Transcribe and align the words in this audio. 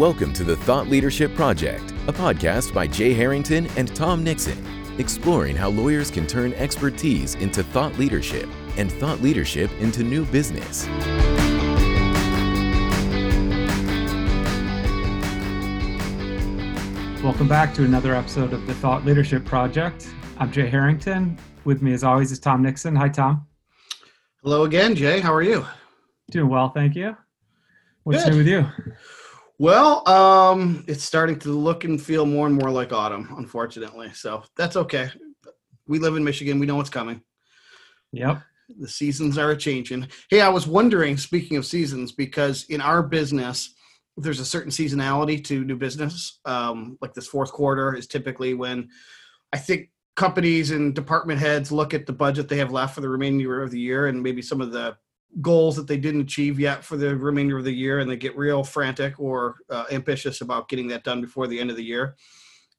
Welcome 0.00 0.32
to 0.32 0.44
the 0.44 0.56
Thought 0.56 0.88
Leadership 0.88 1.34
Project, 1.34 1.90
a 2.08 2.12
podcast 2.14 2.72
by 2.72 2.86
Jay 2.86 3.12
Harrington 3.12 3.66
and 3.76 3.94
Tom 3.94 4.24
Nixon, 4.24 4.64
exploring 4.98 5.54
how 5.54 5.68
lawyers 5.68 6.10
can 6.10 6.26
turn 6.26 6.54
expertise 6.54 7.34
into 7.34 7.62
thought 7.62 7.98
leadership 7.98 8.48
and 8.78 8.90
thought 8.90 9.20
leadership 9.20 9.70
into 9.78 10.02
new 10.02 10.24
business. 10.24 10.86
Welcome 17.22 17.46
back 17.46 17.74
to 17.74 17.84
another 17.84 18.14
episode 18.14 18.54
of 18.54 18.66
the 18.66 18.72
Thought 18.76 19.04
Leadership 19.04 19.44
Project. 19.44 20.08
I'm 20.38 20.50
Jay 20.50 20.66
Harrington. 20.66 21.38
With 21.64 21.82
me, 21.82 21.92
as 21.92 22.04
always, 22.04 22.32
is 22.32 22.38
Tom 22.38 22.62
Nixon. 22.62 22.96
Hi, 22.96 23.10
Tom. 23.10 23.46
Hello 24.42 24.64
again, 24.64 24.94
Jay. 24.94 25.20
How 25.20 25.34
are 25.34 25.42
you? 25.42 25.66
Doing 26.30 26.48
well, 26.48 26.70
thank 26.70 26.94
you. 26.94 27.14
What's 28.04 28.24
Good. 28.24 28.30
new 28.30 28.38
with 28.38 28.46
you? 28.46 28.66
Well, 29.60 30.08
um, 30.08 30.84
it's 30.88 31.04
starting 31.04 31.38
to 31.40 31.50
look 31.50 31.84
and 31.84 32.00
feel 32.00 32.24
more 32.24 32.46
and 32.46 32.56
more 32.56 32.70
like 32.70 32.94
autumn, 32.94 33.28
unfortunately. 33.36 34.10
So 34.14 34.42
that's 34.56 34.74
okay. 34.74 35.10
We 35.86 35.98
live 35.98 36.16
in 36.16 36.24
Michigan. 36.24 36.58
We 36.58 36.64
know 36.64 36.76
what's 36.76 36.88
coming. 36.88 37.20
Yep. 38.12 38.40
The 38.78 38.88
seasons 38.88 39.36
are 39.36 39.54
changing. 39.54 40.08
Hey, 40.30 40.40
I 40.40 40.48
was 40.48 40.66
wondering, 40.66 41.18
speaking 41.18 41.58
of 41.58 41.66
seasons, 41.66 42.10
because 42.10 42.64
in 42.70 42.80
our 42.80 43.02
business, 43.02 43.74
there's 44.16 44.40
a 44.40 44.46
certain 44.46 44.70
seasonality 44.70 45.44
to 45.44 45.62
new 45.62 45.76
business. 45.76 46.40
Um, 46.46 46.96
like 47.02 47.12
this 47.12 47.28
fourth 47.28 47.52
quarter 47.52 47.94
is 47.94 48.06
typically 48.06 48.54
when 48.54 48.88
I 49.52 49.58
think 49.58 49.90
companies 50.16 50.70
and 50.70 50.94
department 50.94 51.38
heads 51.38 51.70
look 51.70 51.92
at 51.92 52.06
the 52.06 52.14
budget 52.14 52.48
they 52.48 52.56
have 52.56 52.72
left 52.72 52.94
for 52.94 53.02
the 53.02 53.10
remainder 53.10 53.62
of 53.62 53.72
the 53.72 53.78
year 53.78 54.06
and 54.06 54.22
maybe 54.22 54.40
some 54.40 54.62
of 54.62 54.72
the 54.72 54.96
goals 55.40 55.76
that 55.76 55.86
they 55.86 55.96
didn't 55.96 56.22
achieve 56.22 56.58
yet 56.58 56.84
for 56.84 56.96
the 56.96 57.16
remainder 57.16 57.56
of 57.56 57.64
the 57.64 57.72
year 57.72 58.00
and 58.00 58.10
they 58.10 58.16
get 58.16 58.36
real 58.36 58.64
frantic 58.64 59.18
or 59.18 59.56
uh, 59.70 59.84
ambitious 59.90 60.40
about 60.40 60.68
getting 60.68 60.88
that 60.88 61.04
done 61.04 61.20
before 61.20 61.46
the 61.46 61.58
end 61.58 61.70
of 61.70 61.76
the 61.76 61.84
year. 61.84 62.16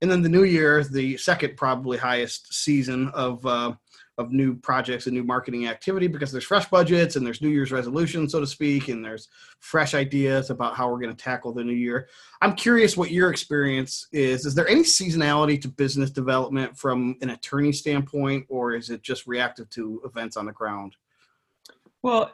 And 0.02 0.10
then 0.10 0.22
the 0.22 0.30
new 0.30 0.44
year 0.44 0.84
the 0.84 1.18
second 1.18 1.56
probably 1.58 1.98
highest 1.98 2.54
season 2.54 3.10
of 3.10 3.46
uh, 3.46 3.74
of 4.18 4.32
new 4.32 4.56
projects 4.56 5.08
and 5.08 5.16
new 5.16 5.24
marketing 5.24 5.68
activity 5.68 6.08
because 6.08 6.32
there's 6.32 6.44
fresh 6.44 6.68
budgets 6.70 7.16
and 7.16 7.26
there's 7.26 7.42
new 7.42 7.50
year's 7.50 7.72
resolutions 7.72 8.34
so 8.34 8.40
to 8.40 8.46
speak 8.46 8.90
and 8.90 9.04
there's 9.04 9.30
fresh 9.60 9.94
ideas 9.94 10.50
about 10.50 10.76
how 10.76 10.90
we're 10.90 11.00
going 11.00 11.16
to 11.16 11.24
tackle 11.24 11.54
the 11.54 11.64
new 11.64 11.74
year. 11.74 12.08
I'm 12.42 12.56
curious 12.56 12.98
what 12.98 13.12
your 13.12 13.32
experience 13.32 14.08
is. 14.12 14.46
Is 14.46 14.54
there 14.54 14.68
any 14.68 14.82
seasonality 14.82 15.62
to 15.62 15.70
business 15.70 16.12
development 16.12 16.78
from 16.78 17.16
an 17.22 17.30
attorney 17.30 17.72
standpoint 17.72 18.46
or 18.50 18.74
is 18.74 18.90
it 18.90 19.02
just 19.02 19.28
reactive 19.28 19.70
to 19.72 20.02
events 20.04 20.36
on 20.36 20.46
the 20.46 20.52
ground? 20.52 20.96
Well, 22.02 22.32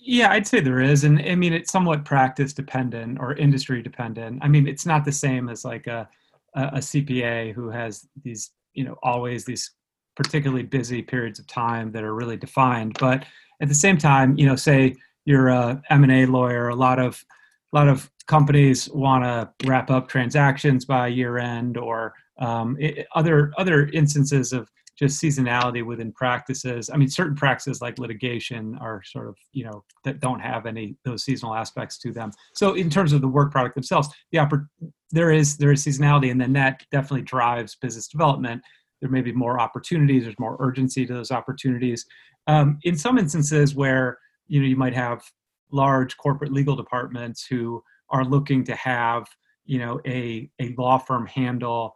yeah, 0.00 0.30
I'd 0.30 0.46
say 0.46 0.60
there 0.60 0.80
is, 0.80 1.04
and 1.04 1.20
I 1.20 1.34
mean 1.34 1.52
it's 1.52 1.72
somewhat 1.72 2.04
practice 2.04 2.52
dependent 2.52 3.18
or 3.20 3.34
industry 3.34 3.82
dependent. 3.82 4.38
I 4.42 4.48
mean, 4.48 4.66
it's 4.66 4.86
not 4.86 5.04
the 5.04 5.12
same 5.12 5.48
as 5.48 5.64
like 5.64 5.86
a 5.86 6.08
a, 6.54 6.78
CPA 6.78 7.52
who 7.52 7.70
has 7.70 8.06
these, 8.22 8.50
you 8.72 8.84
know, 8.84 8.96
always 9.02 9.44
these 9.44 9.70
particularly 10.16 10.62
busy 10.62 11.02
periods 11.02 11.38
of 11.38 11.46
time 11.46 11.92
that 11.92 12.04
are 12.04 12.14
really 12.14 12.36
defined. 12.36 12.96
But 12.98 13.24
at 13.60 13.68
the 13.68 13.74
same 13.74 13.98
time, 13.98 14.36
you 14.38 14.46
know, 14.46 14.56
say 14.56 14.94
you're 15.24 15.48
a 15.48 15.80
M 15.90 16.02
and 16.02 16.12
A 16.12 16.26
lawyer, 16.26 16.68
a 16.68 16.74
lot 16.74 16.98
of 16.98 17.24
a 17.72 17.76
lot 17.76 17.88
of 17.88 18.10
companies 18.26 18.88
want 18.90 19.24
to 19.24 19.68
wrap 19.68 19.90
up 19.90 20.08
transactions 20.08 20.84
by 20.84 21.08
year 21.08 21.38
end, 21.38 21.76
or 21.76 22.14
um, 22.38 22.76
i 22.82 23.04
other 23.14 23.52
other 23.58 23.88
instances 23.88 24.52
of 24.52 24.70
just 24.98 25.22
seasonality 25.22 25.84
within 25.84 26.12
practices. 26.12 26.90
I 26.92 26.96
mean, 26.96 27.08
certain 27.08 27.36
practices 27.36 27.80
like 27.80 27.98
litigation 27.98 28.76
are 28.80 29.02
sort 29.04 29.28
of, 29.28 29.36
you 29.52 29.64
know, 29.64 29.84
that 30.04 30.20
don't 30.20 30.40
have 30.40 30.66
any 30.66 30.96
those 31.04 31.24
seasonal 31.24 31.54
aspects 31.54 31.98
to 31.98 32.12
them. 32.12 32.32
So 32.54 32.74
in 32.74 32.90
terms 32.90 33.12
of 33.12 33.20
the 33.20 33.28
work 33.28 33.52
product 33.52 33.74
themselves, 33.74 34.08
the 34.32 34.38
oppor- 34.38 34.66
there 35.10 35.30
is 35.30 35.56
there 35.56 35.70
is 35.70 35.84
seasonality, 35.84 36.30
and 36.30 36.40
then 36.40 36.52
that 36.54 36.84
definitely 36.90 37.22
drives 37.22 37.76
business 37.76 38.08
development. 38.08 38.62
There 39.00 39.10
may 39.10 39.22
be 39.22 39.32
more 39.32 39.60
opportunities. 39.60 40.24
There's 40.24 40.38
more 40.40 40.56
urgency 40.58 41.06
to 41.06 41.14
those 41.14 41.30
opportunities. 41.30 42.04
Um, 42.48 42.78
in 42.82 42.96
some 42.96 43.18
instances 43.18 43.74
where 43.74 44.18
you 44.48 44.60
know 44.60 44.66
you 44.66 44.76
might 44.76 44.94
have 44.94 45.22
large 45.70 46.16
corporate 46.16 46.52
legal 46.52 46.74
departments 46.74 47.46
who 47.48 47.82
are 48.10 48.24
looking 48.24 48.64
to 48.64 48.74
have 48.74 49.28
you 49.64 49.78
know 49.78 50.00
a 50.06 50.50
a 50.60 50.74
law 50.76 50.98
firm 50.98 51.26
handle 51.26 51.94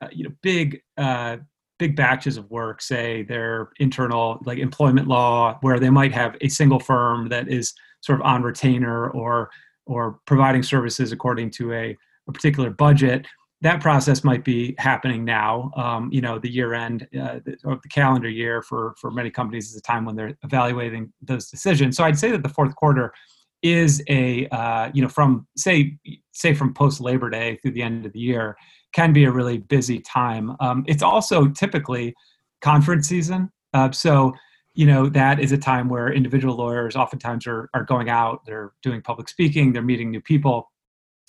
uh, 0.00 0.08
you 0.10 0.24
know 0.24 0.30
big 0.42 0.80
uh, 0.96 1.36
big 1.78 1.96
batches 1.96 2.36
of 2.36 2.50
work, 2.50 2.82
say 2.82 3.22
their 3.22 3.70
internal 3.78 4.40
like 4.44 4.58
employment 4.58 5.08
law, 5.08 5.58
where 5.60 5.78
they 5.78 5.90
might 5.90 6.12
have 6.12 6.36
a 6.40 6.48
single 6.48 6.80
firm 6.80 7.28
that 7.28 7.48
is 7.48 7.74
sort 8.00 8.20
of 8.20 8.26
on 8.26 8.42
retainer 8.42 9.10
or 9.10 9.50
or 9.86 10.20
providing 10.26 10.62
services 10.62 11.12
according 11.12 11.50
to 11.50 11.72
a, 11.72 11.96
a 12.28 12.32
particular 12.32 12.70
budget. 12.70 13.26
That 13.60 13.80
process 13.80 14.22
might 14.22 14.44
be 14.44 14.74
happening 14.78 15.24
now. 15.24 15.72
Um, 15.76 16.10
you 16.12 16.20
know, 16.20 16.38
the 16.38 16.50
year 16.50 16.74
end 16.74 17.08
uh, 17.20 17.40
the, 17.44 17.56
or 17.64 17.80
the 17.82 17.88
calendar 17.88 18.28
year 18.28 18.62
for 18.62 18.94
for 19.00 19.10
many 19.10 19.30
companies 19.30 19.70
is 19.70 19.76
a 19.76 19.82
time 19.82 20.04
when 20.04 20.16
they're 20.16 20.36
evaluating 20.44 21.12
those 21.22 21.50
decisions. 21.50 21.96
So 21.96 22.04
I'd 22.04 22.18
say 22.18 22.30
that 22.30 22.42
the 22.42 22.48
fourth 22.48 22.74
quarter 22.76 23.12
is 23.62 24.02
a 24.08 24.46
uh, 24.48 24.90
you 24.94 25.02
know 25.02 25.08
from 25.08 25.46
say 25.56 25.96
say 26.32 26.54
from 26.54 26.74
post 26.74 27.00
Labor 27.00 27.30
Day 27.30 27.58
through 27.60 27.72
the 27.72 27.82
end 27.82 28.06
of 28.06 28.12
the 28.12 28.20
year 28.20 28.56
can 28.92 29.12
be 29.12 29.24
a 29.24 29.30
really 29.30 29.58
busy 29.58 30.00
time. 30.00 30.56
Um, 30.60 30.84
it's 30.86 31.02
also 31.02 31.48
typically 31.48 32.14
conference 32.60 33.08
season, 33.08 33.50
uh, 33.74 33.90
so 33.90 34.32
you 34.74 34.86
know 34.86 35.08
that 35.08 35.40
is 35.40 35.52
a 35.52 35.58
time 35.58 35.88
where 35.88 36.12
individual 36.12 36.56
lawyers 36.56 36.96
oftentimes 36.96 37.46
are 37.46 37.68
are 37.74 37.84
going 37.84 38.08
out, 38.08 38.44
they're 38.46 38.72
doing 38.82 39.02
public 39.02 39.28
speaking, 39.28 39.72
they're 39.72 39.82
meeting 39.82 40.10
new 40.10 40.20
people. 40.20 40.70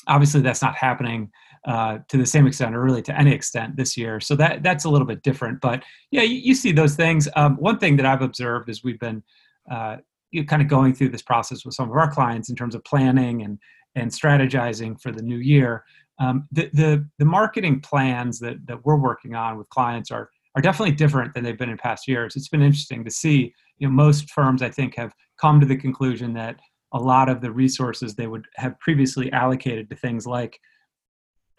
Obviously, 0.08 0.42
that's 0.42 0.62
not 0.62 0.76
happening 0.76 1.30
uh, 1.66 2.00
to 2.08 2.18
the 2.18 2.26
same 2.26 2.48
extent, 2.48 2.76
or 2.76 2.82
really 2.82 3.02
to 3.02 3.20
any 3.20 3.34
extent, 3.34 3.76
this 3.76 3.98
year. 3.98 4.20
So 4.20 4.36
that 4.36 4.64
that's 4.64 4.86
a 4.86 4.90
little 4.90 5.08
bit 5.08 5.24
different. 5.24 5.62
But 5.62 5.84
yeah, 6.12 6.22
you, 6.22 6.36
you 6.36 6.56
see 6.56 6.72
those 6.72 6.96
things. 6.96 7.28
Um, 7.36 7.58
one 7.58 7.78
thing 7.78 7.98
that 7.98 8.06
I've 8.06 8.22
observed 8.22 8.70
is 8.70 8.84
we've 8.84 9.00
been 9.00 9.24
uh, 9.70 9.98
you 10.32 10.46
kind 10.46 10.62
of 10.62 10.68
going 10.68 10.94
through 10.94 11.10
this 11.10 11.22
process 11.22 11.66
with 11.66 11.74
some 11.74 11.90
of 11.90 11.96
our 11.96 12.12
clients 12.12 12.50
in 12.50 12.56
terms 12.56 12.76
of 12.76 12.84
planning 12.84 13.42
and 13.42 13.60
and 13.96 14.12
strategizing 14.12 15.02
for 15.02 15.12
the 15.12 15.22
new 15.22 15.38
year 15.38 15.84
um, 16.20 16.48
the, 16.52 16.70
the 16.74 17.08
the 17.18 17.26
marketing 17.26 17.80
plans 17.80 18.40
that 18.40 18.66
that 18.68 18.86
we're 18.86 18.98
working 18.98 19.36
on 19.36 19.58
with 19.58 19.70
clients 19.70 20.12
are 20.12 20.30
are 20.56 20.62
definitely 20.62 20.96
different 20.96 21.34
than 21.34 21.44
they've 21.44 21.58
been 21.58 21.70
in 21.70 21.78
past 21.78 22.08
years. 22.08 22.36
It's 22.36 22.50
been 22.50 22.62
interesting 22.62 23.04
to 23.06 23.12
see. 23.12 23.54
You 23.78 23.88
know, 23.88 23.94
most 23.94 24.30
firms 24.32 24.62
I 24.62 24.70
think 24.70 24.96
have 24.96 25.14
come 25.40 25.60
to 25.60 25.66
the 25.66 25.78
conclusion 25.78 26.34
that 26.34 26.60
a 26.94 27.00
lot 27.00 27.30
of 27.30 27.42
the 27.42 27.52
resources 27.52 28.16
they 28.16 28.28
would 28.28 28.46
have 28.56 28.78
previously 28.80 29.32
allocated 29.32 29.90
to 29.90 29.96
things 29.96 30.26
like 30.26 30.60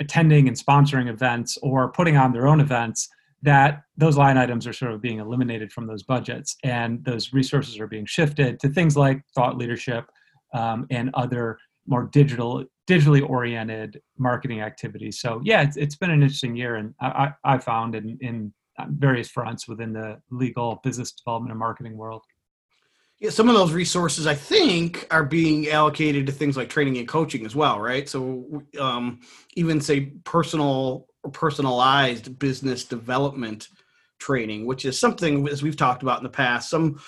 attending 0.00 0.48
and 0.48 0.56
sponsoring 0.56 1.08
events 1.08 1.56
or 1.62 1.92
putting 1.92 2.16
on 2.16 2.32
their 2.32 2.48
own 2.48 2.60
events 2.60 3.08
that 3.42 3.82
those 3.96 4.16
line 4.16 4.36
items 4.36 4.66
are 4.66 4.72
sort 4.72 4.92
of 4.92 5.00
being 5.00 5.18
eliminated 5.18 5.72
from 5.72 5.86
those 5.86 6.02
budgets 6.02 6.56
and 6.62 7.02
those 7.04 7.32
resources 7.32 7.78
are 7.78 7.86
being 7.86 8.04
shifted 8.04 8.60
to 8.60 8.68
things 8.68 8.96
like 8.96 9.22
thought 9.34 9.56
leadership 9.56 10.06
um, 10.52 10.86
and 10.90 11.10
other 11.14 11.58
more 11.86 12.04
digital 12.12 12.64
digitally 12.90 13.28
oriented 13.28 14.00
marketing 14.18 14.60
activities 14.60 15.20
so 15.20 15.40
yeah 15.44 15.62
it's, 15.62 15.76
it's 15.76 15.96
been 15.96 16.10
an 16.10 16.22
interesting 16.22 16.56
year 16.56 16.76
and 16.76 16.94
i, 17.00 17.32
I 17.44 17.58
found 17.58 17.94
in, 17.94 18.18
in 18.20 18.52
various 18.88 19.28
fronts 19.28 19.68
within 19.68 19.92
the 19.92 20.20
legal 20.30 20.80
business 20.82 21.12
development 21.12 21.52
and 21.52 21.58
marketing 21.58 21.96
world 21.96 22.22
Yeah, 23.20 23.30
some 23.30 23.48
of 23.48 23.54
those 23.54 23.72
resources 23.72 24.26
I 24.26 24.34
think 24.34 25.06
are 25.10 25.24
being 25.24 25.68
allocated 25.68 26.26
to 26.26 26.32
things 26.32 26.56
like 26.56 26.68
training 26.70 26.96
and 26.98 27.06
coaching 27.06 27.44
as 27.44 27.54
well, 27.54 27.78
right? 27.78 28.08
So 28.08 28.62
um, 28.78 29.20
even 29.54 29.80
say 29.80 30.12
personal 30.24 31.06
or 31.22 31.30
personalized 31.30 32.38
business 32.38 32.84
development 32.84 33.68
training, 34.18 34.66
which 34.66 34.84
is 34.84 34.98
something 34.98 35.48
as 35.48 35.62
we've 35.62 35.76
talked 35.76 36.02
about 36.02 36.18
in 36.18 36.24
the 36.24 36.30
past. 36.30 36.70
Some 36.70 37.00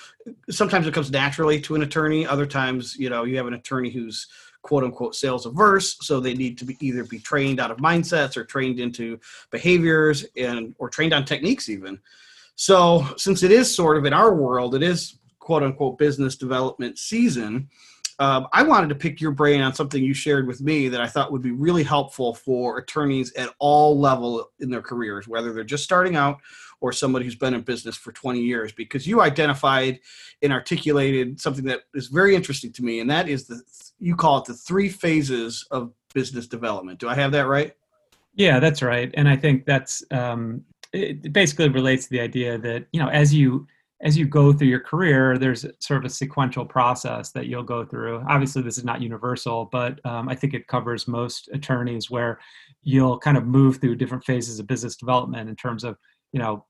sometimes 0.51 0.87
it 0.87 0.95
comes 0.95 1.11
naturally 1.11 1.61
to 1.63 1.75
an 1.75 1.83
attorney. 1.83 2.27
Other 2.27 2.47
times, 2.47 2.97
you 2.97 3.11
know, 3.11 3.25
you 3.25 3.37
have 3.39 3.47
an 3.47 3.55
attorney 3.55 3.91
who's 3.91 4.27
quote 4.63 4.85
unquote 4.85 5.15
sales 5.15 5.47
averse, 5.47 5.97
so 6.01 6.21
they 6.21 6.35
need 6.35 6.57
to 6.59 6.65
be 6.65 6.77
either 6.81 7.05
be 7.05 7.19
trained 7.19 7.61
out 7.61 7.71
of 7.71 7.79
mindsets 7.79 8.37
or 8.37 8.45
trained 8.45 8.81
into 8.81 9.19
behaviors 9.51 10.25
and 10.37 10.75
or 10.79 10.89
trained 10.89 11.13
on 11.13 11.25
techniques 11.25 11.69
even. 11.69 11.99
So 12.55 13.07
since 13.17 13.43
it 13.43 13.51
is 13.51 13.75
sort 13.75 13.97
of 13.97 14.05
in 14.05 14.13
our 14.13 14.35
world, 14.35 14.75
it 14.75 14.83
is 14.83 15.19
quote 15.39 15.63
unquote 15.63 15.99
business 15.99 16.37
development 16.37 16.99
season. 16.99 17.69
Um, 18.19 18.47
I 18.53 18.63
wanted 18.63 18.89
to 18.91 18.95
pick 18.95 19.21
your 19.21 19.33
brain 19.33 19.63
on 19.63 19.75
something 19.75 20.03
you 20.03 20.15
shared 20.15 20.47
with 20.47 20.61
me 20.61 20.89
that 20.89 21.01
I 21.01 21.09
thought 21.09 21.33
would 21.33 21.43
be 21.43 21.51
really 21.51 21.83
helpful 21.83 22.35
for 22.35 22.79
attorneys 22.79 23.33
at 23.35 23.51
all 23.59 23.99
level 23.99 24.51
in 24.61 24.71
their 24.71 24.83
careers, 24.83 25.27
whether 25.27 25.53
they're 25.53 25.65
just 25.65 25.83
starting 25.83 26.15
out 26.15 26.39
or 26.81 26.93
somebody 26.93 27.25
who's 27.25 27.35
been 27.35 27.55
in 27.55 27.63
business 27.63 27.97
for 27.97 28.13
20 28.13 28.41
years, 28.41 28.73
because 28.73 29.07
you 29.07 29.23
identified 29.23 29.99
and 30.43 30.53
articulated 30.53 31.41
something 31.41 31.65
that 31.65 31.83
is 31.95 32.09
very 32.09 32.35
interesting 32.35 32.73
to 32.73 32.85
me, 32.85 33.01
and 33.01 33.09
that 33.11 33.29
is 33.29 33.47
the 33.47 33.61
you 34.03 34.17
call 34.17 34.39
it 34.39 34.45
the 34.45 34.55
three 34.55 34.89
phases 34.89 35.65
of 35.71 35.93
business 36.13 36.49
development. 36.49 36.99
Do 36.99 37.09
I 37.09 37.15
have 37.15 37.31
that 37.33 37.47
right? 37.47 37.73
Yeah, 38.35 38.59
that's 38.59 38.83
right. 38.83 39.11
And 39.15 39.29
I 39.29 39.37
think 39.37 39.65
that's 39.65 40.03
um, 40.11 40.65
it 40.93 41.33
basically 41.33 41.69
relates 41.69 42.05
to 42.05 42.11
the 42.11 42.21
idea 42.21 42.59
that 42.59 42.87
you 42.93 43.01
know 43.01 43.09
as 43.09 43.33
you 43.33 43.67
as 44.03 44.19
you 44.19 44.27
go 44.27 44.53
through 44.53 44.67
your 44.67 44.81
career, 44.81 45.39
there's 45.39 45.65
sort 45.79 45.99
of 45.99 46.05
a 46.05 46.13
sequential 46.13 46.67
process 46.67 47.31
that 47.31 47.47
you'll 47.47 47.63
go 47.63 47.85
through. 47.85 48.25
Obviously, 48.29 48.61
this 48.61 48.77
is 48.77 48.85
not 48.85 49.01
universal, 49.01 49.69
but 49.71 50.05
um, 50.05 50.29
I 50.29 50.35
think 50.35 50.55
it 50.55 50.67
covers 50.67 51.07
most 51.07 51.49
attorneys 51.53 52.11
where 52.11 52.41
you'll 52.83 53.19
kind 53.19 53.37
of 53.37 53.47
move 53.47 53.77
through 53.77 53.95
different 53.95 54.25
phases 54.25 54.59
of 54.59 54.67
business 54.67 54.97
development 54.97 55.49
in 55.49 55.55
terms 55.55 55.85
of, 55.85 55.97
you 56.33 56.41
know, 56.41 56.65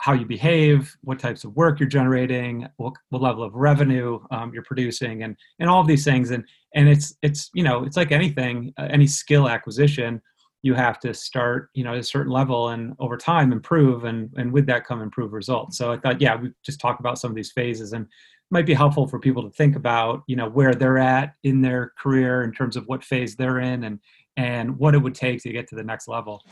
how 0.00 0.12
you 0.12 0.26
behave, 0.26 0.94
what 1.02 1.18
types 1.18 1.44
of 1.44 1.54
work 1.56 1.80
you're 1.80 1.88
generating, 1.88 2.66
what, 2.76 2.94
what 3.10 3.22
level 3.22 3.42
of 3.42 3.54
revenue 3.54 4.18
um, 4.30 4.52
you're 4.52 4.64
producing, 4.64 5.22
and 5.22 5.36
and 5.58 5.68
all 5.68 5.80
of 5.80 5.86
these 5.86 6.04
things. 6.04 6.30
And 6.30 6.44
and 6.74 6.88
it's 6.88 7.14
it's 7.22 7.50
you 7.54 7.62
know 7.62 7.84
it's 7.84 7.96
like 7.96 8.12
anything, 8.12 8.72
uh, 8.78 8.88
any 8.90 9.06
skill 9.06 9.48
acquisition 9.48 10.20
you 10.64 10.72
have 10.72 10.98
to 10.98 11.12
start 11.12 11.68
you 11.74 11.84
know 11.84 11.92
at 11.92 11.98
a 11.98 12.02
certain 12.02 12.32
level 12.32 12.70
and 12.70 12.94
over 12.98 13.18
time 13.18 13.52
improve 13.52 14.04
and 14.04 14.32
and 14.36 14.50
with 14.50 14.64
that 14.64 14.86
come 14.86 15.02
improve 15.02 15.34
results 15.34 15.76
so 15.76 15.92
i 15.92 15.96
thought 15.98 16.20
yeah 16.22 16.34
we 16.34 16.50
just 16.64 16.80
talk 16.80 17.00
about 17.00 17.18
some 17.18 17.30
of 17.30 17.36
these 17.36 17.52
phases 17.52 17.92
and 17.92 18.06
might 18.50 18.64
be 18.64 18.72
helpful 18.72 19.06
for 19.06 19.18
people 19.18 19.42
to 19.42 19.50
think 19.50 19.76
about 19.76 20.22
you 20.26 20.36
know 20.36 20.48
where 20.48 20.74
they're 20.74 20.98
at 20.98 21.34
in 21.44 21.60
their 21.60 21.92
career 21.98 22.44
in 22.44 22.50
terms 22.52 22.76
of 22.76 22.84
what 22.86 23.04
phase 23.04 23.36
they're 23.36 23.60
in 23.60 23.84
and 23.84 24.00
and 24.38 24.76
what 24.78 24.94
it 24.94 24.98
would 24.98 25.14
take 25.14 25.42
to 25.42 25.52
get 25.52 25.68
to 25.68 25.74
the 25.74 25.84
next 25.84 26.08
level 26.08 26.42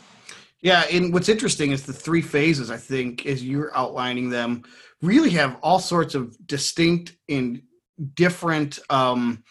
yeah 0.62 0.85
and 0.91 1.12
what's 1.12 1.29
interesting 1.29 1.73
is 1.73 1.85
the 1.85 1.93
three 1.93 2.23
phases 2.23 2.70
i 2.70 2.76
think 2.76 3.26
as 3.26 3.44
you're 3.44 3.76
outlining 3.76 4.31
them 4.31 4.62
really 5.03 5.31
have 5.31 5.59
all 5.62 5.79
sorts 5.79 6.14
of 6.14 6.35
distinct 6.47 7.17
and 7.29 7.62
different 8.14 8.79
um, 8.88 9.43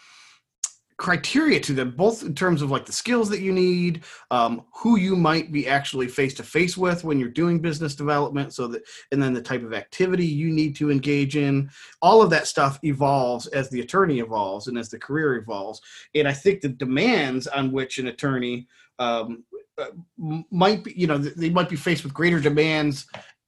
criteria 1.02 1.60
to 1.60 1.74
them 1.74 1.90
both 1.90 2.22
in 2.22 2.36
terms 2.36 2.62
of 2.62 2.70
like 2.70 2.86
the 2.86 2.92
skills 2.92 3.28
that 3.28 3.42
you 3.42 3.52
need 3.52 4.04
um, 4.30 4.64
who 4.72 5.00
you 5.00 5.16
might 5.16 5.52
be 5.52 5.68
actually 5.68 6.08
face 6.08 6.36
to 6.36 6.44
face 6.44 6.78
with 6.78 7.04
when 7.04 7.20
you're 7.20 7.28
doing 7.28 7.58
business 7.58 7.96
development 7.96 8.54
so 8.54 8.68
that 8.68 8.84
and 9.12 9.22
then 9.22 9.34
the 9.34 9.42
type 9.42 9.64
of 9.64 9.74
activity 9.74 10.28
you 10.28 10.52
need 10.52 10.76
to 10.76 10.92
engage 10.92 11.36
in. 11.36 11.68
All 12.04 12.22
of 12.22 12.30
that 12.30 12.46
stuff 12.46 12.78
evolves 12.84 13.48
as 13.48 13.68
the 13.72 13.82
attorney 13.82 14.20
evolves 14.20 14.68
and 14.68 14.78
as 14.78 14.90
the 14.90 15.00
career 15.00 15.38
evolves. 15.38 15.82
And 16.14 16.28
i 16.28 16.34
think 16.34 16.62
the 16.62 16.70
demands 16.70 17.48
on 17.48 17.72
which 17.72 17.98
an 17.98 18.06
attorney 18.06 18.68
um, 19.00 19.44
Uh, 19.78 19.88
might 20.52 20.84
be 20.84 20.94
you 20.98 21.08
know 21.08 21.18
they 21.18 21.50
might 21.50 21.70
be 21.70 21.76
faced 21.76 22.04
with 22.04 22.14
greater 22.14 22.40
demands 22.40 23.08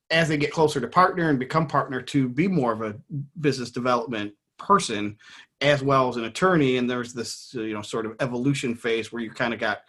as 0.09 0.27
they 0.27 0.37
get 0.37 0.51
closer 0.51 0.79
to 0.79 0.87
partner 0.87 1.29
and 1.29 1.39
become 1.39 1.67
partner 1.67 2.01
to 2.01 2.29
be 2.29 2.47
more 2.47 2.71
of 2.71 2.81
a 2.81 2.95
business 3.41 3.71
development 3.71 4.33
person 4.57 5.17
as 5.61 5.81
well 5.81 6.09
as 6.09 6.17
an 6.17 6.25
attorney. 6.25 6.77
And 6.77 6.89
there's 6.89 7.13
this 7.13 7.53
uh, 7.55 7.61
you 7.61 7.73
know 7.73 7.81
sort 7.81 8.05
of 8.05 8.15
evolution 8.19 8.75
phase 8.75 9.11
where 9.11 9.21
you 9.21 9.31
kind 9.31 9.53
of 9.53 9.59
got 9.59 9.81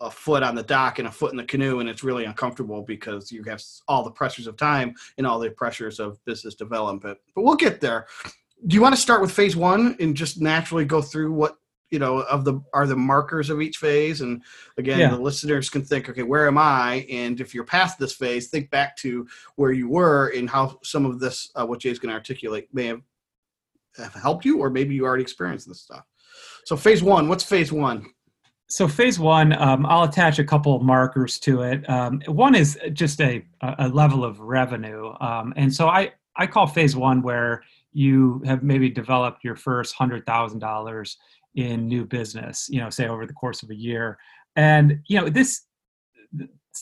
a 0.00 0.10
foot 0.10 0.42
on 0.42 0.54
the 0.54 0.62
dock 0.62 0.98
and 0.98 1.08
a 1.08 1.10
foot 1.10 1.30
in 1.30 1.36
the 1.36 1.44
canoe 1.44 1.78
and 1.80 1.88
it's 1.88 2.04
really 2.04 2.24
uncomfortable 2.24 2.82
because 2.82 3.30
you 3.30 3.42
have 3.44 3.62
all 3.88 4.02
the 4.02 4.10
pressures 4.10 4.46
of 4.46 4.56
time 4.56 4.94
and 5.18 5.26
all 5.26 5.38
the 5.38 5.50
pressures 5.50 6.00
of 6.00 6.22
business 6.24 6.54
development. 6.54 7.16
But 7.34 7.42
we'll 7.42 7.54
get 7.54 7.80
there. 7.80 8.06
Do 8.66 8.74
you 8.74 8.82
want 8.82 8.94
to 8.94 9.00
start 9.00 9.22
with 9.22 9.30
phase 9.30 9.56
one 9.56 9.96
and 10.00 10.16
just 10.16 10.40
naturally 10.40 10.84
go 10.84 11.00
through 11.00 11.32
what 11.32 11.58
you 11.94 11.98
know 11.98 12.18
of 12.18 12.44
the 12.44 12.60
are 12.74 12.86
the 12.86 12.96
markers 12.96 13.48
of 13.48 13.62
each 13.62 13.78
phase 13.78 14.20
and 14.20 14.42
again 14.76 14.98
yeah. 14.98 15.10
the 15.10 15.18
listeners 15.18 15.70
can 15.70 15.82
think 15.82 16.10
okay 16.10 16.22
where 16.22 16.46
am 16.46 16.58
i 16.58 17.06
and 17.10 17.40
if 17.40 17.54
you're 17.54 17.64
past 17.64 17.98
this 17.98 18.14
phase 18.14 18.48
think 18.48 18.68
back 18.68 18.96
to 18.96 19.26
where 19.56 19.72
you 19.72 19.88
were 19.88 20.28
and 20.36 20.50
how 20.50 20.78
some 20.82 21.06
of 21.06 21.18
this 21.18 21.50
uh, 21.54 21.64
what 21.64 21.80
jay's 21.80 21.98
going 21.98 22.10
to 22.10 22.14
articulate 22.14 22.68
may 22.72 22.86
have 22.88 23.00
have 24.02 24.14
helped 24.14 24.44
you, 24.44 24.58
or 24.58 24.70
maybe 24.70 24.94
you 24.94 25.04
already 25.04 25.22
experienced 25.22 25.68
this 25.68 25.80
stuff. 25.80 26.04
So 26.64 26.76
phase 26.76 27.02
one, 27.02 27.28
what's 27.28 27.44
phase 27.44 27.72
one? 27.72 28.06
So 28.68 28.88
phase 28.88 29.18
one, 29.18 29.52
um, 29.52 29.86
I'll 29.86 30.04
attach 30.04 30.38
a 30.38 30.44
couple 30.44 30.74
of 30.74 30.82
markers 30.82 31.38
to 31.40 31.62
it. 31.62 31.88
Um, 31.88 32.22
one 32.26 32.54
is 32.54 32.78
just 32.92 33.20
a, 33.20 33.44
a 33.60 33.88
level 33.88 34.24
of 34.24 34.40
revenue, 34.40 35.12
um, 35.20 35.52
and 35.56 35.72
so 35.72 35.88
I 35.88 36.12
I 36.36 36.46
call 36.46 36.66
phase 36.66 36.96
one 36.96 37.22
where 37.22 37.62
you 37.92 38.42
have 38.46 38.62
maybe 38.62 38.88
developed 38.88 39.44
your 39.44 39.54
first 39.54 39.94
hundred 39.94 40.26
thousand 40.26 40.60
dollars 40.60 41.18
in 41.54 41.86
new 41.86 42.04
business. 42.04 42.68
You 42.68 42.80
know, 42.80 42.90
say 42.90 43.08
over 43.08 43.26
the 43.26 43.32
course 43.32 43.62
of 43.62 43.70
a 43.70 43.74
year, 43.74 44.18
and 44.56 45.00
you 45.06 45.20
know 45.20 45.28
this 45.28 45.62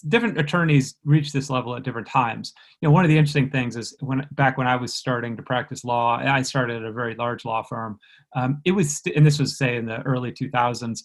different 0.08 0.38
attorneys 0.38 0.96
reach 1.04 1.32
this 1.32 1.50
level 1.50 1.76
at 1.76 1.82
different 1.82 2.08
times. 2.08 2.52
You 2.80 2.88
know, 2.88 2.92
one 2.92 3.04
of 3.04 3.08
the 3.08 3.18
interesting 3.18 3.50
things 3.50 3.76
is 3.76 3.94
when 4.00 4.26
back 4.32 4.56
when 4.56 4.66
I 4.66 4.76
was 4.76 4.94
starting 4.94 5.36
to 5.36 5.42
practice 5.42 5.84
law, 5.84 6.16
I 6.16 6.42
started 6.42 6.76
at 6.76 6.88
a 6.88 6.92
very 6.92 7.14
large 7.14 7.44
law 7.44 7.62
firm. 7.62 7.98
Um, 8.34 8.60
it 8.64 8.72
was, 8.72 9.02
and 9.14 9.26
this 9.26 9.38
was 9.38 9.58
say 9.58 9.76
in 9.76 9.86
the 9.86 10.00
early 10.02 10.32
2000s. 10.32 11.02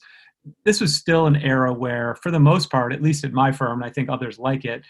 This 0.64 0.80
was 0.80 0.96
still 0.96 1.28
an 1.28 1.36
era 1.36 1.74
where, 1.74 2.16
for 2.16 2.32
the 2.32 2.40
most 2.40 2.72
part, 2.72 2.94
at 2.94 3.02
least 3.02 3.26
at 3.26 3.34
my 3.34 3.52
firm, 3.52 3.82
and 3.82 3.90
I 3.90 3.94
think 3.94 4.10
others 4.10 4.40
like 4.40 4.64
it, 4.64 4.84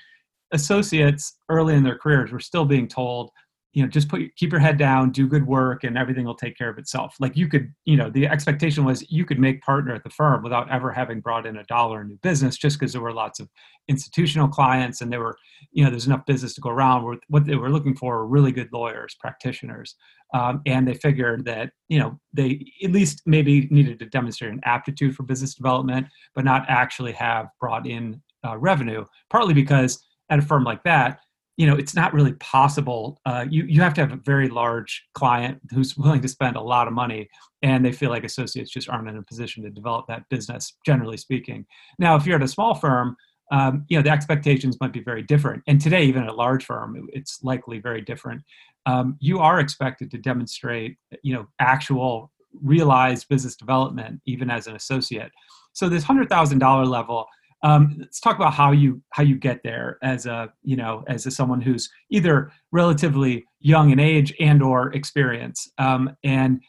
associates 0.52 1.38
early 1.50 1.74
in 1.74 1.84
their 1.84 1.98
careers 1.98 2.32
were 2.32 2.40
still 2.40 2.66
being 2.66 2.88
told 2.88 3.32
you 3.74 3.84
know 3.84 3.90
just 3.90 4.10
put 4.10 4.22
keep 4.36 4.52
your 4.52 4.60
head 4.60 4.78
down 4.78 5.12
do 5.12 5.28
good 5.28 5.46
work 5.46 5.84
and 5.84 5.98
everything 5.98 6.26
will 6.26 6.36
take 6.36 6.58
care 6.58 6.70
of 6.70 6.78
itself. 6.78 7.16
Like 7.20 7.36
you 7.36 7.48
could 7.48 7.74
you 7.86 7.96
know 7.96 8.10
the 8.10 8.28
expectation 8.28 8.86
was 8.86 9.10
you 9.12 9.26
could 9.26 9.40
make 9.40 9.62
partner 9.62 9.94
at 9.94 10.04
the 10.04 10.10
firm 10.10 10.44
without 10.44 10.70
ever 10.72 10.92
having 10.92 11.20
brought 11.20 11.46
in 11.46 11.58
a 11.58 11.64
dollar 11.66 12.02
in 12.02 12.08
new 12.08 12.18
business 12.24 12.58
just 12.58 12.80
because 12.80 12.94
there 12.94 13.02
were 13.02 13.14
lots 13.14 13.40
of 13.40 13.50
institutional 13.88 14.48
clients 14.48 15.02
and 15.02 15.12
there 15.12 15.20
were 15.20 15.38
you 15.72 15.84
know 15.84 15.90
there's 15.90 16.08
enough 16.08 16.26
business 16.26 16.54
to 16.56 16.62
go 16.62 16.70
around 16.70 17.20
what 17.28 17.46
they 17.46 17.56
were 17.56 17.70
looking 17.70 17.96
for 17.96 18.18
were 18.18 18.28
really 18.28 18.52
good 18.52 18.70
lawyers 18.72 19.16
practitioners. 19.20 19.96
Um, 20.34 20.62
and 20.66 20.86
they 20.86 20.94
figured 20.94 21.46
that 21.46 21.72
you 21.88 22.00
know 22.00 22.20
they 22.34 22.66
at 22.84 22.92
least 22.92 23.22
maybe 23.26 23.68
needed 23.70 24.00
to 24.00 24.06
demonstrate 24.08 24.52
an 24.52 24.62
aptitude 24.64 25.16
for 25.16 25.24
business 25.24 25.54
development 25.54 26.08
but 26.36 26.44
not 26.44 26.66
actually 26.68 27.14
have 27.14 27.48
brought 27.60 27.88
in 27.88 28.22
uh, 28.46 28.58
revenue 28.58 29.06
partly 29.30 29.54
because 29.54 30.04
at 30.30 30.40
a 30.40 30.42
firm 30.42 30.64
like 30.64 30.84
that 30.84 31.20
you 31.58 31.66
know 31.66 31.76
it's 31.76 31.96
not 31.96 32.14
really 32.14 32.34
possible 32.34 33.20
uh, 33.26 33.46
you, 33.50 33.64
you 33.66 33.82
have 33.82 33.94
to 33.96 34.02
have 34.02 34.14
a 34.14 34.22
very 34.24 34.48
large 34.48 35.04
client 35.14 35.60
who's 35.72 35.98
willing 35.98 36.22
to 36.22 36.28
spend 36.28 36.56
a 36.56 36.62
lot 36.62 36.88
of 36.88 36.94
money 36.94 37.28
and 37.64 37.84
they 37.84 37.92
feel 37.92 38.10
like 38.10 38.24
associates 38.24 38.72
just 38.72 38.88
aren't 38.88 39.10
in 39.10 39.18
a 39.18 39.24
position 39.24 39.64
to 39.64 39.70
develop 39.70 40.06
that 40.08 40.24
business 40.30 40.78
generally 40.86 41.18
speaking. 41.18 41.66
Now 42.00 42.16
if 42.16 42.26
you're 42.26 42.38
at 42.38 42.44
a 42.44 42.48
small 42.48 42.76
firm 42.76 43.18
um, 43.52 43.86
you 43.90 43.98
know 43.98 44.04
the 44.04 44.10
expectations 44.10 44.78
might 44.80 44.94
be 44.94 45.02
very 45.02 45.24
different. 45.24 45.64
And 45.68 45.82
today 45.82 46.04
even 46.04 46.24
at 46.24 46.30
a 46.30 46.34
large 46.34 46.66
firm 46.66 47.10
it's 47.12 47.44
likely 47.44 47.80
very 47.80 48.02
different. 48.02 48.44
Um, 48.86 49.18
you 49.20 49.40
are 49.40 49.60
expected 49.60 50.12
to 50.12 50.18
demonstrate 50.18 50.98
you 51.24 51.34
know 51.34 51.48
actual 51.60 52.32
realized 52.62 53.28
business 53.30 53.56
development 53.56 54.22
even 54.26 54.50
as 54.50 54.68
an 54.68 54.76
associate. 54.76 55.32
So 55.74 55.90
this 55.90 56.06
$100000 56.06 56.88
level 56.88 57.28
um, 57.64 57.96
let's 58.00 58.20
talk 58.20 58.36
about 58.36 58.54
how 58.54 58.72
you 58.72 59.02
how 59.12 59.24
you 59.24 59.36
get 59.36 59.62
there 59.64 59.98
as 60.04 60.26
a 60.26 60.52
you 60.64 60.76
know 60.76 61.04
as 61.08 61.26
a 61.26 61.32
someone 61.32 61.62
who's 61.62 61.90
either 62.12 62.52
relatively 62.72 63.46
young 63.60 63.90
in 63.90 64.00
age 64.00 64.34
and 64.40 64.62
or 64.62 64.94
experience. 64.94 65.68
Um, 65.78 66.16
and 66.24 66.62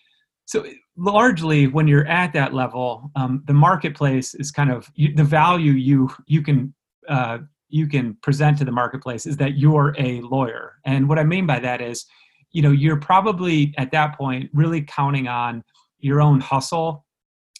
so 0.46 0.64
largely 0.96 1.66
when 1.66 1.86
you're 1.86 2.06
at 2.06 2.32
that 2.32 2.54
level, 2.54 3.10
um, 3.16 3.42
the 3.46 3.52
marketplace 3.52 4.34
is 4.34 4.50
kind 4.50 4.70
of 4.70 4.90
you, 4.94 5.14
the 5.14 5.24
value 5.24 5.72
you 5.72 6.08
you 6.26 6.42
can 6.42 6.74
uh, 7.08 7.38
you 7.68 7.86
can 7.86 8.16
present 8.22 8.58
to 8.58 8.64
the 8.64 8.72
marketplace 8.72 9.26
is 9.26 9.36
that 9.36 9.58
you're 9.58 9.94
a 9.98 10.20
lawyer. 10.22 10.76
And 10.86 11.08
what 11.08 11.18
I 11.18 11.24
mean 11.24 11.46
by 11.46 11.60
that 11.60 11.82
is, 11.82 12.06
you 12.52 12.62
know, 12.62 12.70
you're 12.70 12.98
probably 12.98 13.74
at 13.76 13.90
that 13.92 14.16
point 14.16 14.50
really 14.54 14.82
counting 14.82 15.28
on 15.28 15.62
your 15.98 16.22
own 16.22 16.40
hustle 16.40 17.04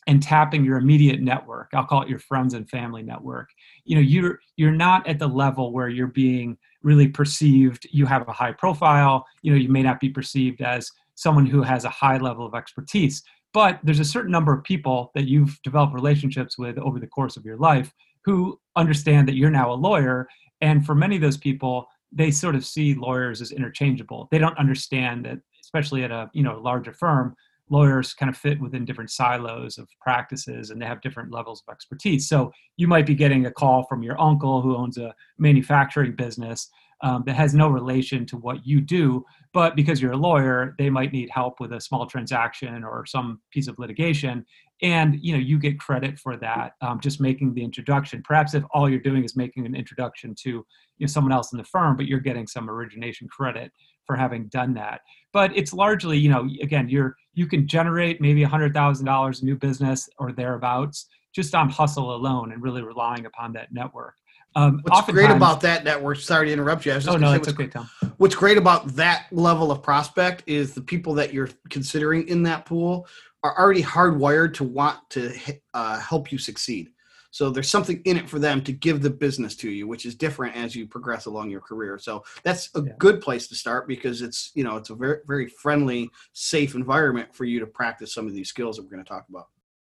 and 0.08 0.20
tapping 0.22 0.64
your 0.64 0.78
immediate 0.78 1.20
network. 1.20 1.68
I'll 1.72 1.84
call 1.84 2.02
it 2.02 2.08
your 2.08 2.18
friends 2.18 2.54
and 2.54 2.68
family 2.68 3.02
network. 3.02 3.50
You 3.84 3.94
know 3.94 4.02
you're 4.02 4.40
you're 4.56 4.72
not 4.72 5.06
at 5.06 5.20
the 5.20 5.28
level 5.28 5.72
where 5.72 5.88
you're 5.88 6.08
being 6.08 6.58
really 6.82 7.06
perceived. 7.06 7.86
You 7.92 8.06
have 8.06 8.26
a 8.26 8.32
high 8.32 8.52
profile. 8.52 9.24
You 9.42 9.52
know 9.52 9.58
you 9.58 9.68
may 9.68 9.82
not 9.82 10.00
be 10.00 10.08
perceived 10.08 10.60
as 10.62 10.90
someone 11.14 11.46
who 11.46 11.62
has 11.62 11.84
a 11.84 11.90
high 11.90 12.16
level 12.16 12.44
of 12.46 12.54
expertise 12.54 13.22
but 13.54 13.80
there's 13.82 14.00
a 14.00 14.04
certain 14.04 14.30
number 14.30 14.52
of 14.52 14.62
people 14.62 15.10
that 15.14 15.26
you've 15.26 15.58
developed 15.62 15.94
relationships 15.94 16.58
with 16.58 16.78
over 16.78 17.00
the 17.00 17.06
course 17.06 17.36
of 17.36 17.44
your 17.44 17.56
life 17.56 17.92
who 18.24 18.60
understand 18.76 19.26
that 19.26 19.36
you're 19.36 19.50
now 19.50 19.72
a 19.72 19.74
lawyer. 19.74 20.28
And 20.60 20.84
for 20.84 20.94
many 20.94 21.16
of 21.16 21.22
those 21.22 21.38
people 21.38 21.88
they 22.12 22.30
sort 22.30 22.54
of 22.54 22.64
see 22.64 22.94
lawyers 22.94 23.42
as 23.42 23.52
interchangeable. 23.52 24.28
They 24.30 24.38
don't 24.38 24.56
understand 24.58 25.26
that 25.26 25.38
especially 25.62 26.04
at 26.04 26.10
a 26.10 26.30
you 26.32 26.42
know 26.42 26.58
larger 26.58 26.92
firm 26.92 27.34
lawyers 27.70 28.14
kind 28.14 28.30
of 28.30 28.36
fit 28.36 28.60
within 28.60 28.84
different 28.84 29.10
silos 29.10 29.78
of 29.78 29.88
practices 30.00 30.70
and 30.70 30.80
they 30.80 30.86
have 30.86 31.00
different 31.00 31.32
levels 31.32 31.62
of 31.66 31.72
expertise. 31.72 32.28
So 32.28 32.52
you 32.76 32.88
might 32.88 33.06
be 33.06 33.14
getting 33.14 33.46
a 33.46 33.50
call 33.50 33.84
from 33.88 34.02
your 34.02 34.20
uncle 34.20 34.62
who 34.62 34.76
owns 34.76 34.98
a 34.98 35.14
manufacturing 35.38 36.14
business 36.16 36.70
um, 37.02 37.22
that 37.26 37.36
has 37.36 37.54
no 37.54 37.68
relation 37.68 38.26
to 38.26 38.36
what 38.36 38.66
you 38.66 38.80
do, 38.80 39.24
but 39.52 39.76
because 39.76 40.02
you're 40.02 40.12
a 40.12 40.16
lawyer, 40.16 40.74
they 40.78 40.90
might 40.90 41.12
need 41.12 41.30
help 41.30 41.60
with 41.60 41.72
a 41.72 41.80
small 41.80 42.06
transaction 42.06 42.82
or 42.82 43.06
some 43.06 43.40
piece 43.52 43.68
of 43.68 43.78
litigation, 43.78 44.44
and 44.82 45.16
you 45.20 45.32
know 45.32 45.38
you 45.38 45.58
get 45.58 45.78
credit 45.78 46.18
for 46.18 46.36
that, 46.36 46.72
um, 46.80 46.98
just 47.00 47.20
making 47.20 47.54
the 47.54 47.62
introduction. 47.62 48.22
Perhaps 48.24 48.54
if 48.54 48.64
all 48.72 48.90
you're 48.90 48.98
doing 48.98 49.24
is 49.24 49.36
making 49.36 49.64
an 49.64 49.76
introduction 49.76 50.34
to 50.42 50.50
you 50.50 50.66
know 51.00 51.06
someone 51.06 51.32
else 51.32 51.52
in 51.52 51.58
the 51.58 51.64
firm, 51.64 51.96
but 51.96 52.06
you're 52.06 52.18
getting 52.18 52.48
some 52.48 52.68
origination 52.68 53.28
credit 53.28 53.70
for 54.08 54.16
having 54.16 54.48
done 54.48 54.74
that. 54.74 55.02
But 55.32 55.56
it's 55.56 55.72
largely, 55.72 56.18
you 56.18 56.30
know, 56.30 56.48
again, 56.60 56.88
you're 56.88 57.14
you 57.34 57.46
can 57.46 57.68
generate 57.68 58.20
maybe 58.20 58.42
a 58.42 58.48
$100,000 58.48 59.42
new 59.44 59.54
business 59.54 60.08
or 60.18 60.32
thereabouts 60.32 61.06
just 61.32 61.54
on 61.54 61.68
hustle 61.68 62.16
alone 62.16 62.50
and 62.50 62.60
really 62.60 62.82
relying 62.82 63.26
upon 63.26 63.52
that 63.52 63.72
network. 63.72 64.14
Um, 64.56 64.80
What's 64.82 65.08
great 65.12 65.30
about 65.30 65.60
that 65.60 65.84
network? 65.84 66.18
Sorry 66.18 66.46
to 66.46 66.52
interrupt 66.52 66.84
you. 66.84 66.92
i 66.92 67.00
oh 67.06 67.16
no, 67.16 67.32
it's 67.34 67.46
okay, 67.46 67.68
Tom. 67.68 67.88
what's 68.16 68.34
great 68.34 68.56
about 68.56 68.88
that 68.96 69.26
level 69.30 69.70
of 69.70 69.82
prospect 69.82 70.42
is 70.46 70.74
the 70.74 70.80
people 70.80 71.14
that 71.14 71.32
you're 71.32 71.50
considering 71.68 72.26
in 72.26 72.42
that 72.44 72.64
pool 72.64 73.06
are 73.44 73.56
already 73.56 73.82
hardwired 73.82 74.54
to 74.54 74.64
want 74.64 74.98
to 75.10 75.32
uh, 75.74 76.00
help 76.00 76.32
you 76.32 76.38
succeed. 76.38 76.88
So 77.30 77.50
there's 77.50 77.70
something 77.70 78.00
in 78.04 78.16
it 78.16 78.28
for 78.28 78.38
them 78.38 78.62
to 78.62 78.72
give 78.72 79.02
the 79.02 79.10
business 79.10 79.54
to 79.56 79.70
you, 79.70 79.86
which 79.86 80.06
is 80.06 80.14
different 80.14 80.56
as 80.56 80.74
you 80.74 80.86
progress 80.86 81.26
along 81.26 81.50
your 81.50 81.60
career. 81.60 81.98
So 81.98 82.24
that's 82.42 82.70
a 82.74 82.82
yeah. 82.82 82.92
good 82.98 83.20
place 83.20 83.46
to 83.48 83.54
start 83.54 83.86
because 83.86 84.22
it's 84.22 84.50
you 84.54 84.64
know 84.64 84.76
it's 84.76 84.90
a 84.90 84.94
very 84.94 85.18
very 85.26 85.48
friendly, 85.48 86.10
safe 86.32 86.74
environment 86.74 87.34
for 87.34 87.44
you 87.44 87.60
to 87.60 87.66
practice 87.66 88.14
some 88.14 88.26
of 88.26 88.34
these 88.34 88.48
skills 88.48 88.76
that 88.76 88.82
we're 88.82 88.90
going 88.90 89.04
to 89.04 89.08
talk 89.08 89.26
about. 89.28 89.48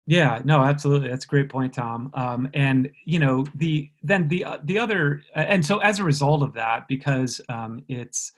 Yeah, 0.06 0.40
no, 0.42 0.62
absolutely. 0.62 1.10
That's 1.10 1.26
a 1.26 1.28
great 1.28 1.50
point, 1.50 1.74
Tom. 1.74 2.10
Um, 2.14 2.48
and 2.54 2.90
you 3.04 3.18
know 3.18 3.44
the 3.56 3.90
then 4.02 4.26
the 4.28 4.44
uh, 4.44 4.58
the 4.64 4.78
other 4.78 5.22
and 5.34 5.64
so 5.64 5.78
as 5.78 5.98
a 5.98 6.04
result 6.04 6.42
of 6.42 6.54
that, 6.54 6.88
because 6.88 7.42
um, 7.50 7.84
it's 7.88 8.32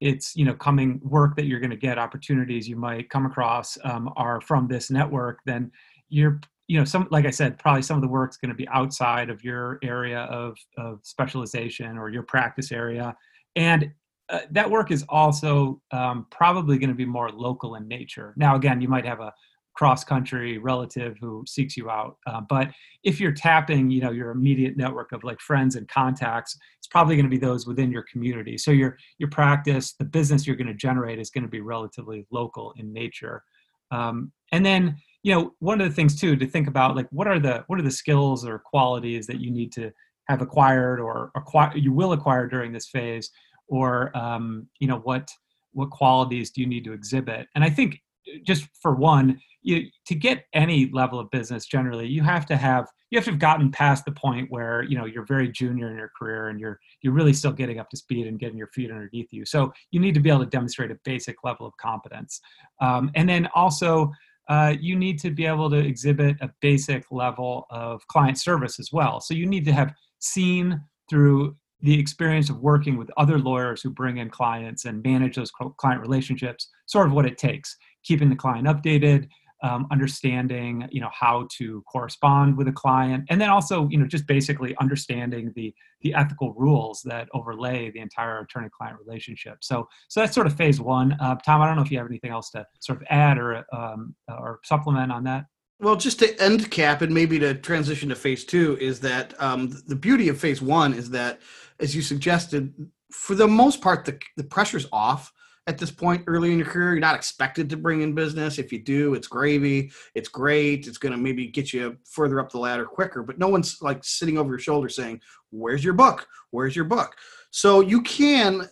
it's 0.00 0.34
you 0.34 0.44
know 0.44 0.54
coming 0.54 1.00
work 1.04 1.36
that 1.36 1.44
you're 1.44 1.60
going 1.60 1.70
to 1.70 1.76
get 1.76 1.98
opportunities 1.98 2.68
you 2.68 2.76
might 2.76 3.10
come 3.10 3.26
across 3.26 3.76
um, 3.84 4.10
are 4.16 4.40
from 4.40 4.66
this 4.66 4.90
network 4.90 5.40
then 5.44 5.70
you're 6.08 6.40
you 6.70 6.78
know 6.78 6.84
some 6.84 7.08
like 7.10 7.26
i 7.26 7.30
said 7.30 7.58
probably 7.58 7.82
some 7.82 7.96
of 7.96 8.00
the 8.00 8.08
work's 8.08 8.36
going 8.36 8.48
to 8.48 8.54
be 8.54 8.68
outside 8.68 9.28
of 9.28 9.42
your 9.42 9.80
area 9.82 10.20
of, 10.20 10.56
of 10.78 11.00
specialization 11.02 11.98
or 11.98 12.10
your 12.10 12.22
practice 12.22 12.70
area. 12.70 13.12
And 13.56 13.90
uh, 14.28 14.42
that 14.52 14.70
work 14.70 14.92
is 14.92 15.04
also 15.08 15.82
um, 15.90 16.28
probably 16.30 16.78
going 16.78 16.90
to 16.90 16.94
be 16.94 17.04
more 17.04 17.28
local 17.30 17.74
in 17.74 17.88
nature. 17.88 18.34
Now 18.36 18.54
again 18.54 18.80
you 18.80 18.86
might 18.86 19.04
have 19.04 19.18
a 19.18 19.34
cross 19.74 20.04
country 20.04 20.58
relative 20.58 21.16
who 21.20 21.42
seeks 21.48 21.76
you 21.76 21.90
out 21.90 22.18
uh, 22.28 22.40
but 22.40 22.70
if 23.02 23.18
you're 23.18 23.32
tapping 23.32 23.90
you 23.90 24.00
know 24.00 24.12
your 24.12 24.30
immediate 24.30 24.76
network 24.76 25.10
of 25.10 25.24
like 25.24 25.40
friends 25.40 25.74
and 25.74 25.88
contacts 25.88 26.56
it's 26.78 26.88
probably 26.88 27.16
going 27.16 27.24
to 27.24 27.30
be 27.30 27.38
those 27.38 27.66
within 27.66 27.90
your 27.90 28.04
community. 28.04 28.56
So 28.56 28.70
your 28.70 28.96
your 29.18 29.30
practice 29.30 29.94
the 29.94 30.04
business 30.04 30.46
you're 30.46 30.54
going 30.54 30.68
to 30.68 30.74
generate 30.74 31.18
is 31.18 31.30
going 31.30 31.44
to 31.44 31.50
be 31.50 31.62
relatively 31.62 32.26
local 32.30 32.74
in 32.76 32.92
nature. 32.92 33.42
Um, 33.90 34.30
and 34.52 34.64
then 34.64 34.96
you 35.22 35.34
know 35.34 35.52
one 35.58 35.80
of 35.80 35.88
the 35.88 35.94
things 35.94 36.18
too 36.18 36.36
to 36.36 36.46
think 36.46 36.68
about 36.68 36.96
like 36.96 37.08
what 37.10 37.26
are 37.26 37.38
the 37.38 37.64
what 37.66 37.78
are 37.78 37.82
the 37.82 37.90
skills 37.90 38.44
or 38.44 38.58
qualities 38.58 39.26
that 39.26 39.40
you 39.40 39.50
need 39.50 39.72
to 39.72 39.90
have 40.28 40.40
acquired 40.42 41.00
or 41.00 41.30
acquire 41.34 41.76
you 41.76 41.92
will 41.92 42.12
acquire 42.12 42.46
during 42.46 42.72
this 42.72 42.88
phase? 42.88 43.30
Or 43.68 44.16
um, 44.16 44.66
you 44.78 44.88
know 44.88 44.98
what 44.98 45.28
what 45.72 45.90
qualities 45.90 46.50
do 46.50 46.60
you 46.60 46.66
need 46.66 46.84
to 46.84 46.92
exhibit? 46.92 47.46
And 47.54 47.62
i 47.62 47.70
think 47.70 48.00
just 48.46 48.68
for 48.80 48.94
one 48.94 49.40
you 49.62 49.86
to 50.06 50.14
get 50.14 50.44
any 50.52 50.90
level 50.92 51.18
of 51.18 51.30
business 51.30 51.66
generally 51.66 52.06
you 52.06 52.22
have 52.22 52.46
to 52.46 52.56
have 52.56 52.86
you 53.10 53.18
have 53.18 53.24
to 53.24 53.32
have 53.32 53.40
gotten 53.40 53.70
past 53.70 54.04
the 54.04 54.12
point 54.12 54.50
where 54.50 54.82
you 54.84 54.96
know 54.96 55.04
you're 55.04 55.26
very 55.26 55.48
junior 55.48 55.90
in 55.90 55.96
your 55.96 56.10
career 56.16 56.48
and 56.48 56.60
you're 56.60 56.78
you're 57.02 57.12
really 57.12 57.32
still 57.32 57.52
getting 57.52 57.78
up 57.78 57.90
to 57.90 57.96
speed 57.96 58.26
and 58.26 58.38
getting 58.38 58.56
your 58.56 58.68
feet 58.68 58.90
underneath 58.90 59.32
you. 59.32 59.44
So 59.44 59.72
you 59.90 60.00
need 60.00 60.14
to 60.14 60.20
be 60.20 60.30
able 60.30 60.40
to 60.40 60.46
demonstrate 60.46 60.90
a 60.90 60.98
basic 61.04 61.36
level 61.42 61.66
of 61.66 61.76
competence. 61.76 62.40
Um, 62.80 63.10
and 63.14 63.28
then 63.28 63.48
also 63.54 64.12
uh, 64.50 64.74
you 64.80 64.96
need 64.96 65.18
to 65.20 65.30
be 65.30 65.46
able 65.46 65.70
to 65.70 65.76
exhibit 65.76 66.36
a 66.40 66.50
basic 66.60 67.04
level 67.12 67.66
of 67.70 68.04
client 68.08 68.36
service 68.36 68.80
as 68.80 68.90
well. 68.92 69.20
So 69.20 69.32
you 69.32 69.46
need 69.46 69.64
to 69.66 69.72
have 69.72 69.94
seen 70.18 70.82
through 71.08 71.56
the 71.82 71.98
experience 71.98 72.50
of 72.50 72.58
working 72.58 72.96
with 72.98 73.08
other 73.16 73.38
lawyers 73.38 73.80
who 73.80 73.90
bring 73.90 74.18
in 74.18 74.28
clients 74.28 74.84
and 74.84 75.02
manage 75.04 75.36
those 75.36 75.52
client 75.52 76.02
relationships, 76.02 76.68
sort 76.86 77.06
of 77.06 77.12
what 77.12 77.26
it 77.26 77.38
takes, 77.38 77.76
keeping 78.02 78.28
the 78.28 78.36
client 78.36 78.66
updated, 78.66 79.28
um, 79.62 79.86
understanding 79.90 80.88
you 80.90 81.00
know 81.00 81.10
how 81.12 81.46
to 81.56 81.82
correspond 81.82 82.56
with 82.56 82.68
a 82.68 82.72
client 82.72 83.24
and 83.28 83.40
then 83.40 83.50
also 83.50 83.88
you 83.88 83.98
know 83.98 84.06
just 84.06 84.26
basically 84.26 84.76
understanding 84.78 85.52
the 85.54 85.74
the 86.02 86.14
ethical 86.14 86.54
rules 86.54 87.02
that 87.04 87.28
overlay 87.34 87.90
the 87.90 88.00
entire 88.00 88.40
attorney 88.40 88.68
client 88.76 88.98
relationship. 89.04 89.58
So 89.60 89.88
so 90.08 90.20
that's 90.20 90.34
sort 90.34 90.46
of 90.46 90.54
phase 90.54 90.80
one. 90.80 91.12
Uh, 91.20 91.36
tom 91.36 91.60
i 91.60 91.66
don't 91.66 91.76
know 91.76 91.82
if 91.82 91.90
you 91.90 91.98
have 91.98 92.06
anything 92.06 92.30
else 92.30 92.50
to 92.50 92.66
sort 92.80 93.00
of 93.00 93.06
add 93.10 93.38
or 93.38 93.64
um, 93.72 94.14
or 94.28 94.60
supplement 94.64 95.12
on 95.12 95.24
that. 95.24 95.44
Well, 95.80 95.96
just 95.96 96.18
to 96.18 96.38
end 96.42 96.70
cap 96.70 97.00
and 97.00 97.12
maybe 97.12 97.38
to 97.38 97.54
transition 97.54 98.10
to 98.10 98.14
phase 98.14 98.44
two 98.44 98.76
is 98.78 99.00
that 99.00 99.32
um, 99.40 99.74
the 99.86 99.96
beauty 99.96 100.28
of 100.28 100.38
phase 100.38 100.60
one 100.60 100.92
is 100.92 101.08
that, 101.10 101.40
as 101.78 101.96
you 101.96 102.02
suggested, 102.02 102.74
for 103.10 103.34
the 103.34 103.48
most 103.48 103.80
part, 103.80 104.04
the, 104.04 104.18
the 104.36 104.44
pressure's 104.44 104.86
off 104.92 105.32
at 105.66 105.78
this 105.78 105.90
point 105.90 106.24
early 106.26 106.52
in 106.52 106.58
your 106.58 106.66
career. 106.66 106.92
You're 106.92 107.00
not 107.00 107.14
expected 107.14 107.68
to 107.70 107.76
bring 107.76 108.00
in 108.00 108.14
business. 108.14 108.58
If 108.58 108.72
you 108.72 108.78
do, 108.78 109.14
it's 109.14 109.28
gravy. 109.28 109.92
It's 110.14 110.28
great. 110.28 110.86
It's 110.86 110.98
going 110.98 111.12
to 111.12 111.18
maybe 111.18 111.46
get 111.46 111.72
you 111.72 111.96
further 112.04 112.40
up 112.40 112.50
the 112.50 112.58
ladder 112.58 112.84
quicker. 112.84 113.22
But 113.22 113.38
no 113.38 113.48
one's 113.48 113.80
like 113.80 114.02
sitting 114.02 114.38
over 114.38 114.50
your 114.50 114.58
shoulder 114.58 114.88
saying, 114.88 115.20
"Where's 115.50 115.84
your 115.84 115.94
book? 115.94 116.26
Where's 116.50 116.74
your 116.74 116.86
book?" 116.86 117.16
So 117.50 117.80
you 117.80 118.02
can, 118.02 118.68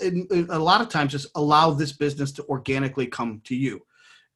a 0.51 0.59
lot 0.59 0.81
of 0.81 0.89
times, 0.89 1.13
just 1.13 1.29
allow 1.35 1.71
this 1.71 1.93
business 1.93 2.33
to 2.33 2.45
organically 2.45 3.07
come 3.07 3.41
to 3.45 3.57
you 3.57 3.83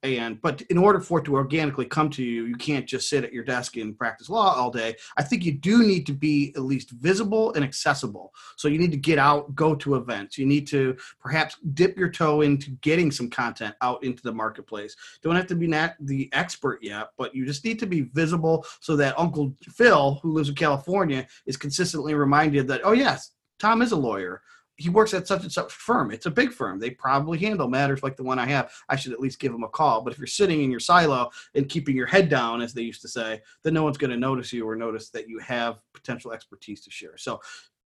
and 0.03 0.41
but 0.43 0.63
in 0.63 0.79
order 0.79 1.01
for 1.01 1.19
it 1.21 1.25
to 1.25 1.35
organically 1.35 1.87
come 1.87 2.11
to 2.11 2.23
you 2.23 2.45
you 2.45 2.57
can't 2.57 2.87
just 2.87 3.09
sit 3.09 3.25
at 3.25 3.33
your 3.33 3.45
desk 3.45 3.77
and 3.77 3.97
practice 3.97 4.29
law 4.29 4.55
all 4.55 4.71
day. 4.71 4.95
I 5.17 5.23
think 5.23 5.45
you 5.45 5.53
do 5.53 5.85
need 5.85 6.07
to 6.07 6.13
be 6.13 6.53
at 6.57 6.63
least 6.63 6.91
visible 6.91 7.53
and 7.55 7.65
accessible. 7.65 8.33
So 8.57 8.69
you 8.69 8.79
need 8.79 8.91
to 8.91 8.97
get 8.97 9.19
out 9.19 9.55
go 9.55 9.75
to 9.77 9.97
events. 9.97 10.39
You 10.39 10.47
need 10.47 10.67
to 10.69 10.97
perhaps 11.21 11.57
dip 11.75 11.97
your 11.97 12.11
toe 12.11 12.41
into 12.41 12.71
getting 12.83 13.11
some 13.11 13.31
content 13.31 13.75
out 13.81 14.03
into 14.03 14.23
the 14.23 14.33
marketplace. 14.33 14.97
Don't 15.23 15.37
have 15.37 15.47
to 15.49 15.55
be 15.55 15.67
not 15.67 15.95
the 16.01 16.29
expert 16.33 16.81
yet 16.83 17.09
but 17.17 17.35
you 17.35 17.47
just 17.47 17.65
need 17.65 17.79
to 17.79 17.87
be 17.87 18.03
visible 18.13 18.67
so 18.81 18.97
that 18.97 19.19
uncle 19.19 19.55
phil 19.63 20.19
who 20.23 20.33
lives 20.33 20.49
in 20.49 20.55
california 20.55 21.27
is 21.47 21.57
consistently 21.57 22.15
reminded 22.15 22.67
that 22.69 22.81
oh 22.85 22.93
yes 22.93 23.33
tom 23.59 23.83
is 23.83 23.93
a 23.93 23.97
lawyer 23.97 24.43
he 24.77 24.89
works 24.89 25.15
at 25.15 25.27
such 25.27 25.43
and 25.43 25.53
such 25.53 25.73
firm. 25.73 26.11
It's 26.11 26.27
a 26.27 26.31
big 26.31 26.53
firm. 26.53 26.79
They 26.79 26.91
probably 26.91 27.39
handle 27.39 27.69
matters 27.69 28.03
like 28.03 28.17
the 28.17 28.23
one 28.23 28.39
I 28.39 28.47
have. 28.47 28.73
I 28.89 28.97
should 28.97 29.13
at 29.13 29.21
least 29.21 29.39
give 29.39 29.53
them 29.53 29.65
a 29.65 29.69
call. 29.69 30.03
But 30.03 30.13
if 30.13 30.19
you're 30.19 30.27
sitting 30.27 30.63
in 30.63 30.71
your 30.71 30.81
silo 30.81 31.31
and 31.55 31.69
keeping 31.69 31.95
your 31.95 32.07
head 32.07 32.29
down, 32.29 32.63
as 32.63 32.73
they 32.73 32.83
used 32.83 33.03
to 33.03 33.09
say, 33.09 33.41
then 33.65 33.75
no 33.75 33.85
one's 33.85 33.99
going 33.99 34.11
to 34.11 34.17
notice 34.17 34.53
you 34.53 34.69
or 34.69 34.75
notice 34.75 35.11
that 35.11 35.29
you 35.29 35.39
have 35.41 35.79
potential 35.95 36.33
expertise 36.33 36.83
to 36.85 36.91
share. 36.91 37.17
So 37.17 37.41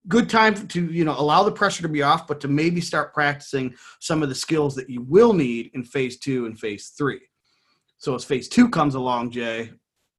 good 0.09 0.29
time 0.29 0.55
to 0.69 0.91
you 0.91 1.05
know 1.05 1.19
allow 1.19 1.43
the 1.43 1.53
pressure 1.53 1.83
to 1.83 1.89
be 1.89 2.03
off 2.03 2.27
but 2.27 2.41
to 2.41 2.49
maybe 2.49 2.81
start 2.81 3.15
practicing 3.15 3.75
some 4.01 4.23
of 4.23 4.29
the 4.29 4.35
skills 4.35 4.75
that 4.75 4.91
you 4.91 5.01
will 5.03 5.33
need 5.33 5.71
in 5.75 5.83
phase 5.83 6.19
two 6.19 6.47
and 6.47 6.59
phase 6.59 6.89
three 6.89 7.21
so 7.97 8.15
as 8.15 8.25
phase 8.25 8.49
two 8.49 8.69
comes 8.69 8.95
along 8.95 9.31
jay 9.31 9.71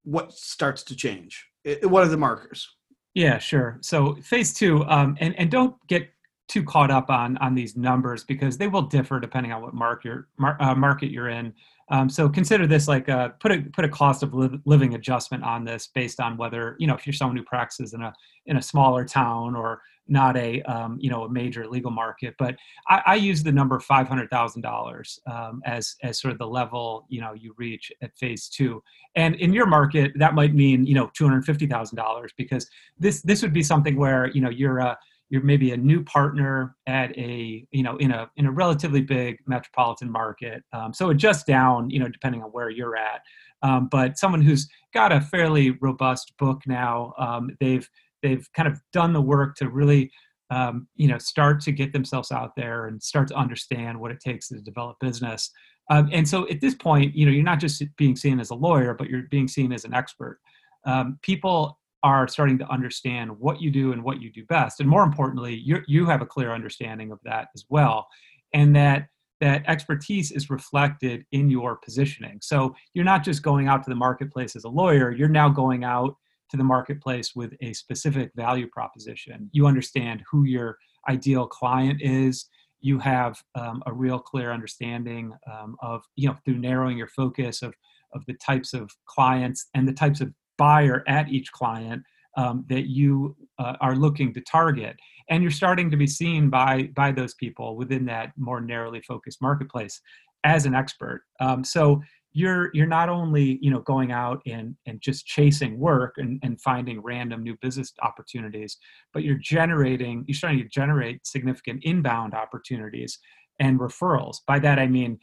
what 0.04 0.34
starts 0.34 0.82
to 0.82 0.96
change 0.96 1.46
what 1.84 2.04
are 2.04 2.08
the 2.08 2.18
markers 2.18 2.68
yeah 3.14 3.38
sure 3.38 3.78
so 3.82 4.16
phase 4.24 4.56
two 4.56 4.84
um, 4.86 5.16
and, 5.20 5.38
and 5.38 5.52
don't 5.52 5.76
get 5.88 6.10
too 6.48 6.64
caught 6.64 6.92
up 6.92 7.10
on 7.10 7.38
on 7.38 7.56
these 7.56 7.76
numbers 7.76 8.24
because 8.24 8.58
they 8.58 8.68
will 8.68 8.84
differ 8.84 9.20
depending 9.20 9.52
on 9.52 9.62
what 9.62 9.74
market 9.74 10.20
mar, 10.38 10.58
uh, 10.60 10.76
market 10.76 11.12
you're 11.12 11.30
in. 11.30 11.54
Um, 11.90 12.10
so 12.10 12.28
consider 12.28 12.66
this 12.66 12.88
like 12.88 13.08
a, 13.10 13.36
put 13.40 13.52
a 13.52 13.62
put 13.74 13.86
a 13.86 13.90
cost 13.90 14.24
of 14.24 14.34
li- 14.34 14.60
living 14.66 14.96
adjustment 14.96 15.44
on 15.44 15.64
this 15.64 15.88
based 15.88 16.20
on 16.20 16.36
whether 16.38 16.76
you 16.80 16.88
know 16.88 16.96
if 16.96 17.06
you're 17.06 17.14
someone 17.14 17.38
who 17.38 17.44
practices 17.44 17.94
in 17.94 18.02
a 18.02 18.14
in 18.48 18.58
a 18.58 18.62
smaller 18.62 19.06
town 19.06 19.56
or 19.56 19.82
not 20.08 20.38
a 20.38 20.62
um, 20.64 20.98
you 21.00 21.10
know 21.10 21.24
a 21.24 21.30
major 21.30 21.68
legal 21.68 21.92
market. 21.92 22.36
But 22.38 22.56
I, 22.88 23.02
I 23.06 23.16
use 23.16 23.44
the 23.44 23.52
number 23.52 23.80
five 23.80 24.08
hundred 24.08 24.30
thousand 24.30 24.66
um, 24.66 24.72
dollars 24.72 25.20
as 25.66 25.96
as 26.04 26.20
sort 26.20 26.32
of 26.32 26.40
the 26.40 26.48
level 26.48 27.06
you 27.10 27.22
know 27.22 27.34
you 27.34 27.54
reach 27.58 27.92
at 28.02 28.18
phase 28.18 28.48
two. 28.48 28.84
And 29.16 29.36
in 29.36 29.54
your 29.54 29.66
market, 29.66 30.12
that 30.16 30.34
might 30.34 30.54
mean 30.54 30.86
you 30.86 30.96
know 30.96 31.12
two 31.14 31.26
hundred 31.26 31.46
fifty 31.46 31.68
thousand 31.68 31.98
dollars 31.98 32.32
because 32.38 32.68
this 33.00 33.22
this 33.22 33.42
would 33.42 33.54
be 33.54 33.64
something 33.64 33.96
where 33.96 34.28
you 34.28 34.42
know 34.42 34.50
you're 34.50 34.80
a 34.80 34.98
you're 35.30 35.44
maybe 35.44 35.72
a 35.72 35.78
new 35.78 36.04
partner 36.04 36.76
at 36.88 37.18
a 37.18 37.66
you 37.72 37.84
know 37.84 37.98
in 37.98 38.12
a 38.12 38.30
in 38.38 38.46
a 38.46 38.52
relatively 38.52 39.02
big 39.02 39.38
metropolitan 39.48 40.12
market. 40.12 40.64
Um, 40.74 40.94
so 40.94 41.10
adjust 41.10 41.48
down 41.48 41.90
you 41.90 42.00
know 42.00 42.08
depending 42.08 42.44
on 42.44 42.50
where 42.50 42.70
you're 42.70 42.96
at. 42.96 43.22
Um, 43.62 43.88
but 43.90 44.18
someone 44.18 44.42
who's 44.42 44.68
got 44.94 45.12
a 45.12 45.22
fairly 45.22 45.72
robust 45.82 46.34
book 46.38 46.62
now 46.68 47.14
um, 47.18 47.50
they've 47.60 47.88
they've 48.22 48.48
kind 48.56 48.68
of 48.68 48.80
done 48.94 49.14
the 49.14 49.22
work 49.22 49.56
to 49.58 49.70
really 49.70 50.12
um, 50.52 50.88
you 50.96 51.08
know 51.08 51.18
start 51.18 51.60
to 51.62 51.72
get 51.72 51.92
themselves 51.92 52.32
out 52.32 52.52
there 52.56 52.88
and 52.88 53.02
start 53.02 53.28
to 53.30 53.36
understand 53.36 54.00
what 54.00 54.12
it 54.12 54.20
takes 54.20 54.50
to 54.50 54.62
develop 54.62 54.98
business. 55.00 55.52
Um, 55.92 56.10
and 56.12 56.28
so 56.28 56.48
at 56.50 56.62
this 56.62 56.76
point 56.76 57.16
you 57.16 57.26
know 57.26 57.32
you're 57.32 57.44
not 57.44 57.60
just 57.60 57.84
being 57.98 58.16
seen 58.16 58.40
as 58.40 58.52
a 58.52 58.56
lawyer 58.56 58.94
but 58.94 59.10
you're 59.10 59.24
being 59.32 59.48
seen 59.48 59.74
as 59.74 59.86
an 59.86 59.94
expert. 59.94 60.40
Um, 60.86 61.18
people 61.24 61.80
are 62.06 62.28
starting 62.28 62.60
to 62.60 62.70
understand 62.70 63.32
what 63.40 63.60
you 63.60 63.72
do 63.72 63.92
and 63.92 64.04
what 64.04 64.22
you 64.22 64.32
do 64.32 64.46
best. 64.46 64.80
And 64.80 64.88
more 64.88 65.04
importantly 65.04 65.56
you 65.56 65.82
you 65.88 66.06
have 66.06 66.22
a 66.22 66.26
clear 66.26 66.54
understanding 66.54 67.12
of 67.12 67.20
that 67.24 67.48
as 67.56 67.66
well 67.68 68.08
and 68.54 68.76
that 68.76 69.08
that 69.42 69.64
expertise 69.68 70.32
is 70.32 70.50
reflected 70.50 71.26
in 71.32 71.50
your 71.50 71.78
positioning. 71.78 72.38
So 72.42 72.76
you're 72.94 73.04
not 73.04 73.24
just 73.24 73.42
going 73.42 73.68
out 73.68 73.84
to 73.84 73.90
the 73.90 73.96
marketplace 73.96 74.56
as 74.56 74.66
a 74.66 74.70
lawyer 74.70 75.12
you're 75.12 75.28
now 75.28 75.50
going 75.50 75.84
out 75.84 76.16
to 76.52 76.58
the 76.58 76.64
marketplace 76.64 77.34
with 77.36 77.54
a 77.62 77.74
specific 77.74 78.30
value 78.36 78.68
proposition. 78.68 79.50
You 79.52 79.66
understand 79.66 80.22
who 80.30 80.46
your 80.46 80.78
ideal 81.10 81.48
client 81.48 82.04
is. 82.04 82.46
You 82.82 83.00
have 83.00 83.42
um, 83.56 83.82
a 83.88 83.94
real 83.94 84.20
clear 84.20 84.52
understanding 84.52 85.34
um, 85.52 85.76
of 85.82 86.04
you 86.16 86.28
know 86.28 86.38
through 86.46 86.60
narrowing 86.60 87.00
your 87.00 87.08
focus 87.08 87.64
of 87.64 87.74
of 88.14 88.24
the 88.28 88.36
types 88.36 88.74
of 88.74 88.92
clients 89.08 89.70
and 89.74 89.88
the 89.88 89.94
types 89.94 90.22
of 90.22 90.32
buyer 90.58 91.04
at 91.08 91.30
each 91.30 91.52
client 91.52 92.04
um, 92.38 92.66
that 92.70 92.88
you 92.90 93.36
uh, 93.60 93.76
are 93.82 93.96
looking 93.96 94.34
to 94.34 94.42
target. 94.42 94.96
And 95.30 95.42
you're 95.42 95.52
starting 95.52 95.90
to 95.92 95.98
be 95.98 96.08
seen 96.08 96.50
by 96.50 96.90
by 96.96 97.12
those 97.12 97.34
people 97.36 97.76
within 97.76 98.06
that 98.06 98.32
more 98.38 98.62
narrowly 98.62 99.02
focused 99.02 99.42
marketplace 99.42 100.02
as 100.44 100.66
an 100.66 100.76
expert. 100.76 101.24
Um, 101.40 101.64
so 101.64 102.02
you're 102.36 102.70
you're 102.74 102.86
not 102.86 103.08
only 103.08 103.58
you 103.62 103.72
know 103.72 103.80
going 103.80 104.12
out 104.12 104.42
and 104.46 104.76
and 104.86 105.02
just 105.02 105.26
chasing 105.26 105.80
work 105.80 106.16
and, 106.18 106.38
and 106.44 106.62
finding 106.62 107.02
random 107.02 107.42
new 107.42 107.56
business 107.62 107.94
opportunities 108.04 108.78
but 109.14 109.24
you're 109.24 109.40
generating 109.42 110.26
you're 110.28 110.36
starting 110.36 110.60
to 110.60 110.68
generate 110.68 111.26
significant 111.26 111.80
inbound 111.84 112.34
opportunities 112.34 113.18
and 113.62 113.80
referrals. 113.80 114.40
By 114.46 114.60
that 114.60 114.80
i 114.80 114.86
mean 114.86 115.18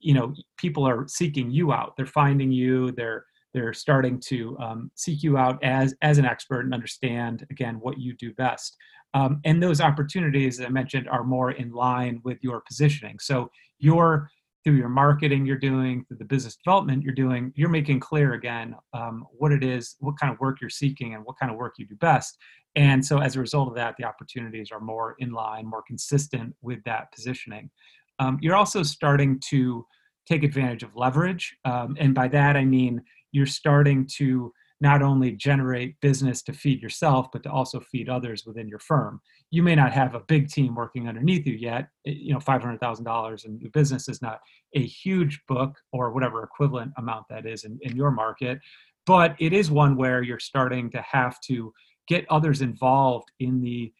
you 0.00 0.14
know 0.14 0.34
people 0.56 0.88
are 0.88 1.06
seeking 1.06 1.50
you 1.50 1.72
out. 1.72 1.92
They're 1.96 2.06
finding 2.06 2.50
you. 2.50 2.92
They're 2.92 3.26
they're 3.54 3.72
starting 3.72 4.20
to 4.26 4.58
um, 4.58 4.90
seek 4.96 5.22
you 5.22 5.38
out 5.38 5.62
as 5.62 5.94
as 6.02 6.18
an 6.18 6.26
expert 6.26 6.62
and 6.62 6.74
understand 6.74 7.46
again 7.50 7.76
what 7.76 7.98
you 7.98 8.14
do 8.14 8.34
best. 8.34 8.76
Um, 9.14 9.40
and 9.44 9.62
those 9.62 9.80
opportunities 9.80 10.60
i 10.60 10.68
mentioned 10.68 11.08
are 11.08 11.24
more 11.24 11.52
in 11.52 11.70
line 11.72 12.20
with 12.24 12.38
your 12.42 12.60
positioning. 12.66 13.18
So 13.20 13.50
your 13.78 14.28
through 14.64 14.74
your 14.74 14.88
marketing 14.88 15.46
you're 15.46 15.58
doing 15.58 16.04
through 16.06 16.16
the 16.16 16.24
business 16.24 16.56
development 16.56 17.02
you're 17.02 17.14
doing 17.14 17.52
you're 17.54 17.68
making 17.68 18.00
clear 18.00 18.32
again 18.32 18.74
um, 18.94 19.24
what 19.32 19.52
it 19.52 19.62
is 19.62 19.96
what 20.00 20.18
kind 20.18 20.32
of 20.32 20.40
work 20.40 20.60
you're 20.60 20.70
seeking 20.70 21.14
and 21.14 21.24
what 21.24 21.38
kind 21.38 21.52
of 21.52 21.58
work 21.58 21.74
you 21.78 21.86
do 21.86 21.96
best. 21.96 22.36
And 22.76 23.04
so 23.06 23.20
as 23.20 23.36
a 23.36 23.40
result 23.40 23.68
of 23.68 23.76
that 23.76 23.94
the 23.98 24.04
opportunities 24.04 24.70
are 24.72 24.80
more 24.80 25.14
in 25.20 25.30
line 25.32 25.66
more 25.66 25.84
consistent 25.86 26.54
with 26.60 26.82
that 26.84 27.12
positioning. 27.14 27.70
Um, 28.18 28.38
you're 28.42 28.56
also 28.56 28.82
starting 28.82 29.40
to 29.50 29.86
take 30.26 30.42
advantage 30.42 30.82
of 30.82 30.96
leverage. 30.96 31.54
Um, 31.64 31.96
and 32.00 32.14
by 32.14 32.26
that 32.28 32.56
i 32.56 32.64
mean 32.64 33.02
you're 33.34 33.46
starting 33.46 34.06
to 34.16 34.52
not 34.80 35.02
only 35.02 35.32
generate 35.32 36.00
business 36.00 36.42
to 36.42 36.52
feed 36.52 36.80
yourself, 36.80 37.28
but 37.32 37.42
to 37.42 37.50
also 37.50 37.80
feed 37.80 38.08
others 38.08 38.44
within 38.46 38.68
your 38.68 38.78
firm. 38.78 39.20
You 39.50 39.62
may 39.62 39.74
not 39.74 39.92
have 39.92 40.14
a 40.14 40.20
big 40.20 40.48
team 40.48 40.74
working 40.74 41.08
underneath 41.08 41.46
you 41.46 41.54
yet. 41.54 41.88
Eh, 42.06 42.12
you 42.16 42.32
know, 42.32 42.38
$500,000 42.38 43.44
in 43.44 43.58
new 43.58 43.70
business 43.70 44.08
is 44.08 44.22
not 44.22 44.40
a 44.74 44.82
huge 44.82 45.40
book 45.48 45.74
or 45.92 46.12
whatever 46.12 46.42
equivalent 46.42 46.92
amount 46.96 47.24
that 47.30 47.46
is 47.46 47.64
in, 47.64 47.78
in 47.82 47.96
your 47.96 48.10
market, 48.10 48.58
but 49.06 49.34
it 49.40 49.52
is 49.52 49.70
one 49.70 49.96
where 49.96 50.22
you're 50.22 50.38
starting 50.38 50.90
to 50.90 51.02
have 51.02 51.40
to 51.46 51.72
get 52.06 52.26
others 52.30 52.60
involved 52.60 53.30
in 53.40 53.60
the 53.60 53.92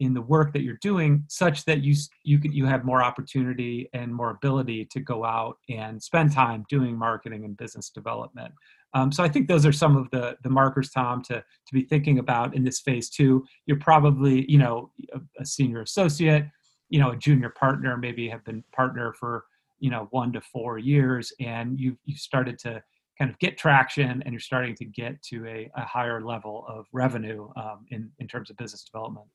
in 0.00 0.14
the 0.14 0.22
work 0.22 0.52
that 0.54 0.62
you're 0.62 0.78
doing 0.80 1.22
such 1.28 1.64
that 1.66 1.82
you 1.82 1.94
you 2.24 2.38
can 2.38 2.52
you 2.52 2.64
have 2.64 2.84
more 2.84 3.02
opportunity 3.02 3.88
and 3.92 4.14
more 4.14 4.30
ability 4.30 4.86
to 4.90 4.98
go 4.98 5.24
out 5.24 5.58
and 5.68 6.02
spend 6.02 6.32
time 6.32 6.64
doing 6.70 6.98
marketing 6.98 7.44
and 7.44 7.56
business 7.58 7.90
development 7.90 8.52
um, 8.94 9.12
so 9.12 9.22
I 9.22 9.28
think 9.28 9.48
those 9.48 9.64
are 9.64 9.72
some 9.72 9.96
of 9.96 10.10
the 10.10 10.36
the 10.42 10.50
markers, 10.50 10.90
Tom, 10.90 11.22
to 11.24 11.34
to 11.34 11.72
be 11.72 11.82
thinking 11.82 12.18
about 12.18 12.54
in 12.54 12.64
this 12.64 12.80
phase 12.80 13.08
two. 13.08 13.44
You're 13.66 13.78
probably, 13.78 14.50
you 14.50 14.58
know, 14.58 14.90
a, 15.12 15.20
a 15.40 15.46
senior 15.46 15.82
associate, 15.82 16.46
you 16.88 16.98
know, 16.98 17.10
a 17.10 17.16
junior 17.16 17.50
partner, 17.50 17.96
maybe 17.96 18.28
have 18.28 18.44
been 18.44 18.64
partner 18.72 19.12
for 19.12 19.44
you 19.78 19.90
know 19.90 20.08
one 20.10 20.32
to 20.32 20.40
four 20.40 20.78
years, 20.78 21.32
and 21.40 21.78
you've 21.78 21.98
you've 22.04 22.18
started 22.18 22.58
to 22.60 22.82
kind 23.18 23.30
of 23.30 23.38
get 23.38 23.58
traction, 23.58 24.22
and 24.22 24.32
you're 24.32 24.40
starting 24.40 24.74
to 24.74 24.84
get 24.84 25.22
to 25.22 25.46
a, 25.46 25.70
a 25.76 25.84
higher 25.84 26.22
level 26.22 26.64
of 26.68 26.86
revenue 26.92 27.48
um, 27.56 27.86
in 27.90 28.10
in 28.18 28.26
terms 28.26 28.50
of 28.50 28.56
business 28.56 28.82
development. 28.82 29.26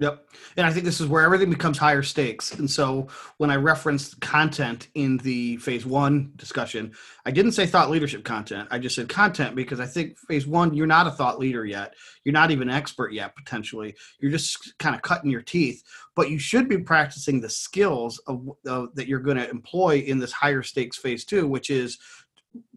Yep. 0.00 0.28
And 0.56 0.64
I 0.64 0.72
think 0.72 0.84
this 0.84 1.00
is 1.00 1.08
where 1.08 1.24
everything 1.24 1.50
becomes 1.50 1.76
higher 1.76 2.04
stakes. 2.04 2.54
And 2.54 2.70
so 2.70 3.08
when 3.38 3.50
I 3.50 3.56
referenced 3.56 4.20
content 4.20 4.86
in 4.94 5.16
the 5.18 5.56
phase 5.56 5.84
one 5.84 6.32
discussion, 6.36 6.92
I 7.26 7.32
didn't 7.32 7.50
say 7.50 7.66
thought 7.66 7.90
leadership 7.90 8.22
content. 8.22 8.68
I 8.70 8.78
just 8.78 8.94
said 8.94 9.08
content 9.08 9.56
because 9.56 9.80
I 9.80 9.86
think 9.86 10.16
phase 10.16 10.46
one, 10.46 10.72
you're 10.72 10.86
not 10.86 11.08
a 11.08 11.10
thought 11.10 11.40
leader 11.40 11.64
yet. 11.64 11.94
You're 12.22 12.32
not 12.32 12.52
even 12.52 12.68
an 12.68 12.76
expert 12.76 13.12
yet, 13.12 13.34
potentially. 13.34 13.96
You're 14.20 14.30
just 14.30 14.78
kind 14.78 14.94
of 14.94 15.02
cutting 15.02 15.32
your 15.32 15.42
teeth, 15.42 15.82
but 16.14 16.30
you 16.30 16.38
should 16.38 16.68
be 16.68 16.78
practicing 16.78 17.40
the 17.40 17.50
skills 17.50 18.20
of, 18.28 18.46
that 18.64 19.08
you're 19.08 19.18
going 19.18 19.36
to 19.38 19.50
employ 19.50 19.96
in 20.06 20.20
this 20.20 20.30
higher 20.30 20.62
stakes 20.62 20.96
phase 20.96 21.24
two, 21.24 21.48
which 21.48 21.70
is 21.70 21.98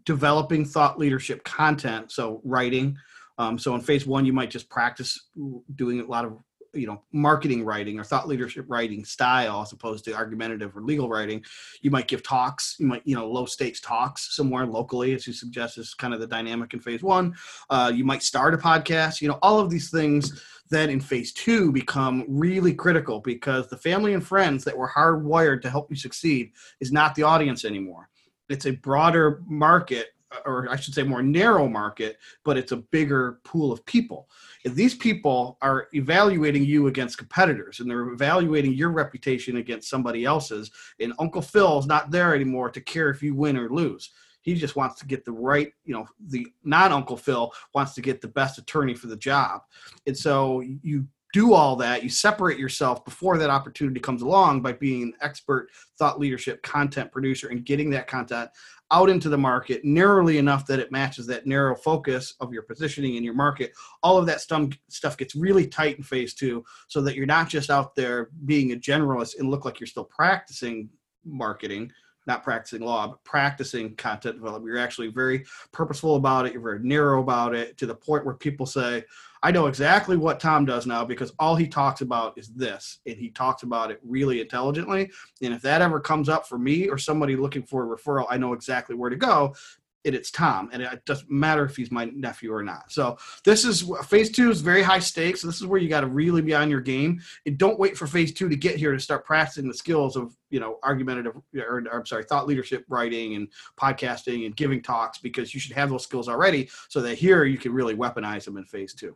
developing 0.06 0.66
thought 0.66 0.98
leadership 0.98 1.44
content. 1.44 2.12
So 2.12 2.42
writing, 2.44 2.98
um, 3.38 3.60
so 3.60 3.76
in 3.76 3.82
phase 3.82 4.08
one, 4.08 4.26
you 4.26 4.34
might 4.34 4.50
just 4.50 4.70
practice 4.70 5.28
doing 5.76 6.00
a 6.02 6.06
lot 6.06 6.26
of 6.26 6.40
you 6.74 6.88
know 6.88 7.02
marketing 7.12 7.64
writing 7.64 8.00
or 8.00 8.04
thought 8.04 8.28
leadership 8.28 8.66
writing 8.68 9.04
style 9.04 9.62
as 9.62 9.72
opposed 9.72 10.06
to 10.06 10.14
argumentative 10.14 10.76
or 10.76 10.82
legal 10.82 11.10
writing 11.10 11.44
you 11.82 11.92
might 11.92 12.08
give 12.08 12.24
talks 12.24 12.76
you 12.80 12.86
might 12.86 13.02
you 13.06 13.16
know 13.16 13.30
low 13.30 13.46
stakes 13.46 13.82
talks 13.82 14.36
somewhere 14.36 14.66
locally 14.66 15.14
as 15.14 15.28
you 15.28 15.34
suggest 15.34 15.78
is 15.78 15.94
kind 15.94 16.14
of 16.14 16.20
the 16.20 16.28
dynamic 16.28 16.74
in 16.74 16.80
phase 16.80 17.04
one. 17.04 17.36
Uh, 17.70 17.92
you 17.94 18.04
might 18.04 18.24
start 18.24 18.54
a 18.54 18.58
podcast 18.58 19.22
you 19.22 19.28
know 19.28 19.40
all 19.42 19.60
of 19.60 19.70
these 19.70 19.90
things 19.90 20.42
then 20.72 20.90
in 20.90 21.00
phase 21.00 21.34
two 21.34 21.72
become 21.72 22.26
really 22.28 22.74
critical 22.74 23.20
because 23.20 23.68
the 23.68 23.78
family 23.78 24.14
and 24.14 24.26
friends 24.26 24.64
that 24.64 24.76
were 24.76 24.90
hardwired 24.90 25.62
to 25.62 25.70
help 25.70 25.92
you 25.92 25.98
succeed 25.98 26.52
is 26.80 26.92
not 26.92 27.14
the 27.14 27.24
audience 27.24 27.66
anymore. 27.66 28.10
It's 28.50 28.66
a 28.66 28.72
broader 28.72 29.44
market 29.46 30.08
or 30.46 30.70
I 30.70 30.76
should 30.76 30.94
say 30.94 31.04
more 31.04 31.22
narrow 31.22 31.68
market, 31.68 32.18
but 32.44 32.58
it's 32.58 32.72
a 32.72 32.78
bigger 32.78 33.40
pool 33.44 33.72
of 33.72 33.86
people. 33.86 34.30
If 34.64 34.76
these 34.76 34.96
people 34.96 35.58
are 35.62 35.88
evaluating 35.94 36.64
you 36.64 36.88
against 36.88 37.18
competitors 37.18 37.80
and 37.80 37.90
they're 37.90 38.10
evaluating 38.10 38.74
your 38.74 38.90
reputation 38.90 39.58
against 39.58 39.90
somebody 39.90 40.26
else's, 40.26 40.72
and 41.00 41.14
Uncle 41.20 41.42
Phil's 41.42 41.88
not 41.88 42.12
there 42.12 42.36
anymore 42.36 42.70
to 42.70 42.82
care 42.82 43.10
if 43.10 43.22
you 43.22 43.36
win 43.36 43.58
or 43.58 43.70
lose. 43.70 44.12
He 44.42 44.56
just 44.56 44.76
wants 44.76 45.00
to 45.00 45.06
get 45.06 45.24
the 45.24 45.32
right, 45.32 45.72
you 45.86 45.94
know, 45.94 46.08
the 46.28 46.48
non 46.64 46.92
Uncle 46.92 47.18
Phil 47.18 47.52
wants 47.76 47.94
to 47.94 48.02
get 48.02 48.22
the 48.22 48.28
best 48.28 48.58
attorney 48.58 48.96
for 48.96 49.08
the 49.08 49.18
job. 49.18 49.62
And 50.08 50.18
so 50.18 50.62
you 50.62 51.08
do 51.34 51.54
all 51.54 51.76
that, 51.78 52.04
you 52.04 52.10
separate 52.10 52.60
yourself 52.60 53.06
before 53.06 53.38
that 53.38 53.50
opportunity 53.50 54.00
comes 54.00 54.22
along 54.22 54.62
by 54.62 54.74
being 54.74 55.04
an 55.04 55.14
expert 55.22 55.70
thought 55.98 56.20
leadership 56.20 56.62
content 56.64 57.12
producer 57.12 57.50
and 57.50 57.66
getting 57.66 57.90
that 57.92 58.08
content 58.08 58.50
out 58.92 59.10
into 59.10 59.30
the 59.30 59.38
market 59.38 59.86
narrowly 59.86 60.38
enough 60.38 60.66
that 60.66 60.80
it 60.80 60.92
matches 60.92 61.26
that 61.26 61.48
narrow 61.48 61.76
focus 61.76 62.36
of 62.42 62.52
your 62.52 62.64
positioning 62.64 63.16
in 63.16 63.24
your 63.24 63.34
market. 63.34 63.72
All 64.04 64.18
of 64.18 64.26
that 64.26 64.42
stuff, 64.42 64.70
stuff 64.90 65.18
gets 65.18 65.34
really 65.34 65.66
tight 65.66 65.98
in 65.98 66.04
phase 66.04 66.34
two 66.34 66.64
so 66.90 67.02
that 67.02 67.16
you're 67.16 67.26
not 67.26 67.48
just 67.48 67.70
out 67.70 67.96
there 67.96 68.30
being 68.46 68.74
a 68.74 68.76
generalist 68.76 69.40
and 69.40 69.50
look 69.50 69.64
like 69.64 69.80
you're 69.80 69.88
still 69.88 70.04
practicing 70.04 70.90
marketing 71.24 71.92
not 72.28 72.44
practicing 72.44 72.82
law, 72.82 73.08
but 73.08 73.24
practicing 73.24 73.96
content 73.96 74.36
development. 74.36 74.66
You're 74.66 74.84
actually 74.84 75.08
very 75.08 75.46
purposeful 75.72 76.16
about 76.16 76.46
it. 76.46 76.54
You're 76.54 76.62
very 76.62 76.80
narrow 76.80 77.22
about 77.22 77.56
it 77.56 77.78
to 77.78 77.86
the 77.86 77.96
point 77.96 78.26
where 78.26 78.36
people 78.36 78.66
say, 78.66 79.04
I 79.44 79.52
know 79.52 79.66
exactly 79.66 80.18
what 80.18 80.40
Tom 80.40 80.66
does 80.66 80.86
now 80.86 81.04
because 81.04 81.34
all 81.40 81.56
he 81.56 81.68
talks 81.68 82.02
about 82.02 82.38
is 82.38 82.50
this, 82.50 83.00
and 83.08 83.18
he 83.18 83.30
talks 83.30 83.64
about 83.64 83.90
it 83.90 84.00
really 84.04 84.40
intelligently. 84.40 85.10
And 85.42 85.54
if 85.54 85.64
that 85.64 85.82
ever 85.82 86.00
comes 86.00 86.30
up 86.30 86.48
for 86.48 86.60
me 86.60 86.90
or 86.90 87.00
somebody 87.00 87.36
looking 87.36 87.64
for 87.64 87.84
a 87.92 87.98
referral, 87.98 88.28
I 88.30 88.38
know 88.38 88.54
exactly 88.54 88.96
where 88.96 89.10
to 89.10 89.16
go 89.16 89.56
it, 90.04 90.16
it's 90.16 90.32
Tom, 90.32 90.70
and 90.72 90.82
it 90.82 91.06
doesn't 91.06 91.30
matter 91.30 91.64
if 91.64 91.76
he's 91.76 91.92
my 91.92 92.06
nephew 92.06 92.54
or 92.54 92.64
not. 92.64 92.92
So 92.92 93.18
this 93.46 93.66
is 93.66 93.90
phase 94.06 94.32
two 94.32 94.50
is 94.50 94.62
very 94.62 94.82
high 94.82 95.00
stakes. 95.00 95.42
So 95.42 95.48
this 95.48 95.58
is 95.58 95.66
where 95.66 95.80
you 95.80 95.90
got 95.90 96.02
to 96.02 96.08
really 96.08 96.42
be 96.42 96.54
on 96.54 96.70
your 96.70 96.82
game, 96.82 97.22
and 97.46 97.58
don't 97.58 97.80
wait 97.80 97.98
for 97.98 98.08
phase 98.08 98.34
two 98.34 98.50
to 98.50 98.56
get 98.56 98.78
here 98.78 98.92
to 98.92 99.00
start 99.00 99.26
practicing 99.26 99.68
the 99.68 99.74
skills 99.74 100.16
of 100.16 100.36
you 100.50 100.60
know 100.60 100.80
argumentative 100.84 101.36
or, 101.36 101.62
or 101.62 102.00
I'm 102.00 102.06
sorry, 102.06 102.24
thought 102.24 102.48
leadership 102.48 102.86
writing 102.90 103.36
and 103.36 103.48
podcasting 103.80 104.46
and 104.46 104.56
giving 104.56 104.82
talks 104.82 105.20
because 105.20 105.54
you 105.54 105.60
should 105.60 105.76
have 105.76 105.90
those 105.90 106.04
skills 106.04 106.28
already, 106.28 106.70
so 106.90 107.02
that 107.02 107.16
here 107.16 107.44
you 107.46 107.58
can 107.58 107.74
really 107.74 107.96
weaponize 107.96 108.46
them 108.46 108.58
in 108.58 108.66
phase 108.66 108.94
two. 108.94 109.16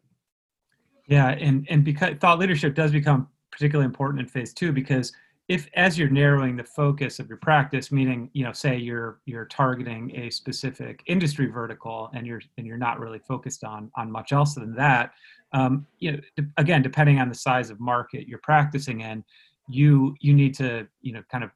Yeah, 1.08 1.30
and 1.30 1.65
and 1.69 1.84
because 1.84 2.15
thought 2.19 2.39
leadership 2.39 2.76
does 2.76 2.91
become 2.91 3.28
particularly 3.52 3.86
important 3.86 4.19
in 4.19 4.28
phase 4.28 4.54
two 4.54 4.71
because 4.71 5.13
if 5.48 5.70
as 5.76 5.98
you're 5.98 6.10
narrowing 6.10 6.56
the 6.56 6.64
focus 6.64 7.20
of 7.20 7.28
your 7.28 7.38
practice 7.38 7.92
meaning 7.92 8.30
you 8.34 8.44
know 8.44 8.52
say 8.52 8.78
you're 8.78 9.20
you're 9.26 9.46
targeting 9.46 10.12
a 10.16 10.30
specific 10.30 11.04
industry 11.06 11.46
vertical 11.46 12.10
and 12.14 12.26
you're 12.26 12.42
and 12.58 12.66
you're 12.66 12.78
not 12.78 13.00
really 13.00 13.20
focused 13.20 13.64
on 13.64 13.92
on 13.96 14.12
much 14.12 14.32
else 14.32 14.56
than 14.56 14.74
that 14.74 15.12
um, 15.54 15.86
you 16.00 16.12
know 16.12 16.20
again 16.58 16.82
depending 16.82 17.20
on 17.20 17.30
the 17.30 17.36
size 17.36 17.70
of 17.70 17.80
market 17.80 18.28
you're 18.28 18.40
practicing 18.40 19.02
in 19.02 19.24
you 19.68 20.16
you 20.20 20.34
need 20.34 20.54
to 20.54 20.88
you 21.02 21.14
know 21.14 21.22
kind 21.32 21.44
of 21.44 21.52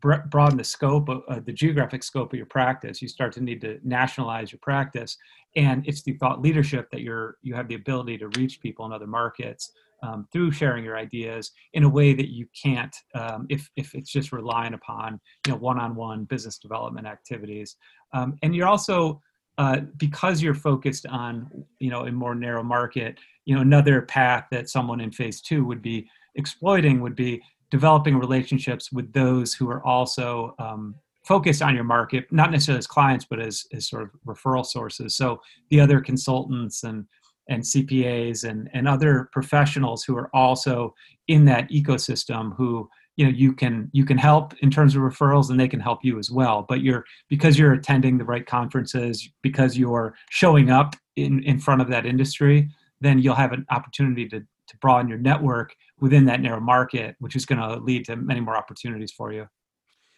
broaden 0.00 0.56
the 0.56 0.64
scope 0.64 1.08
of 1.08 1.22
uh, 1.28 1.40
the 1.44 1.52
geographic 1.52 2.02
scope 2.02 2.32
of 2.32 2.36
your 2.36 2.46
practice. 2.46 3.02
You 3.02 3.08
start 3.08 3.32
to 3.34 3.40
need 3.40 3.60
to 3.60 3.78
nationalize 3.82 4.52
your 4.52 4.60
practice 4.60 5.16
and 5.56 5.86
it's 5.86 6.02
the 6.02 6.12
thought 6.14 6.40
leadership 6.40 6.90
that 6.90 7.00
you're 7.00 7.36
you 7.42 7.54
have 7.54 7.68
the 7.68 7.74
ability 7.74 8.18
to 8.18 8.28
reach 8.36 8.60
people 8.60 8.86
in 8.86 8.92
other 8.92 9.06
markets 9.06 9.72
um, 10.02 10.26
through 10.32 10.50
sharing 10.50 10.84
your 10.84 10.96
ideas 10.96 11.52
in 11.74 11.84
a 11.84 11.88
way 11.88 12.14
that 12.14 12.30
you 12.30 12.46
can't 12.60 12.94
um, 13.14 13.46
if, 13.50 13.68
if 13.76 13.94
it's 13.94 14.10
just 14.10 14.32
relying 14.32 14.74
upon 14.74 15.20
you 15.46 15.52
know 15.52 15.58
one-on-one 15.58 16.24
business 16.24 16.58
development 16.58 17.06
activities. 17.06 17.76
Um, 18.12 18.36
and 18.42 18.54
you're 18.54 18.68
also 18.68 19.20
uh, 19.58 19.80
because 19.98 20.40
you're 20.40 20.54
focused 20.54 21.06
on 21.06 21.50
you 21.80 21.90
know 21.90 22.06
a 22.06 22.12
more 22.12 22.34
narrow 22.34 22.62
market 22.62 23.18
you 23.44 23.54
know 23.54 23.60
another 23.60 24.02
path 24.02 24.46
that 24.50 24.70
someone 24.70 25.00
in 25.00 25.10
phase 25.10 25.40
two 25.40 25.64
would 25.64 25.82
be 25.82 26.08
exploiting 26.36 27.00
would 27.00 27.16
be 27.16 27.42
developing 27.70 28.16
relationships 28.16 28.90
with 28.92 29.12
those 29.12 29.54
who 29.54 29.70
are 29.70 29.84
also 29.86 30.54
um, 30.58 30.94
focused 31.24 31.62
on 31.62 31.74
your 31.74 31.84
market 31.84 32.24
not 32.32 32.50
necessarily 32.50 32.78
as 32.78 32.86
clients 32.86 33.26
but 33.28 33.40
as, 33.40 33.66
as 33.72 33.88
sort 33.88 34.02
of 34.02 34.10
referral 34.26 34.64
sources. 34.64 35.16
So 35.16 35.40
the 35.70 35.80
other 35.80 36.00
consultants 36.00 36.84
and 36.84 37.06
and 37.48 37.62
CPAs 37.62 38.48
and 38.48 38.70
and 38.72 38.86
other 38.86 39.28
professionals 39.32 40.04
who 40.04 40.16
are 40.16 40.30
also 40.34 40.94
in 41.28 41.44
that 41.46 41.68
ecosystem 41.70 42.54
who 42.56 42.88
you 43.16 43.24
know 43.24 43.30
you 43.30 43.52
can 43.52 43.90
you 43.92 44.04
can 44.04 44.18
help 44.18 44.54
in 44.60 44.70
terms 44.70 44.94
of 44.94 45.02
referrals 45.02 45.50
and 45.50 45.58
they 45.58 45.68
can 45.68 45.80
help 45.80 46.04
you 46.04 46.18
as 46.18 46.30
well. 46.30 46.64
But 46.68 46.82
you're 46.82 47.04
because 47.28 47.58
you're 47.58 47.72
attending 47.72 48.18
the 48.18 48.24
right 48.24 48.46
conferences 48.46 49.28
because 49.42 49.76
you're 49.76 50.14
showing 50.30 50.70
up 50.70 50.94
in 51.16 51.42
in 51.42 51.58
front 51.58 51.82
of 51.82 51.88
that 51.88 52.06
industry 52.06 52.68
then 53.00 53.18
you'll 53.18 53.34
have 53.34 53.52
an 53.52 53.66
opportunity 53.70 54.28
to 54.28 54.40
to 54.40 54.76
broaden 54.76 55.08
your 55.08 55.18
network 55.18 55.74
within 56.00 56.24
that 56.24 56.40
narrow 56.40 56.60
market 56.60 57.16
which 57.18 57.36
is 57.36 57.46
going 57.46 57.60
to 57.60 57.76
lead 57.84 58.04
to 58.04 58.16
many 58.16 58.40
more 58.40 58.56
opportunities 58.56 59.12
for 59.12 59.32
you 59.32 59.46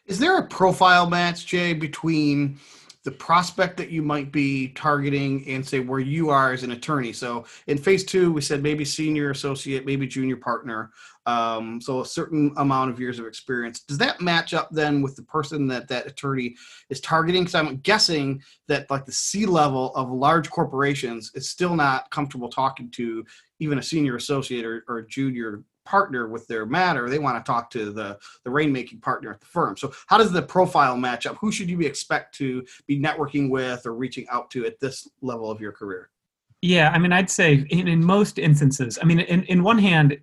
is 0.06 0.18
there 0.18 0.38
a 0.38 0.46
profile 0.46 1.08
match 1.08 1.46
jay 1.46 1.72
between 1.72 2.58
the 3.04 3.10
prospect 3.10 3.76
that 3.76 3.90
you 3.90 4.00
might 4.00 4.30
be 4.30 4.68
targeting 4.68 5.44
and 5.48 5.66
say 5.66 5.80
where 5.80 5.98
you 5.98 6.30
are 6.30 6.52
as 6.52 6.62
an 6.62 6.70
attorney. 6.70 7.12
So 7.12 7.44
in 7.66 7.76
phase 7.76 8.04
two, 8.04 8.32
we 8.32 8.40
said 8.40 8.62
maybe 8.62 8.84
senior 8.84 9.30
associate, 9.30 9.84
maybe 9.84 10.06
junior 10.06 10.36
partner. 10.36 10.92
Um, 11.26 11.80
so 11.80 12.00
a 12.00 12.06
certain 12.06 12.52
amount 12.58 12.90
of 12.90 13.00
years 13.00 13.18
of 13.18 13.26
experience. 13.26 13.80
Does 13.80 13.98
that 13.98 14.20
match 14.20 14.54
up 14.54 14.68
then 14.70 15.02
with 15.02 15.16
the 15.16 15.22
person 15.22 15.66
that 15.68 15.88
that 15.88 16.06
attorney 16.06 16.54
is 16.90 17.00
targeting? 17.00 17.42
Because 17.42 17.56
I'm 17.56 17.78
guessing 17.78 18.40
that 18.68 18.88
like 18.88 19.04
the 19.04 19.12
C 19.12 19.46
level 19.46 19.94
of 19.96 20.10
large 20.10 20.48
corporations 20.50 21.32
is 21.34 21.50
still 21.50 21.74
not 21.74 22.10
comfortable 22.10 22.48
talking 22.48 22.90
to 22.92 23.24
even 23.58 23.78
a 23.78 23.82
senior 23.82 24.16
associate 24.16 24.64
or, 24.64 24.84
or 24.88 24.98
a 24.98 25.06
junior 25.08 25.62
partner 25.84 26.28
with 26.28 26.46
their 26.46 26.64
matter 26.64 27.10
they 27.10 27.18
want 27.18 27.36
to 27.36 27.50
talk 27.50 27.70
to 27.70 27.90
the 27.90 28.18
the 28.44 28.50
rainmaking 28.50 29.00
partner 29.02 29.32
at 29.32 29.40
the 29.40 29.46
firm. 29.46 29.76
So 29.76 29.92
how 30.06 30.18
does 30.18 30.32
the 30.32 30.42
profile 30.42 30.96
match 30.96 31.26
up? 31.26 31.36
Who 31.40 31.50
should 31.52 31.68
you 31.68 31.80
expect 31.80 32.34
to 32.36 32.64
be 32.86 33.00
networking 33.00 33.50
with 33.50 33.86
or 33.86 33.94
reaching 33.94 34.26
out 34.30 34.50
to 34.52 34.66
at 34.66 34.80
this 34.80 35.08
level 35.20 35.50
of 35.50 35.60
your 35.60 35.72
career? 35.72 36.10
Yeah 36.60 36.90
i 36.90 36.98
mean 36.98 37.12
i'd 37.12 37.28
say 37.28 37.66
in, 37.70 37.88
in 37.88 38.04
most 38.04 38.38
instances 38.38 38.96
i 39.02 39.04
mean 39.04 39.18
in, 39.18 39.42
in 39.44 39.64
one 39.64 39.78
hand 39.78 40.16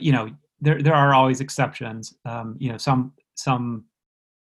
you 0.00 0.10
know 0.10 0.28
there 0.60 0.82
there 0.82 0.94
are 0.94 1.14
always 1.14 1.40
exceptions. 1.40 2.14
Um, 2.24 2.56
you 2.58 2.70
know 2.70 2.78
some 2.78 3.12
some 3.34 3.84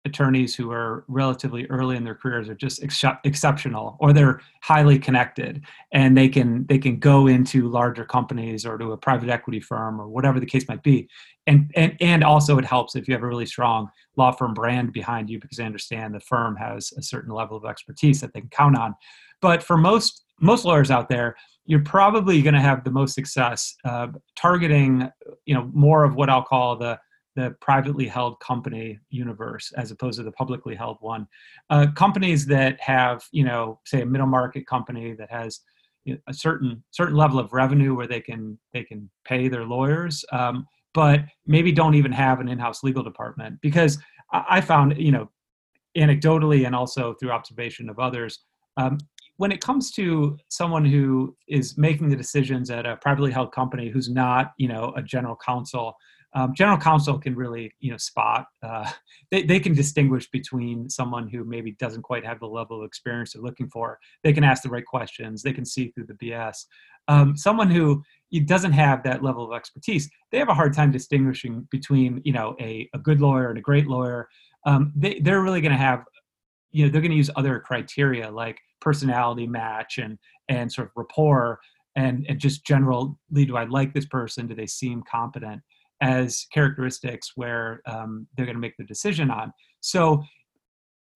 attorneys 0.04 0.54
who 0.54 0.70
are 0.72 1.04
relatively 1.06 1.66
early 1.66 1.96
in 1.96 2.02
their 2.02 2.14
careers 2.14 2.48
are 2.48 2.54
just 2.54 2.82
ex- 2.82 3.04
exceptional 3.24 3.96
or 4.00 4.12
they're 4.12 4.40
highly 4.60 4.98
connected 4.98 5.62
and 5.92 6.16
they 6.16 6.28
can 6.28 6.66
they 6.66 6.78
can 6.78 6.98
go 6.98 7.28
into 7.28 7.68
larger 7.68 8.04
companies 8.04 8.66
or 8.66 8.76
to 8.76 8.92
a 8.92 8.96
private 8.96 9.28
equity 9.28 9.60
firm 9.60 10.00
or 10.00 10.08
whatever 10.08 10.40
the 10.40 10.46
case 10.46 10.66
might 10.68 10.82
be. 10.82 11.08
And 11.46 11.70
and 11.76 11.96
and 12.00 12.24
also 12.24 12.58
it 12.58 12.64
helps 12.64 12.96
if 12.96 13.06
you 13.06 13.14
have 13.14 13.22
a 13.22 13.28
really 13.28 13.46
strong 13.46 13.88
law 14.16 14.32
firm 14.32 14.54
brand 14.54 14.92
behind 14.92 15.30
you 15.30 15.38
because 15.38 15.56
they 15.56 15.64
understand 15.64 16.14
the 16.14 16.20
firm 16.20 16.56
has 16.56 16.92
a 16.96 17.02
certain 17.02 17.32
level 17.32 17.56
of 17.56 17.64
expertise 17.64 18.20
that 18.20 18.32
they 18.34 18.40
can 18.40 18.50
count 18.50 18.76
on. 18.76 18.94
But 19.40 19.62
for 19.62 19.76
most 19.76 20.24
most 20.40 20.64
lawyers 20.64 20.90
out 20.90 21.08
there 21.08 21.36
you're 21.64 21.84
probably 21.84 22.42
going 22.42 22.54
to 22.54 22.60
have 22.60 22.82
the 22.82 22.90
most 22.90 23.14
success 23.14 23.76
uh, 23.84 24.08
targeting 24.34 25.08
you 25.46 25.54
know 25.54 25.70
more 25.72 26.02
of 26.02 26.16
what 26.16 26.28
i'll 26.28 26.42
call 26.42 26.74
the 26.76 26.98
the 27.34 27.54
privately 27.60 28.06
held 28.06 28.38
company 28.40 28.98
universe 29.10 29.72
as 29.76 29.90
opposed 29.90 30.18
to 30.18 30.22
the 30.22 30.32
publicly 30.32 30.74
held 30.74 30.98
one. 31.00 31.26
Uh, 31.70 31.86
companies 31.94 32.46
that 32.46 32.80
have, 32.80 33.24
you 33.32 33.44
know, 33.44 33.80
say 33.86 34.02
a 34.02 34.06
middle 34.06 34.26
market 34.26 34.66
company 34.66 35.14
that 35.14 35.30
has 35.30 35.60
you 36.04 36.14
know, 36.14 36.20
a 36.28 36.34
certain 36.34 36.82
certain 36.90 37.16
level 37.16 37.38
of 37.38 37.52
revenue 37.52 37.94
where 37.94 38.06
they 38.06 38.20
can 38.20 38.58
they 38.72 38.84
can 38.84 39.08
pay 39.24 39.48
their 39.48 39.64
lawyers, 39.64 40.24
um, 40.32 40.66
but 40.94 41.20
maybe 41.46 41.72
don't 41.72 41.94
even 41.94 42.12
have 42.12 42.40
an 42.40 42.48
in-house 42.48 42.82
legal 42.82 43.02
department 43.02 43.58
because 43.62 43.98
I, 44.32 44.44
I 44.50 44.60
found, 44.60 44.98
you 44.98 45.12
know, 45.12 45.30
anecdotally 45.96 46.66
and 46.66 46.74
also 46.74 47.14
through 47.14 47.30
observation 47.30 47.88
of 47.88 47.98
others. 47.98 48.40
Um, 48.76 48.98
when 49.36 49.52
it 49.52 49.60
comes 49.60 49.90
to 49.92 50.36
someone 50.48 50.84
who 50.84 51.36
is 51.48 51.76
making 51.76 52.08
the 52.08 52.16
decisions 52.16 52.70
at 52.70 52.86
a 52.86 52.96
privately 52.96 53.32
held 53.32 53.52
company 53.52 53.88
who's 53.88 54.08
not, 54.08 54.52
you 54.56 54.68
know, 54.68 54.92
a 54.96 55.02
general 55.02 55.36
counsel, 55.44 55.94
um, 56.34 56.54
general 56.54 56.78
counsel 56.78 57.18
can 57.18 57.34
really 57.34 57.72
you 57.80 57.90
know 57.90 57.96
spot 57.96 58.46
uh, 58.62 58.90
they, 59.30 59.42
they 59.42 59.60
can 59.60 59.74
distinguish 59.74 60.28
between 60.30 60.88
someone 60.88 61.28
who 61.28 61.44
maybe 61.44 61.72
doesn't 61.72 62.02
quite 62.02 62.24
have 62.24 62.40
the 62.40 62.46
level 62.46 62.80
of 62.80 62.86
experience 62.86 63.32
they're 63.32 63.42
looking 63.42 63.68
for. 63.68 63.98
They 64.22 64.32
can 64.32 64.44
ask 64.44 64.62
the 64.62 64.70
right 64.70 64.84
questions. 64.84 65.42
They 65.42 65.52
can 65.52 65.64
see 65.64 65.88
through 65.88 66.06
the 66.06 66.14
bs 66.14 66.64
um, 67.08 67.36
someone 67.36 67.70
who 67.70 68.02
doesn't 68.44 68.72
have 68.72 69.02
that 69.02 69.22
level 69.22 69.44
of 69.44 69.56
expertise 69.56 70.08
they 70.30 70.38
have 70.38 70.48
a 70.48 70.54
hard 70.54 70.72
time 70.72 70.90
distinguishing 70.90 71.66
between 71.70 72.20
you 72.24 72.32
know 72.32 72.56
a, 72.60 72.88
a 72.94 72.98
good 72.98 73.20
lawyer 73.20 73.48
and 73.50 73.58
a 73.58 73.62
great 73.62 73.86
lawyer. 73.86 74.28
Um, 74.64 74.92
they, 74.94 75.18
they're 75.20 75.42
really 75.42 75.60
going 75.60 75.72
to 75.72 75.78
have 75.78 76.04
you 76.70 76.84
know 76.84 76.90
they're 76.90 77.00
going 77.00 77.10
to 77.10 77.16
use 77.16 77.30
other 77.36 77.58
criteria 77.60 78.30
like 78.30 78.58
personality 78.80 79.46
match 79.46 79.98
and 79.98 80.18
and 80.48 80.72
sort 80.72 80.88
of 80.88 80.92
rapport 80.96 81.60
and, 81.94 82.24
and 82.28 82.38
just 82.38 82.64
general 82.64 83.18
do 83.32 83.56
i 83.56 83.64
like 83.64 83.92
this 83.92 84.06
person? 84.06 84.46
Do 84.46 84.54
they 84.54 84.66
seem 84.66 85.02
competent 85.10 85.60
as 86.02 86.46
characteristics 86.52 87.32
where 87.36 87.80
um, 87.86 88.26
they're 88.36 88.44
going 88.44 88.56
to 88.56 88.60
make 88.60 88.76
the 88.76 88.84
decision 88.84 89.30
on. 89.30 89.52
So 89.80 90.22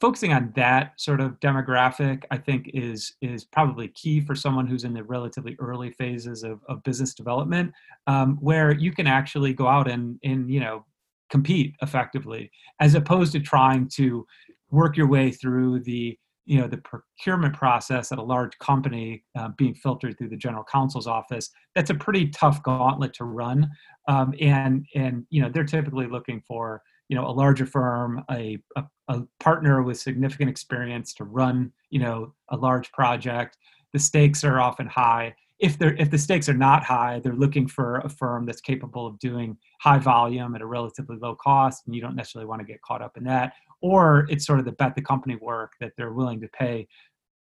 focusing 0.01 0.33
on 0.33 0.53
that 0.55 0.92
sort 1.01 1.20
of 1.20 1.40
demographic 1.40 2.22
i 2.31 2.37
think 2.37 2.70
is 2.75 3.14
is 3.22 3.44
probably 3.44 3.88
key 3.88 4.20
for 4.20 4.35
someone 4.35 4.66
who's 4.66 4.85
in 4.85 4.92
the 4.92 5.03
relatively 5.03 5.57
early 5.59 5.90
phases 5.90 6.42
of, 6.42 6.61
of 6.68 6.83
business 6.83 7.14
development 7.14 7.72
um, 8.07 8.37
where 8.40 8.72
you 8.72 8.92
can 8.92 9.07
actually 9.07 9.55
go 9.55 9.66
out 9.66 9.90
and 9.90 10.18
and 10.22 10.51
you 10.51 10.61
know 10.61 10.85
compete 11.31 11.75
effectively 11.83 12.51
as 12.81 12.94
opposed 12.94 13.33
to 13.33 13.40
trying 13.40 13.88
to 13.88 14.27
work 14.70 14.96
your 14.96 15.09
way 15.09 15.31
through 15.31 15.81
the 15.81 16.16
you 16.47 16.61
know 16.61 16.69
the 16.69 16.79
procurement 16.79 17.55
process 17.55 18.13
at 18.13 18.19
a 18.19 18.23
large 18.23 18.57
company 18.59 19.25
uh, 19.37 19.49
being 19.59 19.75
filtered 19.75 20.17
through 20.17 20.29
the 20.29 20.37
general 20.37 20.65
counsel's 20.65 21.07
office 21.07 21.51
that's 21.75 21.91
a 21.91 21.95
pretty 21.95 22.29
tough 22.29 22.63
gauntlet 22.63 23.13
to 23.15 23.25
run. 23.25 23.71
Um, 24.09 24.35
and 24.41 24.87
and 24.95 25.27
you 25.31 25.43
know 25.43 25.51
they're 25.51 25.65
typically 25.65 26.07
looking 26.07 26.43
for 26.49 26.83
you 27.09 27.17
know 27.17 27.27
a 27.27 27.31
larger 27.31 27.67
firm 27.67 28.25
a, 28.31 28.59
a, 28.77 28.85
a 29.09 29.23
partner 29.41 29.83
with 29.83 29.99
significant 29.99 30.49
experience 30.49 31.13
to 31.15 31.25
run 31.25 31.73
you 31.91 32.01
know 32.01 32.35
a 32.51 32.57
large 32.57 32.91
project. 32.93 33.59
The 33.93 33.99
stakes 33.99 34.43
are 34.45 34.61
often 34.61 34.87
high. 34.87 35.35
If 35.59 35.79
they're 35.79 35.95
if 35.97 36.11
the 36.11 36.19
stakes 36.19 36.49
are 36.49 36.55
not 36.55 36.85
high 36.85 37.21
they're 37.23 37.35
looking 37.35 37.67
for 37.67 37.99
a 37.99 38.09
firm 38.09 38.47
that's 38.47 38.61
capable 38.61 39.07
of 39.07 39.19
doing 39.19 39.57
high 39.81 39.99
volume 39.99 40.55
at 40.55 40.63
a 40.63 40.67
relatively 40.67 41.17
low 41.17 41.35
cost 41.35 41.83
and 41.87 41.95
you 41.95 42.01
don't 42.01 42.15
necessarily 42.15 42.47
want 42.47 42.61
to 42.61 42.67
get 42.67 42.81
caught 42.83 43.03
up 43.03 43.17
in 43.17 43.25
that 43.25 43.55
or 43.83 44.27
it's 44.29 44.47
sort 44.47 44.59
of 44.59 44.65
the 44.65 44.73
bet 44.73 44.95
the 44.95 45.03
company 45.03 45.37
work 45.37 45.73
that 45.81 45.93
they're 45.97 46.12
willing 46.12 46.41
to 46.41 46.49
pay 46.49 46.87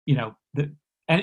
you 0.06 0.16
know 0.16 0.36
the 0.54 0.72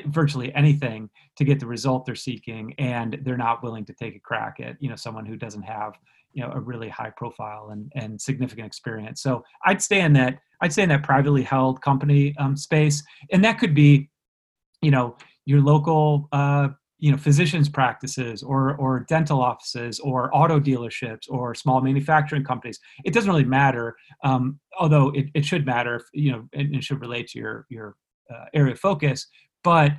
virtually 0.07 0.55
anything 0.55 1.11
to 1.37 1.44
get 1.44 1.59
the 1.59 1.66
result 1.66 2.07
they're 2.07 2.14
seeking 2.14 2.72
and 2.79 3.18
they're 3.22 3.37
not 3.37 3.62
willing 3.62 3.85
to 3.85 3.92
take 3.92 4.14
a 4.14 4.20
crack 4.20 4.59
at 4.61 4.77
you 4.81 4.88
know 4.88 4.96
someone 4.96 5.27
who 5.27 5.37
doesn't 5.37 5.62
have 5.62 5.94
you 6.33 6.42
know 6.42 6.51
a 6.53 6.61
really 6.61 6.88
high 6.88 7.11
profile 7.11 7.70
and 7.70 7.90
and 7.94 8.20
significant 8.20 8.66
experience. 8.66 9.22
So 9.22 9.44
i'd 9.64 9.83
stay 9.83 10.01
in 10.01 10.12
that 10.14 10.38
i'd 10.61 10.72
stay 10.72 10.83
in 10.83 10.88
that 10.90 11.03
privately 11.03 11.42
held 11.42 11.81
company 11.83 12.35
um, 12.38 12.57
space 12.57 13.03
and 13.33 13.44
that 13.44 13.59
could 13.59 13.75
be 13.75 14.09
you 14.81 14.90
know 14.90 15.16
your 15.44 15.61
local 15.61 16.29
uh, 16.33 16.68
you 17.02 17.10
know 17.10 17.18
physicians 17.18 17.68
practices 17.68 18.42
or 18.44 18.76
or 18.76 19.04
dental 19.08 19.42
offices 19.42 19.98
or 20.00 20.30
auto 20.32 20.60
dealerships 20.60 21.24
or 21.28 21.52
small 21.52 21.80
manufacturing 21.80 22.44
companies 22.44 22.78
it 23.04 23.12
doesn't 23.12 23.28
really 23.28 23.44
matter 23.44 23.96
um, 24.22 24.60
although 24.78 25.08
it, 25.10 25.26
it 25.34 25.44
should 25.44 25.66
matter 25.66 25.96
if, 25.96 26.02
you 26.12 26.30
know 26.30 26.48
and 26.52 26.74
it 26.74 26.84
should 26.84 27.00
relate 27.00 27.26
to 27.26 27.40
your 27.40 27.66
your 27.68 27.96
uh, 28.32 28.44
area 28.54 28.72
of 28.72 28.78
focus 28.78 29.26
but 29.64 29.90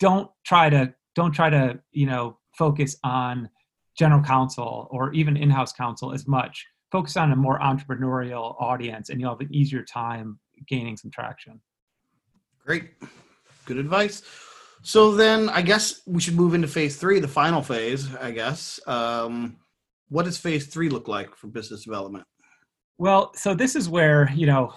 don't 0.00 0.28
try 0.44 0.68
to 0.68 0.92
don't 1.14 1.32
try 1.32 1.48
to 1.48 1.78
you 1.92 2.06
know 2.06 2.36
focus 2.58 2.96
on 3.04 3.48
general 3.96 4.22
counsel 4.22 4.88
or 4.90 5.12
even 5.12 5.36
in-house 5.36 5.72
counsel 5.72 6.12
as 6.12 6.26
much. 6.26 6.66
Focus 6.90 7.16
on 7.16 7.32
a 7.32 7.36
more 7.36 7.58
entrepreneurial 7.60 8.60
audience 8.60 9.10
and 9.10 9.20
you'll 9.20 9.30
have 9.30 9.40
an 9.40 9.52
easier 9.54 9.84
time 9.84 10.38
gaining 10.66 10.96
some 10.96 11.10
traction. 11.10 11.60
Great. 12.64 12.90
Good 13.66 13.78
advice 13.78 14.22
so 14.82 15.14
then 15.14 15.48
I 15.48 15.62
guess 15.62 16.02
we 16.06 16.20
should 16.20 16.36
move 16.36 16.54
into 16.54 16.68
phase 16.68 16.96
three, 16.96 17.20
the 17.20 17.28
final 17.28 17.62
phase, 17.62 18.14
I 18.16 18.30
guess. 18.30 18.80
Um, 18.86 19.56
what 20.08 20.24
does 20.24 20.38
phase 20.38 20.66
three 20.66 20.88
look 20.88 21.08
like 21.08 21.36
for 21.36 21.48
business 21.48 21.84
development? 21.84 22.24
Well, 23.00 23.32
so 23.34 23.54
this 23.54 23.76
is 23.76 23.88
where, 23.88 24.28
you 24.34 24.46
know, 24.46 24.72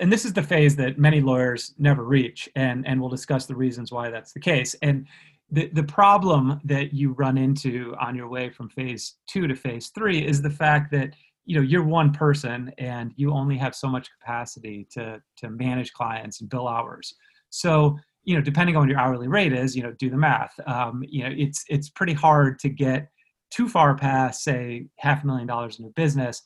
and 0.00 0.12
this 0.12 0.24
is 0.24 0.32
the 0.32 0.42
phase 0.42 0.74
that 0.76 0.98
many 0.98 1.20
lawyers 1.20 1.74
never 1.78 2.04
reach, 2.04 2.48
and, 2.56 2.86
and 2.88 3.00
we'll 3.00 3.10
discuss 3.10 3.46
the 3.46 3.54
reasons 3.54 3.92
why 3.92 4.10
that's 4.10 4.32
the 4.32 4.40
case. 4.40 4.74
And 4.82 5.06
the, 5.52 5.68
the 5.68 5.84
problem 5.84 6.60
that 6.64 6.92
you 6.92 7.12
run 7.12 7.38
into 7.38 7.94
on 8.00 8.16
your 8.16 8.28
way 8.28 8.50
from 8.50 8.68
phase 8.68 9.16
two 9.28 9.46
to 9.46 9.54
phase 9.54 9.92
three 9.94 10.26
is 10.26 10.42
the 10.42 10.50
fact 10.50 10.90
that 10.92 11.14
you 11.44 11.56
know 11.56 11.62
you're 11.62 11.84
one 11.84 12.12
person 12.12 12.72
and 12.78 13.12
you 13.16 13.32
only 13.32 13.58
have 13.58 13.74
so 13.74 13.88
much 13.88 14.08
capacity 14.18 14.86
to 14.92 15.20
to 15.36 15.50
manage 15.50 15.92
clients 15.92 16.40
and 16.40 16.48
bill 16.48 16.68
hours 16.68 17.14
so 17.50 17.98
you 18.24 18.36
know, 18.36 18.42
depending 18.42 18.76
on 18.76 18.88
your 18.88 18.98
hourly 18.98 19.28
rate 19.28 19.52
is, 19.52 19.76
you 19.76 19.82
know, 19.82 19.92
do 19.92 20.10
the 20.10 20.16
math. 20.16 20.54
Um, 20.66 21.02
you 21.08 21.24
know, 21.24 21.30
it's 21.36 21.64
it's 21.68 21.88
pretty 21.90 22.12
hard 22.12 22.58
to 22.60 22.68
get 22.68 23.08
too 23.50 23.68
far 23.68 23.94
past, 23.96 24.42
say, 24.42 24.86
half 24.98 25.24
a 25.24 25.26
million 25.26 25.46
dollars 25.46 25.78
in 25.78 25.84
a 25.86 25.90
business. 25.90 26.42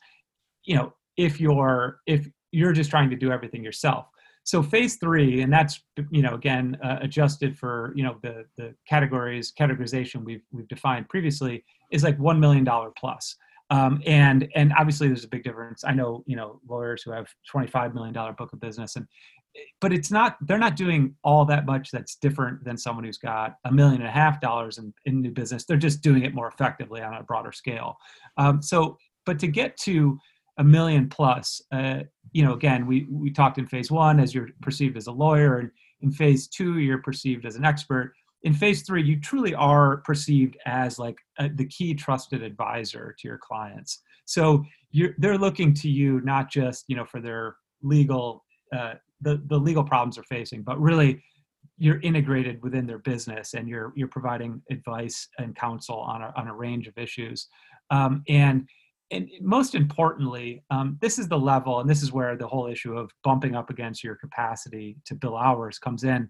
You 0.63 0.75
know, 0.75 0.93
if 1.17 1.39
you're 1.39 1.99
if 2.05 2.27
you're 2.51 2.73
just 2.73 2.89
trying 2.89 3.09
to 3.09 3.15
do 3.15 3.31
everything 3.31 3.63
yourself. 3.63 4.07
so 4.43 4.63
phase 4.63 4.95
three, 4.95 5.41
and 5.41 5.51
that's 5.51 5.81
you 6.11 6.21
know 6.21 6.33
again 6.33 6.77
uh, 6.83 6.97
adjusted 7.01 7.57
for 7.57 7.93
you 7.95 8.03
know 8.03 8.17
the 8.21 8.45
the 8.57 8.73
categories 8.87 9.53
categorization 9.59 10.23
we've 10.23 10.43
we've 10.51 10.67
defined 10.67 11.07
previously 11.09 11.63
is 11.91 12.03
like 12.03 12.17
one 12.17 12.39
million 12.39 12.63
dollar 12.63 12.91
plus. 12.97 13.35
Um, 13.69 14.01
and 14.05 14.47
and 14.55 14.71
obviously 14.77 15.07
there's 15.07 15.25
a 15.25 15.27
big 15.27 15.43
difference. 15.43 15.83
I 15.83 15.93
know 15.93 16.23
you 16.25 16.37
know 16.37 16.61
lawyers 16.67 17.03
who 17.03 17.11
have 17.11 17.27
25 17.51 17.93
million 17.93 18.13
dollar 18.13 18.33
book 18.33 18.53
of 18.53 18.59
business, 18.61 18.95
and 18.95 19.05
but 19.79 19.93
it's 19.93 20.11
not 20.11 20.37
they're 20.41 20.57
not 20.57 20.75
doing 20.75 21.15
all 21.23 21.45
that 21.45 21.65
much 21.65 21.91
that's 21.91 22.15
different 22.15 22.63
than 22.63 22.77
someone 22.77 23.03
who's 23.03 23.17
got 23.17 23.55
a 23.65 23.71
million 23.71 24.01
and 24.01 24.09
a 24.09 24.11
half 24.11 24.41
dollars 24.41 24.77
in, 24.77 24.93
in 25.05 25.21
new 25.21 25.31
business. 25.31 25.65
They're 25.65 25.77
just 25.77 26.01
doing 26.01 26.23
it 26.23 26.33
more 26.33 26.47
effectively 26.47 27.01
on 27.01 27.13
a 27.13 27.23
broader 27.23 27.51
scale. 27.51 27.97
Um, 28.37 28.61
so, 28.61 28.97
but 29.25 29.39
to 29.39 29.47
get 29.47 29.77
to 29.77 30.17
a 30.57 30.63
million 30.63 31.07
plus, 31.07 31.61
uh, 31.71 31.99
you 32.31 32.43
know, 32.43 32.53
again, 32.53 32.87
we 32.87 33.07
we 33.11 33.31
talked 33.31 33.57
in 33.57 33.67
phase 33.67 33.91
one 33.91 34.19
as 34.19 34.33
you're 34.33 34.49
perceived 34.61 34.97
as 34.97 35.07
a 35.07 35.11
lawyer, 35.11 35.59
and 35.59 35.69
in 36.01 36.11
phase 36.11 36.47
two 36.47 36.79
you're 36.79 37.01
perceived 37.01 37.45
as 37.45 37.55
an 37.55 37.65
expert. 37.65 38.13
In 38.43 38.53
phase 38.53 38.83
three, 38.83 39.03
you 39.03 39.19
truly 39.19 39.53
are 39.55 39.97
perceived 39.97 40.57
as 40.65 40.99
like 40.99 41.17
a, 41.39 41.49
the 41.49 41.65
key 41.65 41.93
trusted 41.93 42.43
advisor 42.43 43.15
to 43.19 43.27
your 43.27 43.39
clients. 43.39 44.01
So 44.25 44.63
you're, 44.91 45.15
they're 45.17 45.37
looking 45.37 45.73
to 45.75 45.89
you 45.89 46.21
not 46.21 46.49
just 46.49 46.85
you 46.87 46.95
know 46.95 47.05
for 47.05 47.21
their 47.21 47.55
legal 47.81 48.43
uh, 48.75 48.93
the 49.21 49.41
the 49.47 49.57
legal 49.57 49.83
problems 49.83 50.15
they're 50.15 50.23
facing, 50.23 50.63
but 50.63 50.79
really 50.79 51.21
you're 51.77 52.01
integrated 52.01 52.61
within 52.63 52.87
their 52.87 52.99
business 52.99 53.53
and 53.53 53.67
you're 53.67 53.93
you're 53.95 54.07
providing 54.07 54.61
advice 54.71 55.27
and 55.37 55.55
counsel 55.55 55.97
on 55.97 56.21
a, 56.21 56.33
on 56.35 56.47
a 56.47 56.53
range 56.53 56.87
of 56.87 56.97
issues 56.97 57.47
um, 57.91 58.23
and 58.27 58.67
and 59.11 59.29
most 59.41 59.73
importantly, 59.73 60.63
um, 60.69 60.97
this 61.01 61.17
is 61.17 61.29
the 61.29 61.39
level, 61.39 61.79
and 61.79 61.89
this 61.89 62.03
is 62.03 62.11
where 62.11 62.35
the 62.35 62.47
whole 62.47 62.67
issue 62.67 62.97
of 62.97 63.09
bumping 63.23 63.55
up 63.55 63.69
against 63.69 64.03
your 64.03 64.15
capacity 64.15 64.97
to 65.05 65.15
bill 65.15 65.37
hours 65.37 65.79
comes 65.79 66.03
in. 66.03 66.29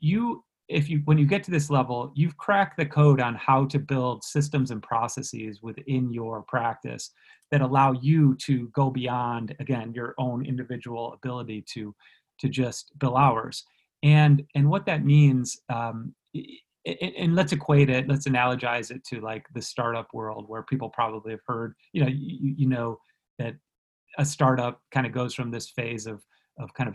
You, 0.00 0.42
if 0.68 0.88
you, 0.88 1.02
when 1.04 1.18
you 1.18 1.26
get 1.26 1.44
to 1.44 1.50
this 1.50 1.70
level, 1.70 2.12
you've 2.14 2.36
cracked 2.36 2.76
the 2.76 2.86
code 2.86 3.20
on 3.20 3.34
how 3.34 3.66
to 3.66 3.78
build 3.78 4.24
systems 4.24 4.70
and 4.70 4.82
processes 4.82 5.60
within 5.62 6.12
your 6.12 6.42
practice 6.42 7.10
that 7.50 7.60
allow 7.60 7.92
you 7.92 8.34
to 8.36 8.68
go 8.68 8.90
beyond, 8.90 9.54
again, 9.60 9.92
your 9.94 10.14
own 10.18 10.44
individual 10.44 11.12
ability 11.12 11.64
to, 11.74 11.94
to 12.40 12.48
just 12.48 12.92
bill 12.98 13.16
hours. 13.16 13.64
And 14.02 14.42
and 14.54 14.68
what 14.68 14.84
that 14.86 15.04
means 15.04 15.56
um, 15.72 16.14
and 16.86 17.34
let's 17.34 17.52
equate 17.52 17.88
it 17.88 18.08
let's 18.08 18.28
analogize 18.28 18.90
it 18.90 19.02
to 19.04 19.20
like 19.20 19.46
the 19.54 19.62
startup 19.62 20.12
world 20.12 20.44
where 20.48 20.62
people 20.62 20.90
probably 20.90 21.32
have 21.32 21.40
heard 21.46 21.74
you 21.92 22.02
know 22.02 22.10
you, 22.10 22.54
you 22.58 22.68
know 22.68 22.98
that 23.38 23.54
a 24.18 24.24
startup 24.24 24.80
kind 24.92 25.06
of 25.06 25.12
goes 25.12 25.34
from 25.34 25.50
this 25.50 25.70
phase 25.70 26.06
of 26.06 26.22
of 26.58 26.72
kind 26.74 26.88
of 26.88 26.94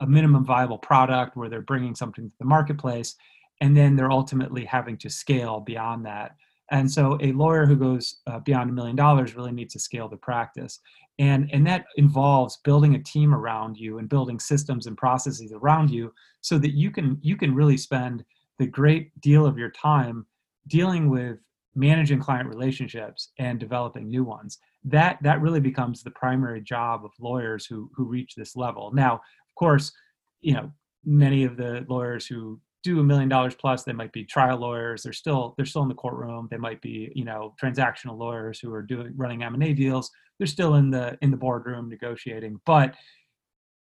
a 0.00 0.06
minimum 0.06 0.44
viable 0.44 0.78
product 0.78 1.36
where 1.36 1.48
they're 1.48 1.62
bringing 1.62 1.94
something 1.94 2.28
to 2.28 2.36
the 2.38 2.44
marketplace 2.44 3.16
and 3.60 3.76
then 3.76 3.96
they're 3.96 4.10
ultimately 4.10 4.64
having 4.64 4.96
to 4.98 5.10
scale 5.10 5.60
beyond 5.60 6.04
that. 6.06 6.36
And 6.70 6.90
so 6.90 7.18
a 7.20 7.32
lawyer 7.32 7.66
who 7.66 7.76
goes 7.76 8.20
uh, 8.26 8.38
beyond 8.38 8.70
a 8.70 8.72
million 8.72 8.96
dollars 8.96 9.34
really 9.34 9.52
needs 9.52 9.72
to 9.74 9.80
scale 9.80 10.08
the 10.08 10.16
practice. 10.16 10.80
And 11.18 11.50
and 11.52 11.66
that 11.66 11.86
involves 11.96 12.58
building 12.64 12.94
a 12.94 13.02
team 13.02 13.34
around 13.34 13.76
you 13.76 13.98
and 13.98 14.08
building 14.08 14.38
systems 14.38 14.86
and 14.86 14.96
processes 14.96 15.52
around 15.52 15.90
you 15.90 16.14
so 16.40 16.58
that 16.58 16.74
you 16.74 16.90
can 16.90 17.18
you 17.20 17.36
can 17.36 17.54
really 17.54 17.76
spend 17.76 18.24
the 18.58 18.66
great 18.66 19.18
deal 19.20 19.46
of 19.46 19.58
your 19.58 19.70
time 19.70 20.26
dealing 20.68 21.10
with 21.10 21.38
managing 21.74 22.20
client 22.20 22.48
relationships 22.48 23.30
and 23.38 23.58
developing 23.58 24.08
new 24.08 24.24
ones. 24.24 24.58
That 24.84 25.18
that 25.22 25.40
really 25.40 25.60
becomes 25.60 26.02
the 26.02 26.10
primary 26.10 26.60
job 26.60 27.04
of 27.04 27.12
lawyers 27.20 27.66
who 27.66 27.90
who 27.94 28.04
reach 28.04 28.34
this 28.34 28.56
level. 28.56 28.92
Now 28.92 29.14
of 29.14 29.54
course 29.56 29.92
you 30.40 30.54
know 30.54 30.72
many 31.04 31.44
of 31.44 31.56
the 31.56 31.84
lawyers 31.88 32.26
who 32.26 32.60
do 32.82 33.00
a 33.00 33.04
million 33.04 33.28
dollars 33.28 33.54
plus 33.54 33.82
they 33.82 33.92
might 33.92 34.12
be 34.12 34.24
trial 34.24 34.58
lawyers. 34.58 35.02
They're 35.02 35.12
still 35.12 35.54
they're 35.56 35.66
still 35.66 35.82
in 35.82 35.88
the 35.88 35.94
courtroom. 35.94 36.48
They 36.50 36.56
might 36.56 36.80
be 36.80 37.12
you 37.14 37.24
know 37.24 37.54
transactional 37.62 38.18
lawyers 38.18 38.58
who 38.58 38.72
are 38.72 38.82
doing 38.82 39.12
running 39.16 39.42
m&a 39.42 39.72
deals. 39.72 40.10
They're 40.38 40.46
still 40.46 40.76
in 40.76 40.90
the 40.90 41.18
in 41.20 41.30
the 41.30 41.36
boardroom 41.36 41.88
negotiating. 41.88 42.60
But 42.64 42.94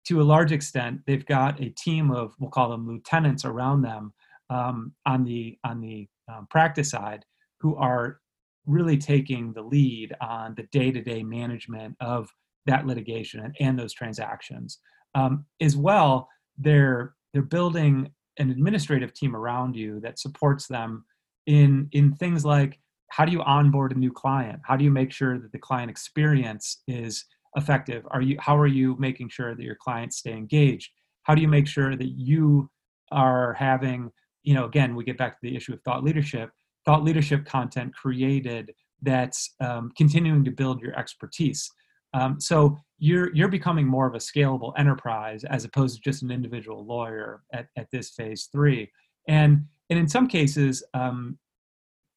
to 0.06 0.22
a 0.22 0.24
large 0.24 0.52
extent 0.52 1.00
they've 1.06 1.26
got 1.26 1.60
a 1.60 1.68
team 1.70 2.10
of 2.10 2.34
we'll 2.38 2.50
call 2.50 2.70
them 2.70 2.88
lieutenants 2.88 3.44
around 3.44 3.82
them 3.82 4.12
um, 4.50 4.92
on 5.06 5.24
the 5.24 5.58
on 5.64 5.80
the 5.80 6.08
um, 6.28 6.46
practice 6.50 6.90
side 6.90 7.24
who 7.60 7.76
are 7.76 8.20
really 8.66 8.98
taking 8.98 9.52
the 9.52 9.62
lead 9.62 10.14
on 10.20 10.54
the 10.56 10.64
day-to-day 10.72 11.22
management 11.22 11.96
of 12.00 12.28
that 12.66 12.86
litigation 12.86 13.40
and, 13.40 13.56
and 13.60 13.78
those 13.78 13.94
transactions. 13.94 14.78
Um, 15.14 15.46
as 15.60 15.76
well, 15.76 16.28
they're 16.58 17.14
they're 17.32 17.42
building 17.42 18.10
an 18.38 18.50
administrative 18.50 19.12
team 19.14 19.34
around 19.34 19.74
you 19.74 20.00
that 20.00 20.18
supports 20.18 20.66
them 20.66 21.04
in 21.46 21.88
in 21.92 22.14
things 22.14 22.44
like 22.44 22.78
how 23.10 23.24
do 23.24 23.32
you 23.32 23.40
onboard 23.42 23.92
a 23.92 23.98
new 23.98 24.12
client? 24.12 24.60
How 24.64 24.76
do 24.76 24.84
you 24.84 24.90
make 24.90 25.12
sure 25.12 25.38
that 25.38 25.50
the 25.50 25.58
client 25.58 25.90
experience 25.90 26.82
is 26.86 27.24
effective? 27.56 28.06
Are 28.10 28.20
you 28.20 28.36
how 28.38 28.56
are 28.58 28.66
you 28.66 28.96
making 28.98 29.30
sure 29.30 29.54
that 29.54 29.62
your 29.62 29.76
clients 29.76 30.18
stay 30.18 30.32
engaged? 30.32 30.90
How 31.22 31.34
do 31.34 31.40
you 31.40 31.48
make 31.48 31.66
sure 31.66 31.96
that 31.96 32.12
you 32.16 32.70
are 33.10 33.54
having 33.54 34.10
you 34.48 34.54
know, 34.54 34.64
again, 34.64 34.94
we 34.96 35.04
get 35.04 35.18
back 35.18 35.32
to 35.32 35.38
the 35.42 35.54
issue 35.54 35.74
of 35.74 35.82
thought 35.82 36.02
leadership. 36.02 36.50
Thought 36.84 37.04
leadership 37.04 37.44
content 37.44 37.94
created 37.94 38.72
that's 39.02 39.54
um, 39.60 39.92
continuing 39.96 40.44
to 40.44 40.50
build 40.50 40.80
your 40.80 40.98
expertise. 40.98 41.70
Um, 42.14 42.40
so 42.40 42.78
you're 42.98 43.34
you're 43.34 43.48
becoming 43.48 43.86
more 43.86 44.06
of 44.06 44.14
a 44.14 44.18
scalable 44.18 44.72
enterprise 44.76 45.44
as 45.44 45.64
opposed 45.64 45.96
to 45.96 46.02
just 46.02 46.22
an 46.22 46.30
individual 46.30 46.84
lawyer 46.84 47.42
at, 47.52 47.66
at 47.76 47.90
this 47.90 48.10
phase 48.10 48.48
three. 48.50 48.90
And 49.28 49.66
and 49.90 49.98
in 49.98 50.08
some 50.08 50.26
cases, 50.26 50.82
um, 50.94 51.38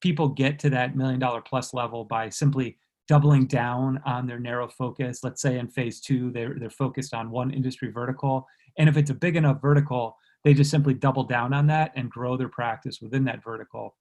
people 0.02 0.30
get 0.30 0.60
to 0.60 0.70
that 0.72 0.96
million 0.96 1.20
dollar 1.20 1.42
plus 1.42 1.74
level 1.74 2.06
by 2.06 2.30
simply 2.30 2.78
doubling 3.08 3.46
down 3.46 4.02
on 4.06 4.26
their 4.26 4.40
narrow 4.40 4.68
focus. 4.68 5.24
Let's 5.24 5.42
say 5.42 5.60
in 5.60 5.68
phase 5.68 6.00
two, 6.00 6.32
they're 6.32 6.56
they're 6.58 6.70
focused 6.70 7.14
on 7.14 7.30
one 7.30 7.52
industry 7.52 7.92
vertical, 7.92 8.48
and 8.78 8.88
if 8.88 8.98
it's 8.98 9.12
a 9.12 9.16
big 9.16 9.36
enough 9.36 9.62
vertical, 9.62 10.16
they 10.44 10.54
just 10.54 10.72
simply 10.72 10.94
double 10.94 11.24
down 11.24 11.54
on 11.54 11.68
that 11.68 11.92
and 11.96 12.10
grow 12.10 12.38
their 12.38 12.50
practice 12.50 13.02
within 13.02 13.26
that 13.26 13.44
vertical. 13.44 13.96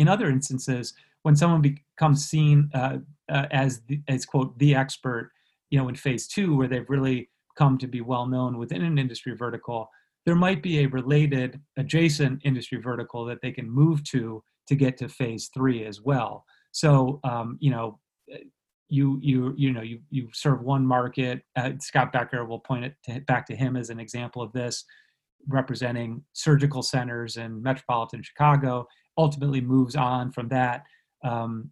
In 0.00 0.08
other 0.08 0.30
instances, 0.30 0.94
when 1.24 1.36
someone 1.36 1.60
becomes 1.60 2.24
seen 2.24 2.70
uh, 2.72 2.96
uh, 3.30 3.46
as 3.50 3.82
the, 3.82 4.00
as 4.08 4.24
quote 4.24 4.58
the 4.58 4.74
expert, 4.74 5.30
you 5.68 5.78
know, 5.78 5.90
in 5.90 5.94
phase 5.94 6.26
two, 6.26 6.56
where 6.56 6.68
they've 6.68 6.88
really 6.88 7.28
come 7.58 7.76
to 7.76 7.86
be 7.86 8.00
well 8.00 8.26
known 8.26 8.56
within 8.56 8.82
an 8.82 8.96
industry 8.96 9.36
vertical, 9.36 9.90
there 10.24 10.34
might 10.34 10.62
be 10.62 10.78
a 10.78 10.86
related 10.86 11.60
adjacent 11.76 12.40
industry 12.44 12.80
vertical 12.80 13.26
that 13.26 13.42
they 13.42 13.52
can 13.52 13.70
move 13.70 14.02
to 14.04 14.42
to 14.68 14.74
get 14.74 14.96
to 14.96 15.06
phase 15.06 15.50
three 15.52 15.84
as 15.84 16.00
well. 16.00 16.46
So, 16.72 17.20
um, 17.22 17.58
you 17.60 17.70
know, 17.70 17.98
you 18.88 19.18
you 19.20 19.52
you 19.58 19.70
know 19.70 19.82
you 19.82 20.00
you 20.08 20.28
serve 20.32 20.62
one 20.62 20.86
market. 20.86 21.42
Uh, 21.56 21.72
Scott 21.78 22.10
Becker 22.10 22.46
will 22.46 22.60
point 22.60 22.86
it 22.86 22.94
to, 23.04 23.20
back 23.20 23.44
to 23.48 23.54
him 23.54 23.76
as 23.76 23.90
an 23.90 24.00
example 24.00 24.40
of 24.40 24.50
this 24.52 24.82
representing 25.48 26.22
surgical 26.32 26.82
centers 26.82 27.36
in 27.36 27.62
metropolitan 27.62 28.22
Chicago, 28.22 28.86
ultimately 29.16 29.60
moves 29.60 29.96
on 29.96 30.32
from 30.32 30.48
that 30.48 30.84
um, 31.24 31.70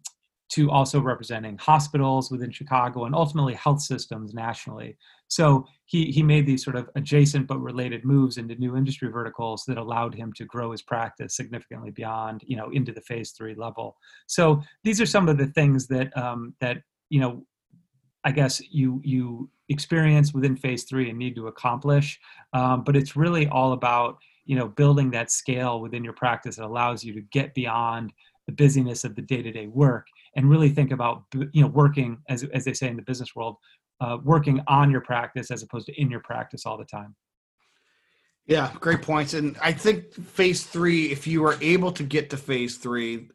to 0.49 0.71
also 0.71 0.99
representing 0.99 1.57
hospitals 1.57 2.31
within 2.31 2.51
Chicago 2.51 3.05
and 3.05 3.13
ultimately 3.13 3.53
health 3.53 3.81
systems 3.81 4.33
nationally. 4.33 4.97
So 5.27 5.65
he, 5.85 6.05
he 6.05 6.23
made 6.23 6.47
these 6.47 6.63
sort 6.63 6.75
of 6.75 6.89
adjacent 6.95 7.45
but 7.45 7.59
related 7.59 8.03
moves 8.03 8.37
into 8.37 8.55
new 8.55 8.75
industry 8.75 9.09
verticals 9.09 9.63
that 9.67 9.77
allowed 9.77 10.15
him 10.15 10.33
to 10.33 10.45
grow 10.45 10.71
his 10.71 10.81
practice 10.81 11.35
significantly 11.35 11.91
beyond, 11.91 12.41
you 12.47 12.57
know, 12.57 12.69
into 12.71 12.91
the 12.91 13.01
phase 13.01 13.31
three 13.31 13.53
level. 13.53 13.95
So 14.25 14.61
these 14.83 14.99
are 14.99 15.05
some 15.05 15.29
of 15.29 15.37
the 15.37 15.47
things 15.47 15.87
that 15.87 16.15
um, 16.17 16.55
that 16.61 16.77
you 17.09 17.19
know, 17.19 17.45
I 18.23 18.31
guess 18.31 18.59
you 18.71 19.01
you 19.03 19.49
experience 19.69 20.33
within 20.33 20.55
phase 20.55 20.83
three 20.85 21.09
and 21.09 21.19
need 21.19 21.35
to 21.35 21.47
accomplish. 21.47 22.19
Um, 22.53 22.83
but 22.83 22.95
it's 22.95 23.15
really 23.15 23.47
all 23.47 23.73
about 23.73 24.17
you 24.49 24.55
know 24.55 24.67
building 24.67 25.11
that 25.11 25.29
scale 25.29 25.79
within 25.79 26.03
your 26.03 26.13
practice 26.13 26.55
that 26.55 26.65
allows 26.65 27.03
you 27.03 27.13
to 27.13 27.21
get 27.31 27.53
beyond 27.53 28.11
the 28.47 28.51
busyness 28.51 29.03
of 29.03 29.15
the 29.15 29.21
day-to-day 29.21 29.67
work 29.67 30.07
and 30.35 30.49
really 30.49 30.69
think 30.71 30.89
about 30.91 31.23
you 31.51 31.61
know 31.61 31.67
working 31.67 32.17
as, 32.29 32.43
as 32.45 32.65
they 32.65 32.73
say 32.73 32.87
in 32.87 32.95
the 32.95 33.03
business 33.03 33.35
world 33.35 33.57
uh, 34.01 34.17
working 34.23 34.59
on 34.67 34.89
your 34.89 35.01
practice 35.01 35.51
as 35.51 35.61
opposed 35.61 35.85
to 35.85 36.01
in 36.01 36.09
your 36.09 36.21
practice 36.21 36.65
all 36.65 36.77
the 36.79 36.85
time. 36.85 37.15
Yeah 38.47 38.71
great 38.79 39.03
points. 39.03 39.35
And 39.35 39.55
i 39.61 39.71
think 39.71 40.11
phase 40.13 40.63
three 40.63 41.11
if 41.11 41.27
you 41.27 41.45
are 41.45 41.55
able 41.61 41.91
to 41.91 42.03
get 42.03 42.31
to 42.31 42.37
phase 42.37 42.77
three 42.77 43.29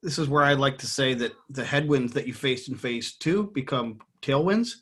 this 0.00 0.16
is 0.16 0.28
where 0.28 0.44
i 0.44 0.52
like 0.52 0.78
to 0.78 0.86
say 0.86 1.12
that 1.14 1.32
the 1.50 1.64
headwinds 1.64 2.12
that 2.12 2.28
you 2.28 2.34
faced 2.34 2.68
in 2.68 2.76
phase 2.76 3.14
two 3.14 3.50
become 3.52 3.98
tailwinds. 4.22 4.74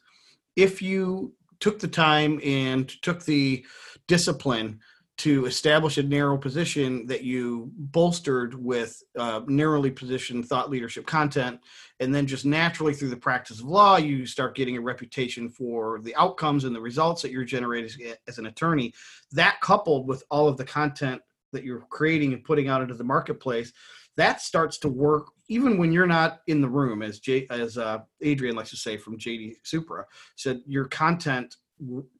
If 0.57 0.83
you 0.83 1.33
took 1.61 1.79
the 1.79 1.89
time 1.89 2.39
and 2.45 2.87
took 3.03 3.25
the 3.25 3.65
discipline 4.09 4.81
to 5.21 5.45
establish 5.45 5.99
a 5.99 6.03
narrow 6.03 6.39
position 6.39 7.07
that 7.07 7.23
you 7.23 7.71
bolstered 7.77 8.55
with 8.55 9.03
uh, 9.19 9.43
narrowly 9.47 9.91
positioned 9.91 10.47
thought 10.47 10.71
leadership 10.71 11.07
content. 11.07 11.61
And 12.01 12.15
then 12.15 12.27
just 12.27 12.47
naturally 12.47 12.95
through 12.95 13.11
the 13.11 13.17
practice 13.17 13.61
of 13.61 13.67
law 13.67 13.99
you 13.99 14.25
start 14.25 14.57
getting 14.57 14.79
a 14.79 14.81
reputation 14.81 15.51
for 15.51 16.01
the 16.03 16.17
outcomes 16.17 16.65
and 16.65 16.75
the 16.75 16.81
results 16.81 17.21
that 17.21 17.33
you're 17.33 17.45
generating 17.45 18.15
as 18.27 18.39
an 18.39 18.47
attorney. 18.47 18.95
That 19.33 19.61
coupled 19.61 20.07
with 20.07 20.25
all 20.31 20.49
of 20.49 20.57
the 20.57 20.65
content 20.65 21.21
that 21.53 21.65
you're 21.65 21.85
creating 21.91 22.33
and 22.33 22.43
putting 22.43 22.69
out 22.69 22.81
into 22.81 22.95
the 22.95 23.05
marketplace 23.05 23.73
that 24.17 24.41
starts 24.41 24.79
to 24.79 24.89
work 24.89 25.29
even 25.49 25.79
when 25.79 25.93
you're 25.93 26.07
not 26.07 26.41
in 26.47 26.61
the 26.61 26.69
room 26.69 27.03
as 27.03 27.21
as 27.51 27.79
uh, 27.79 27.99
adrian 28.21 28.57
likes 28.57 28.71
to 28.71 28.77
say 28.77 28.97
from 28.97 29.19
jd 29.19 29.55
supra 29.63 30.05
said 30.37 30.61
your 30.67 30.87
content 30.87 31.57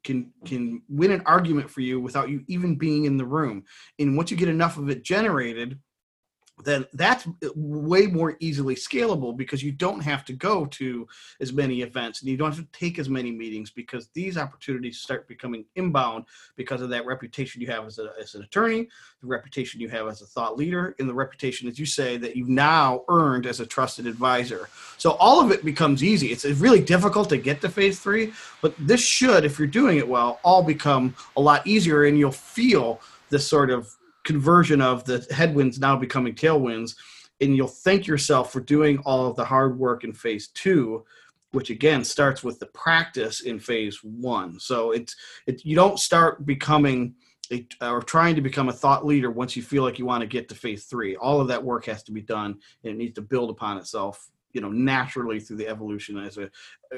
can 0.03 0.31
can 0.45 0.81
win 0.89 1.11
an 1.11 1.21
argument 1.25 1.69
for 1.69 1.81
you 1.81 1.99
without 1.99 2.29
you 2.29 2.43
even 2.47 2.75
being 2.75 3.05
in 3.05 3.17
the 3.17 3.25
room. 3.25 3.63
And 3.99 4.17
once 4.17 4.31
you 4.31 4.37
get 4.37 4.49
enough 4.49 4.77
of 4.77 4.89
it 4.89 5.03
generated 5.03 5.79
then 6.63 6.85
that's 6.93 7.27
way 7.55 8.07
more 8.07 8.37
easily 8.39 8.75
scalable 8.75 9.35
because 9.35 9.63
you 9.63 9.71
don't 9.71 10.01
have 10.01 10.23
to 10.25 10.33
go 10.33 10.65
to 10.65 11.07
as 11.39 11.53
many 11.53 11.81
events 11.81 12.21
and 12.21 12.29
you 12.29 12.37
don't 12.37 12.55
have 12.55 12.65
to 12.65 12.79
take 12.79 12.99
as 12.99 13.09
many 13.09 13.31
meetings 13.31 13.69
because 13.69 14.09
these 14.13 14.37
opportunities 14.37 14.99
start 14.99 15.27
becoming 15.27 15.65
inbound 15.75 16.25
because 16.55 16.81
of 16.81 16.89
that 16.89 17.05
reputation 17.05 17.61
you 17.61 17.67
have 17.67 17.85
as, 17.85 17.99
a, 17.99 18.11
as 18.19 18.35
an 18.35 18.43
attorney, 18.43 18.87
the 19.21 19.27
reputation 19.27 19.81
you 19.81 19.89
have 19.89 20.07
as 20.07 20.21
a 20.21 20.25
thought 20.25 20.57
leader, 20.57 20.95
and 20.99 21.09
the 21.09 21.13
reputation, 21.13 21.67
as 21.67 21.79
you 21.79 21.85
say, 21.85 22.17
that 22.17 22.35
you've 22.35 22.49
now 22.49 23.03
earned 23.09 23.45
as 23.45 23.59
a 23.59 23.65
trusted 23.65 24.07
advisor. 24.07 24.69
So 24.97 25.11
all 25.11 25.39
of 25.39 25.51
it 25.51 25.63
becomes 25.63 26.03
easy. 26.03 26.31
It's 26.31 26.45
really 26.45 26.81
difficult 26.81 27.29
to 27.29 27.37
get 27.37 27.61
to 27.61 27.69
phase 27.69 27.99
three, 27.99 28.33
but 28.61 28.73
this 28.77 29.01
should, 29.01 29.45
if 29.45 29.57
you're 29.57 29.67
doing 29.67 29.97
it 29.97 30.07
well, 30.07 30.39
all 30.43 30.63
become 30.63 31.15
a 31.37 31.41
lot 31.41 31.65
easier 31.65 32.05
and 32.05 32.17
you'll 32.17 32.31
feel 32.31 33.01
this 33.29 33.47
sort 33.47 33.69
of 33.69 33.95
conversion 34.23 34.81
of 34.81 35.03
the 35.05 35.25
headwinds 35.31 35.79
now 35.79 35.95
becoming 35.95 36.33
tailwinds 36.33 36.95
and 37.39 37.55
you'll 37.55 37.67
thank 37.67 38.05
yourself 38.05 38.53
for 38.53 38.59
doing 38.59 38.99
all 38.99 39.25
of 39.27 39.35
the 39.35 39.45
hard 39.45 39.79
work 39.79 40.03
in 40.03 40.13
phase 40.13 40.49
two 40.49 41.03
which 41.51 41.69
again 41.69 42.03
starts 42.03 42.43
with 42.43 42.59
the 42.59 42.65
practice 42.67 43.41
in 43.41 43.59
phase 43.59 44.03
one. 44.03 44.59
So 44.59 44.91
it's 44.91 45.15
it, 45.47 45.65
you 45.65 45.75
don't 45.75 45.99
start 45.99 46.45
becoming 46.45 47.15
a, 47.51 47.67
or 47.81 48.01
trying 48.01 48.35
to 48.35 48.41
become 48.41 48.69
a 48.69 48.73
thought 48.73 49.05
leader 49.05 49.29
once 49.29 49.55
you 49.55 49.61
feel 49.61 49.83
like 49.83 49.99
you 49.99 50.05
want 50.05 50.21
to 50.21 50.27
get 50.27 50.47
to 50.49 50.55
phase 50.55 50.85
three. 50.85 51.17
All 51.17 51.41
of 51.41 51.49
that 51.49 51.63
work 51.63 51.85
has 51.85 52.03
to 52.03 52.11
be 52.11 52.21
done 52.21 52.59
and 52.83 52.93
it 52.93 52.97
needs 52.97 53.15
to 53.15 53.21
build 53.21 53.49
upon 53.49 53.77
itself 53.77 54.29
you 54.53 54.61
know 54.61 54.69
naturally 54.69 55.39
through 55.39 55.57
the 55.57 55.67
evolution 55.67 56.17
as 56.17 56.37
a 56.37 56.49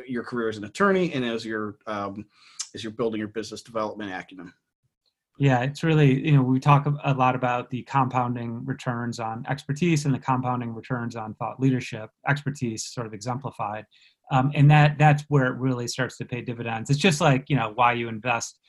your 0.08 0.24
career 0.24 0.50
as 0.50 0.58
an 0.58 0.64
attorney 0.64 1.14
and 1.14 1.24
as 1.24 1.46
you're 1.46 1.78
um, 1.86 2.26
as 2.74 2.84
you're 2.84 2.94
building 2.94 3.20
your 3.20 3.28
business 3.28 3.62
development 3.62 4.12
acumen 4.12 4.52
yeah, 5.38 5.62
it's 5.62 5.84
really, 5.84 6.26
you 6.26 6.34
know, 6.34 6.44
we 6.44 6.60
talk 6.60 6.86
a 7.04 7.14
lot 7.14 7.36
about 7.36 7.70
the 7.70 7.82
compounding 7.84 8.64
returns 8.66 9.20
on 9.20 9.46
expertise 9.50 10.06
and 10.06 10.14
the 10.14 10.20
compounding 10.20 10.74
returns 10.74 11.16
on 11.16 11.34
thought 11.36 11.60
leadership, 11.60 12.12
expertise 12.28 12.86
sort 12.86 13.08
of 13.08 13.14
exemplified. 13.14 13.86
Um, 14.32 14.52
and 14.54 14.70
that 14.70 14.98
that's 14.98 15.24
where 15.30 15.48
it 15.48 15.58
really 15.58 15.88
starts 15.88 16.18
to 16.18 16.26
pay 16.26 16.42
dividends. 16.42 16.90
It's 16.90 17.00
just 17.00 17.20
like, 17.20 17.50
you 17.50 17.56
know, 17.56 17.72
why 17.76 17.94
you 17.94 18.08
invest 18.10 18.60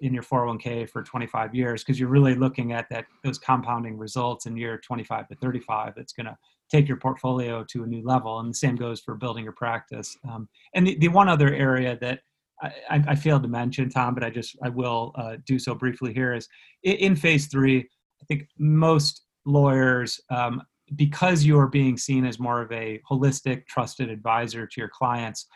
in 0.00 0.12
your 0.12 0.22
401k 0.22 0.90
for 0.90 1.02
25 1.02 1.54
years 1.54 1.82
because 1.82 1.98
you're 1.98 2.08
really 2.08 2.34
looking 2.34 2.72
at 2.72 2.88
that 2.90 3.06
those 3.22 3.38
compounding 3.38 3.96
results 3.96 4.46
in 4.46 4.56
year 4.56 4.78
25 4.84 5.28
to 5.28 5.34
35 5.36 5.92
that's 5.96 6.12
going 6.12 6.26
to 6.26 6.36
take 6.68 6.88
your 6.88 6.96
portfolio 6.96 7.64
to 7.70 7.84
a 7.84 7.86
new 7.86 8.02
level 8.02 8.40
and 8.40 8.50
the 8.50 8.54
same 8.54 8.74
goes 8.74 9.00
for 9.00 9.14
building 9.14 9.44
your 9.44 9.52
practice 9.52 10.16
um, 10.28 10.48
and 10.74 10.88
the, 10.88 10.98
the 10.98 11.06
one 11.06 11.28
other 11.28 11.54
area 11.54 11.96
that 12.00 12.18
I, 12.62 13.02
I, 13.08 13.14
failed 13.14 13.42
to 13.42 13.48
mention 13.48 13.90
Tom, 13.90 14.14
but 14.14 14.22
I 14.22 14.30
just 14.30 14.56
I 14.62 14.68
will 14.68 15.12
uh, 15.16 15.36
do 15.46 15.58
so 15.58 15.74
briefly 15.74 16.14
here. 16.14 16.32
Is 16.32 16.48
in, 16.82 17.16
phase 17.16 17.46
three, 17.46 17.80
I 17.80 18.24
think 18.26 18.48
most 18.58 19.22
lawyers, 19.44 20.20
um, 20.30 20.62
because 20.94 21.44
you 21.44 21.58
are 21.58 21.68
being 21.68 21.96
seen 21.96 22.24
as 22.24 22.38
more 22.38 22.62
of 22.62 22.70
a 22.70 23.00
holistic, 23.10 23.66
trusted 23.66 24.10
advisor 24.10 24.66
to 24.66 24.80
your 24.80 24.90
clients, 24.90 25.46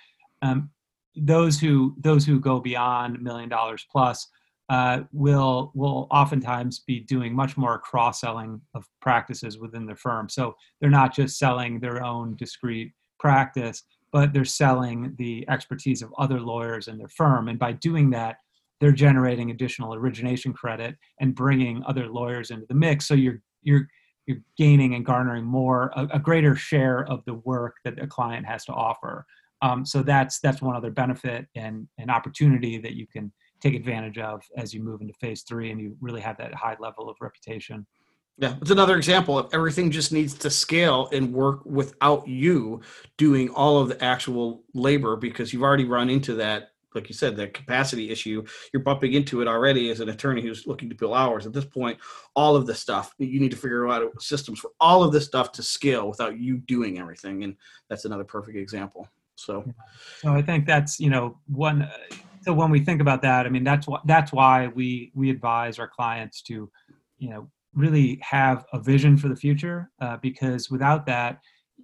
um, 0.43 0.71
those 1.15 1.61
who 1.61 1.95
those 1.99 2.27
who 2.27 2.41
go 2.41 2.61
beyond 2.61 3.23
million 3.23 3.49
dollars 3.49 3.87
plus 3.91 4.29
uh, 4.69 5.01
will 5.13 5.71
will 5.75 6.09
oftentimes 6.11 6.81
be 6.81 7.01
doing 7.01 7.35
much 7.35 7.57
more 7.57 7.79
cross 7.79 8.21
selling 8.21 8.61
of 8.75 8.85
practices 9.01 9.59
within 9.59 9.87
the 9.87 9.95
firm. 9.95 10.29
So 10.29 10.55
they're 10.81 10.91
not 10.91 11.15
just 11.15 11.39
selling 11.39 11.79
their 11.79 12.03
own 12.03 12.37
discrete 12.37 12.93
practice 13.19 13.83
but 14.13 14.33
they're 14.33 14.45
selling 14.45 15.15
the 15.19 15.45
expertise 15.49 16.03
of 16.03 16.13
other 16.19 16.41
lawyers 16.41 16.89
in 16.89 16.99
their 16.99 17.09
firm. 17.09 17.49
And 17.49 17.59
by 17.59 17.73
doing 17.73 18.11
that, 18.11 18.37
they're 18.81 18.93
generating 18.93 19.51
additional 19.51 19.95
origination 19.95 20.53
credit 20.53 20.97
and 21.21 21.35
bringing 21.35 21.83
other 21.87 22.09
lawyers 22.09 22.51
into 22.51 22.67
the 22.67 22.75
mix. 22.75 23.07
So 23.07 23.15
you're 23.15 23.41
you're 23.63 23.89
you're 24.27 24.39
gaining 24.57 24.95
and 24.95 25.07
garnering 25.07 25.45
more 25.45 25.93
a, 25.97 26.07
a 26.15 26.19
greater 26.19 26.57
share 26.57 27.05
of 27.11 27.25
the 27.25 27.35
work 27.35 27.77
that 27.85 28.03
a 28.03 28.07
client 28.07 28.45
has 28.47 28.65
to 28.67 28.73
offer. 28.73 29.25
Um, 29.63 29.87
so 29.87 30.03
that's 30.03 30.41
that's 30.41 30.61
one 30.61 30.77
other 30.77 30.91
benefit 30.91 31.47
and 31.55 31.89
an 31.99 32.11
opportunity 32.11 32.79
that 32.79 32.95
you 32.95 33.07
can 33.07 33.33
take 33.61 33.75
advantage 33.75 34.19
of 34.19 34.43
as 34.57 34.75
you 34.75 34.83
move 34.83 35.01
into 35.01 35.15
phase 35.15 35.43
three 35.43 35.71
and 35.71 35.81
you 35.81 35.97
really 36.01 36.21
have 36.21 36.37
that 36.37 36.55
high 36.55 36.77
level 36.79 37.09
of 37.09 37.17
reputation. 37.21 37.87
Yeah, 38.39 38.55
it's 38.61 38.71
another 38.71 38.97
example 38.97 39.39
of 39.39 39.49
everything 39.55 39.91
just 39.91 40.13
needs 40.13 40.35
to 40.35 40.51
scale 40.51 41.09
and 41.11 41.33
work 41.33 41.65
without 41.65 42.29
you 42.29 42.83
doing 43.17 43.49
all 43.49 43.79
of 43.79 43.89
the 43.89 44.05
actual 44.05 44.63
labor 44.75 45.17
because 45.17 45.55
you've 45.55 45.63
already 45.63 45.87
run 45.87 46.11
into 46.11 46.35
that, 46.35 46.73
like 46.95 47.09
you 47.09 47.15
said, 47.15 47.35
that 47.37 47.55
capacity 47.55 48.11
issue. 48.11 48.45
You're 48.75 48.83
bumping 48.83 49.15
into 49.15 49.41
it 49.41 49.49
already 49.49 49.89
as 49.89 50.01
an 50.01 50.11
attorney 50.11 50.43
who's 50.43 50.67
looking 50.67 50.91
to 50.91 50.95
bill 50.95 51.15
hours. 51.15 51.47
At 51.47 51.55
this 51.55 51.65
point, 51.65 51.99
all 52.35 52.57
of 52.57 52.67
this 52.67 52.79
stuff, 52.79 53.15
you 53.17 53.41
need 53.41 53.53
to 53.53 53.57
figure 53.57 53.89
out 53.89 54.21
systems 54.21 54.59
for 54.59 54.71
all 54.81 55.03
of 55.03 55.13
this 55.13 55.25
stuff 55.25 55.51
to 55.53 55.63
scale 55.63 56.07
without 56.07 56.39
you 56.39 56.59
doing 56.59 56.99
everything. 56.99 57.43
And 57.43 57.57
that's 57.89 58.05
another 58.05 58.25
perfect 58.25 58.59
example. 58.59 59.09
So, 59.37 59.65
so 60.21 60.35
I 60.35 60.43
think 60.43 60.67
that's, 60.67 61.01
you 61.01 61.09
know, 61.09 61.39
one. 61.47 61.89
So 62.43 62.53
when 62.53 62.71
we 62.71 62.81
think 62.81 63.01
about 63.01 63.23
that, 63.23 63.47
I 63.47 63.49
mean, 63.49 63.65
that's 63.65 63.87
why, 63.87 64.01
that's 64.05 64.31
why 64.31 64.69
we, 64.69 65.11
we 65.15 65.31
advise 65.31 65.79
our 65.79 65.89
clients 65.89 66.43
to, 66.43 66.71
you 67.19 67.31
know, 67.31 67.49
really 67.77 68.19
have 68.23 68.65
a 68.73 68.81
vision 68.81 69.17
for 69.17 69.29
the 69.29 69.37
future 69.37 69.91
uh, 70.01 70.17
because 70.23 70.71
without 70.71 71.07
that 71.07 71.39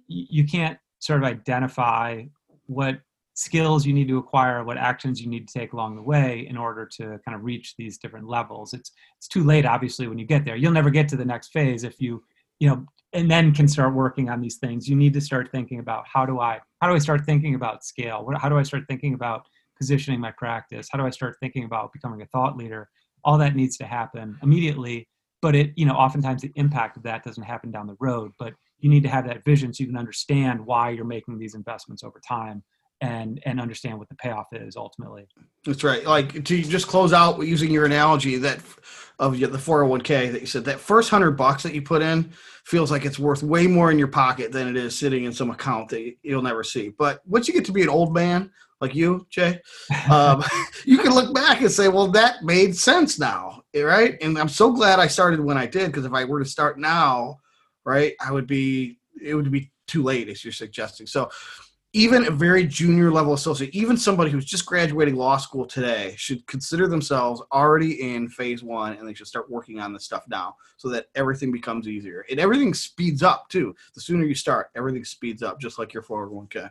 you 0.07 0.43
can't 0.43 0.77
sort 0.99 1.21
of 1.21 1.25
identify 1.25 2.23
what 2.65 2.99
skills 3.35 3.85
you 3.85 3.93
need 3.93 4.07
to 4.07 4.17
acquire 4.17 4.63
what 4.63 4.77
actions 4.77 5.19
you 5.19 5.27
need 5.27 5.47
to 5.47 5.59
take 5.59 5.73
along 5.73 5.95
the 5.95 6.01
way 6.01 6.45
in 6.49 6.55
order 6.55 6.85
to 6.85 7.19
kind 7.25 7.35
of 7.35 7.43
reach 7.43 7.75
these 7.77 7.97
different 7.97 8.27
levels. 8.27 8.73
It's 8.73 8.91
it's 9.17 9.27
too 9.27 9.43
late 9.43 9.65
obviously 9.65 10.07
when 10.07 10.19
you 10.19 10.25
get 10.25 10.45
there. 10.45 10.55
You'll 10.55 10.71
never 10.71 10.89
get 10.89 11.07
to 11.09 11.15
the 11.15 11.25
next 11.25 11.49
phase 11.49 11.83
if 11.83 11.99
you 11.99 12.23
you 12.59 12.69
know 12.69 12.85
and 13.13 13.29
then 13.29 13.53
can 13.53 13.67
start 13.67 13.93
working 13.93 14.29
on 14.29 14.41
these 14.41 14.57
things. 14.57 14.87
You 14.87 14.95
need 14.95 15.13
to 15.13 15.21
start 15.21 15.51
thinking 15.51 15.79
about 15.79 16.05
how 16.11 16.25
do 16.25 16.39
i 16.39 16.59
how 16.81 16.87
do 16.87 16.95
i 16.95 16.99
start 16.99 17.25
thinking 17.25 17.55
about 17.55 17.83
scale? 17.83 18.25
What, 18.25 18.37
how 18.39 18.49
do 18.49 18.57
i 18.57 18.63
start 18.63 18.83
thinking 18.87 19.13
about 19.13 19.47
positioning 19.77 20.19
my 20.19 20.31
practice? 20.31 20.87
How 20.91 20.99
do 20.99 21.05
i 21.05 21.09
start 21.09 21.35
thinking 21.39 21.63
about 21.65 21.91
becoming 21.91 22.21
a 22.21 22.27
thought 22.27 22.55
leader? 22.55 22.89
All 23.23 23.37
that 23.39 23.55
needs 23.55 23.77
to 23.77 23.85
happen 23.85 24.37
immediately 24.43 25.07
but 25.43 25.53
it 25.53 25.73
you 25.75 25.85
know 25.85 25.93
oftentimes 25.93 26.41
the 26.41 26.51
impact 26.55 26.97
of 26.97 27.03
that 27.03 27.23
doesn't 27.23 27.43
happen 27.43 27.69
down 27.69 27.85
the 27.85 27.97
road 27.99 28.31
but 28.39 28.53
you 28.79 28.89
need 28.89 29.03
to 29.03 29.09
have 29.09 29.27
that 29.27 29.43
vision 29.43 29.71
so 29.71 29.83
you 29.83 29.87
can 29.87 29.97
understand 29.97 30.65
why 30.65 30.89
you're 30.89 31.05
making 31.05 31.37
these 31.37 31.53
investments 31.53 32.03
over 32.03 32.19
time 32.27 32.63
and 33.01 33.41
and 33.45 33.59
understand 33.59 33.99
what 33.99 34.07
the 34.07 34.15
payoff 34.15 34.47
is 34.53 34.77
ultimately. 34.77 35.27
That's 35.65 35.83
right. 35.83 36.05
Like 36.05 36.45
to 36.45 36.63
just 36.63 36.87
close 36.87 37.11
out 37.11 37.39
using 37.41 37.71
your 37.71 37.85
analogy 37.85 38.37
that 38.37 38.59
of 39.19 39.39
the 39.39 39.47
401k 39.47 40.31
that 40.31 40.41
you 40.41 40.47
said 40.47 40.65
that 40.65 40.79
first 40.79 41.09
hundred 41.09 41.31
bucks 41.31 41.63
that 41.63 41.73
you 41.73 41.81
put 41.81 42.01
in 42.01 42.31
feels 42.63 42.91
like 42.91 43.05
it's 43.05 43.19
worth 43.19 43.43
way 43.43 43.67
more 43.67 43.91
in 43.91 43.99
your 43.99 44.07
pocket 44.07 44.51
than 44.51 44.67
it 44.69 44.77
is 44.77 44.97
sitting 44.97 45.25
in 45.25 45.33
some 45.33 45.51
account 45.51 45.89
that 45.89 46.15
you'll 46.23 46.41
never 46.41 46.63
see. 46.63 46.89
But 46.89 47.21
once 47.25 47.47
you 47.47 47.53
get 47.53 47.65
to 47.65 47.73
be 47.73 47.83
an 47.83 47.89
old 47.89 48.13
man 48.13 48.51
like 48.83 48.93
you, 48.93 49.25
Jay, 49.29 49.59
um, 50.11 50.43
you 50.85 50.97
can 50.97 51.13
look 51.13 51.33
back 51.33 51.61
and 51.61 51.71
say, 51.71 51.87
well, 51.87 52.09
that 52.09 52.43
made 52.43 52.75
sense 52.75 53.17
now, 53.17 53.63
right? 53.73 54.17
And 54.21 54.37
I'm 54.37 54.49
so 54.49 54.73
glad 54.73 54.99
I 54.99 55.07
started 55.07 55.39
when 55.39 55.57
I 55.57 55.65
did 55.65 55.87
because 55.87 56.05
if 56.05 56.13
I 56.13 56.25
were 56.25 56.39
to 56.39 56.45
start 56.45 56.77
now, 56.77 57.39
right, 57.85 58.13
I 58.19 58.31
would 58.31 58.45
be 58.45 58.99
it 59.23 59.35
would 59.35 59.49
be 59.51 59.71
too 59.87 60.03
late, 60.03 60.27
as 60.27 60.43
you're 60.43 60.51
suggesting. 60.51 61.07
So 61.07 61.29
even 61.93 62.25
a 62.25 62.31
very 62.31 62.65
junior 62.65 63.09
level 63.09 63.33
associate, 63.33 63.73
even 63.73 63.95
somebody 63.95 64.31
who's 64.31 64.45
just 64.45 64.65
graduating 64.65 65.15
law 65.15 65.37
school 65.37 65.65
today, 65.65 66.15
should 66.17 66.45
consider 66.47 66.87
themselves 66.87 67.41
already 67.53 68.13
in 68.13 68.27
phase 68.27 68.63
one 68.63 68.93
and 68.93 69.07
they 69.07 69.13
should 69.13 69.27
start 69.27 69.49
working 69.49 69.79
on 69.79 69.93
this 69.93 70.03
stuff 70.03 70.23
now 70.27 70.55
so 70.75 70.89
that 70.89 71.05
everything 71.15 71.51
becomes 71.51 71.87
easier. 71.87 72.25
And 72.29 72.39
everything 72.39 72.73
speeds 72.73 73.23
up 73.23 73.47
too. 73.47 73.75
The 73.93 74.01
sooner 74.01 74.25
you 74.25 74.35
start, 74.35 74.71
everything 74.75 75.05
speeds 75.05 75.43
up, 75.43 75.61
just 75.61 75.77
like 75.79 75.93
your 75.93 76.03
401k. 76.03 76.69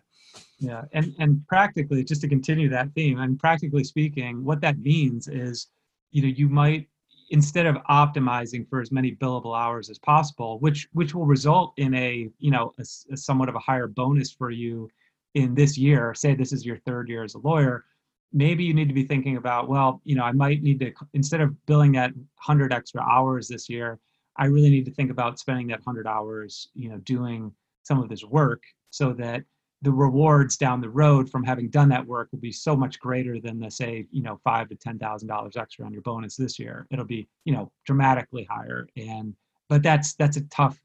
Yeah, 0.58 0.82
and 0.92 1.14
and 1.18 1.46
practically, 1.48 2.04
just 2.04 2.20
to 2.22 2.28
continue 2.28 2.68
that 2.70 2.92
theme, 2.94 3.18
and 3.18 3.38
practically 3.38 3.84
speaking, 3.84 4.44
what 4.44 4.60
that 4.60 4.78
means 4.78 5.28
is, 5.28 5.68
you 6.10 6.22
know, 6.22 6.28
you 6.28 6.48
might 6.48 6.88
instead 7.30 7.64
of 7.64 7.76
optimizing 7.88 8.68
for 8.68 8.80
as 8.80 8.92
many 8.92 9.16
billable 9.16 9.58
hours 9.58 9.90
as 9.90 9.98
possible, 9.98 10.58
which 10.60 10.88
which 10.92 11.14
will 11.14 11.26
result 11.26 11.72
in 11.78 11.94
a 11.94 12.28
you 12.38 12.50
know 12.50 12.72
a, 12.78 12.84
a 13.12 13.16
somewhat 13.16 13.48
of 13.48 13.54
a 13.56 13.60
higher 13.60 13.88
bonus 13.88 14.30
for 14.30 14.50
you 14.50 14.88
in 15.34 15.54
this 15.54 15.76
year. 15.76 16.14
Say 16.14 16.34
this 16.34 16.52
is 16.52 16.64
your 16.64 16.78
third 16.78 17.08
year 17.08 17.24
as 17.24 17.34
a 17.34 17.38
lawyer, 17.38 17.84
maybe 18.32 18.64
you 18.64 18.74
need 18.74 18.88
to 18.88 18.94
be 18.94 19.04
thinking 19.04 19.36
about, 19.36 19.68
well, 19.68 20.00
you 20.04 20.16
know, 20.16 20.24
I 20.24 20.32
might 20.32 20.62
need 20.62 20.80
to 20.80 20.92
instead 21.12 21.40
of 21.40 21.54
billing 21.66 21.92
that 21.92 22.14
100 22.14 22.72
extra 22.72 23.02
hours 23.02 23.48
this 23.48 23.68
year, 23.68 23.98
I 24.36 24.46
really 24.46 24.70
need 24.70 24.86
to 24.86 24.90
think 24.90 25.10
about 25.10 25.38
spending 25.38 25.66
that 25.68 25.80
100 25.84 26.06
hours, 26.06 26.68
you 26.74 26.88
know, 26.88 26.98
doing 26.98 27.52
some 27.82 28.00
of 28.00 28.08
this 28.08 28.24
work 28.24 28.62
so 28.90 29.12
that 29.14 29.44
the 29.82 29.92
rewards 29.92 30.56
down 30.56 30.80
the 30.80 30.88
road 30.88 31.28
from 31.28 31.42
having 31.42 31.68
done 31.68 31.88
that 31.88 32.06
work 32.06 32.28
will 32.30 32.38
be 32.38 32.52
so 32.52 32.76
much 32.76 33.00
greater 33.00 33.40
than 33.40 33.58
the 33.58 33.70
say 33.70 34.06
you 34.10 34.22
know 34.22 34.40
five 34.44 34.68
to 34.68 34.76
ten 34.76 34.98
thousand 34.98 35.28
dollars 35.28 35.56
extra 35.56 35.84
on 35.84 35.92
your 35.92 36.02
bonus 36.02 36.36
this 36.36 36.58
year. 36.58 36.86
It'll 36.90 37.04
be 37.04 37.28
you 37.44 37.52
know 37.52 37.70
dramatically 37.84 38.46
higher. 38.50 38.88
And 38.96 39.34
but 39.68 39.82
that's 39.82 40.14
that's 40.14 40.36
a 40.36 40.42
tough 40.42 40.80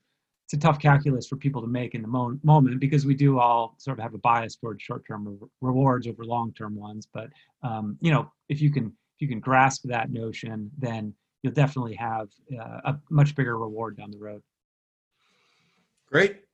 it's 0.46 0.54
a 0.54 0.58
tough 0.58 0.80
calculus 0.80 1.28
for 1.28 1.36
people 1.36 1.62
to 1.62 1.68
make 1.68 1.94
in 1.94 2.02
the 2.02 2.08
mo- 2.08 2.40
moment 2.42 2.80
because 2.80 3.06
we 3.06 3.14
do 3.14 3.38
all 3.38 3.76
sort 3.78 4.00
of 4.00 4.04
have 4.04 4.14
a 4.14 4.20
bias 4.20 4.56
towards 4.56 4.82
short-term 4.82 5.28
re- 5.28 5.48
rewards 5.62 6.08
over 6.08 6.24
long-term 6.24 6.76
ones. 6.76 7.08
But 7.14 7.30
um, 7.62 7.98
you 8.02 8.12
know 8.12 8.32
if 8.50 8.62
you 8.62 8.72
can 8.72 8.86
if 8.88 9.22
you 9.22 9.28
can 9.28 9.40
grasp 9.40 9.84
that 9.86 10.12
notion 10.12 10.72
then 10.78 11.14
you'll 11.44 11.54
definitely 11.54 11.96
have 11.96 12.30
uh, 12.60 12.80
a 12.86 13.00
much 13.12 13.36
bigger 13.36 13.60
reward 13.60 13.98
down 13.98 14.10
the 14.10 14.18
road. 14.18 14.42
Great. 16.10 16.47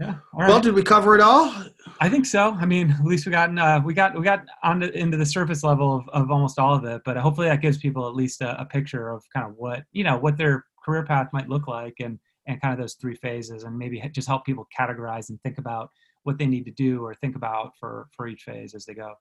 Yeah 0.00 0.16
Well, 0.34 0.60
did 0.60 0.74
we 0.74 0.82
cover 0.82 1.14
it 1.14 1.20
all? 1.20 1.52
I 2.00 2.08
think 2.08 2.26
so. 2.26 2.56
I 2.60 2.66
mean, 2.66 2.90
at 2.90 3.04
least 3.04 3.26
we 3.26 3.32
got 3.32 3.56
uh, 3.56 3.80
we 3.84 3.94
got 3.94 4.16
we 4.16 4.22
got 4.22 4.44
on 4.62 4.80
the, 4.80 4.96
into 4.96 5.16
the 5.16 5.26
surface 5.26 5.62
level 5.62 5.96
of, 5.96 6.08
of 6.10 6.30
almost 6.30 6.58
all 6.58 6.74
of 6.74 6.84
it. 6.84 7.02
But 7.04 7.16
hopefully, 7.16 7.48
that 7.48 7.62
gives 7.62 7.78
people 7.78 8.06
at 8.06 8.14
least 8.14 8.40
a, 8.42 8.60
a 8.60 8.64
picture 8.64 9.10
of 9.10 9.22
kind 9.34 9.46
of 9.46 9.54
what 9.56 9.84
you 9.92 10.04
know 10.04 10.18
what 10.18 10.36
their 10.36 10.64
career 10.84 11.04
path 11.04 11.28
might 11.32 11.48
look 11.48 11.68
like, 11.68 11.94
and 12.00 12.18
and 12.46 12.60
kind 12.60 12.72
of 12.72 12.80
those 12.80 12.94
three 12.94 13.14
phases, 13.16 13.64
and 13.64 13.76
maybe 13.76 14.02
just 14.12 14.28
help 14.28 14.44
people 14.44 14.66
categorize 14.78 15.30
and 15.30 15.40
think 15.42 15.58
about 15.58 15.90
what 16.24 16.38
they 16.38 16.46
need 16.46 16.64
to 16.64 16.72
do 16.72 17.04
or 17.04 17.14
think 17.14 17.36
about 17.36 17.72
for 17.78 18.08
for 18.14 18.26
each 18.26 18.42
phase 18.42 18.74
as 18.74 18.84
they 18.84 18.94
go. 18.94 19.14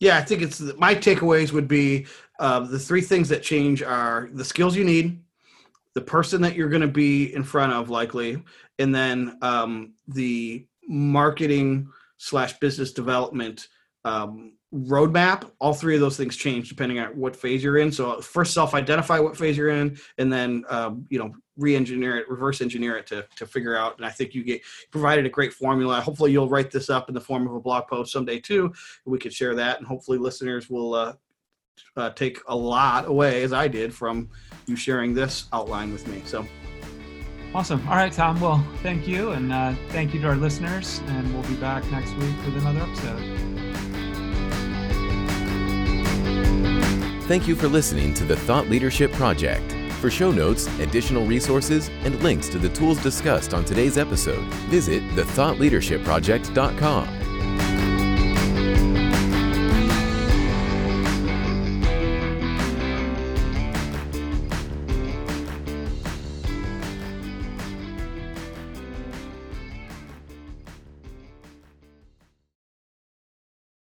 Yeah, 0.00 0.18
I 0.18 0.22
think 0.22 0.42
it's 0.42 0.60
my 0.78 0.94
takeaways 0.94 1.52
would 1.52 1.66
be 1.66 2.06
uh, 2.38 2.60
the 2.60 2.78
three 2.78 3.00
things 3.00 3.28
that 3.30 3.42
change 3.42 3.82
are 3.82 4.28
the 4.32 4.44
skills 4.44 4.76
you 4.76 4.84
need, 4.84 5.20
the 5.98 6.04
person 6.04 6.40
that 6.40 6.54
you're 6.54 6.68
going 6.68 6.80
to 6.80 6.86
be 6.86 7.34
in 7.34 7.42
front 7.42 7.72
of, 7.72 7.90
likely, 7.90 8.40
and 8.78 8.94
then 8.94 9.36
um, 9.42 9.94
the 10.06 10.64
marketing 10.86 11.88
slash 12.18 12.56
business 12.60 12.92
development 12.92 13.66
um, 14.04 14.52
roadmap. 14.72 15.50
All 15.58 15.74
three 15.74 15.96
of 15.96 16.00
those 16.00 16.16
things 16.16 16.36
change 16.36 16.68
depending 16.68 17.00
on 17.00 17.08
what 17.16 17.34
phase 17.34 17.64
you're 17.64 17.78
in. 17.78 17.90
So 17.90 18.20
first, 18.20 18.54
self-identify 18.54 19.18
what 19.18 19.36
phase 19.36 19.56
you're 19.56 19.70
in, 19.70 19.98
and 20.18 20.32
then 20.32 20.64
um, 20.68 21.04
you 21.10 21.18
know 21.18 21.32
re-engineer 21.56 22.18
it, 22.18 22.28
reverse 22.28 22.60
engineer 22.60 22.96
it 22.96 23.08
to 23.08 23.26
to 23.34 23.44
figure 23.44 23.76
out. 23.76 23.96
And 23.96 24.06
I 24.06 24.10
think 24.10 24.36
you 24.36 24.44
get 24.44 24.60
provided 24.92 25.26
a 25.26 25.30
great 25.30 25.52
formula. 25.52 26.00
Hopefully, 26.00 26.30
you'll 26.30 26.48
write 26.48 26.70
this 26.70 26.90
up 26.90 27.08
in 27.08 27.14
the 27.16 27.20
form 27.20 27.48
of 27.48 27.54
a 27.54 27.60
blog 27.60 27.88
post 27.88 28.12
someday 28.12 28.38
too. 28.38 28.72
We 29.04 29.18
could 29.18 29.34
share 29.34 29.56
that, 29.56 29.78
and 29.78 29.86
hopefully, 29.88 30.18
listeners 30.18 30.70
will. 30.70 30.94
Uh, 30.94 31.14
uh, 31.96 32.10
take 32.10 32.40
a 32.48 32.56
lot 32.56 33.06
away 33.06 33.42
as 33.42 33.52
I 33.52 33.68
did 33.68 33.94
from 33.94 34.28
you 34.66 34.76
sharing 34.76 35.14
this 35.14 35.46
outline 35.52 35.92
with 35.92 36.06
me. 36.08 36.22
So 36.24 36.46
Awesome. 37.54 37.86
All 37.88 37.96
right, 37.96 38.12
Tom. 38.12 38.40
Well, 38.40 38.64
thank 38.82 39.08
you, 39.08 39.30
and 39.30 39.52
uh, 39.52 39.74
thank 39.88 40.12
you 40.12 40.20
to 40.20 40.28
our 40.28 40.36
listeners. 40.36 41.00
And 41.06 41.32
we'll 41.32 41.48
be 41.48 41.56
back 41.56 41.82
next 41.90 42.12
week 42.16 42.36
with 42.44 42.58
another 42.58 42.80
episode. 42.80 43.18
Thank 47.26 47.48
you 47.48 47.56
for 47.56 47.68
listening 47.68 48.12
to 48.14 48.24
the 48.24 48.36
Thought 48.36 48.68
Leadership 48.68 49.12
Project. 49.12 49.74
For 50.00 50.10
show 50.10 50.30
notes, 50.30 50.66
additional 50.78 51.26
resources, 51.26 51.90
and 52.04 52.22
links 52.22 52.48
to 52.50 52.58
the 52.58 52.68
tools 52.68 53.02
discussed 53.02 53.52
on 53.52 53.64
today's 53.64 53.98
episode, 53.98 54.44
visit 54.70 55.02
thethoughtleadershipproject.com. 55.14 57.08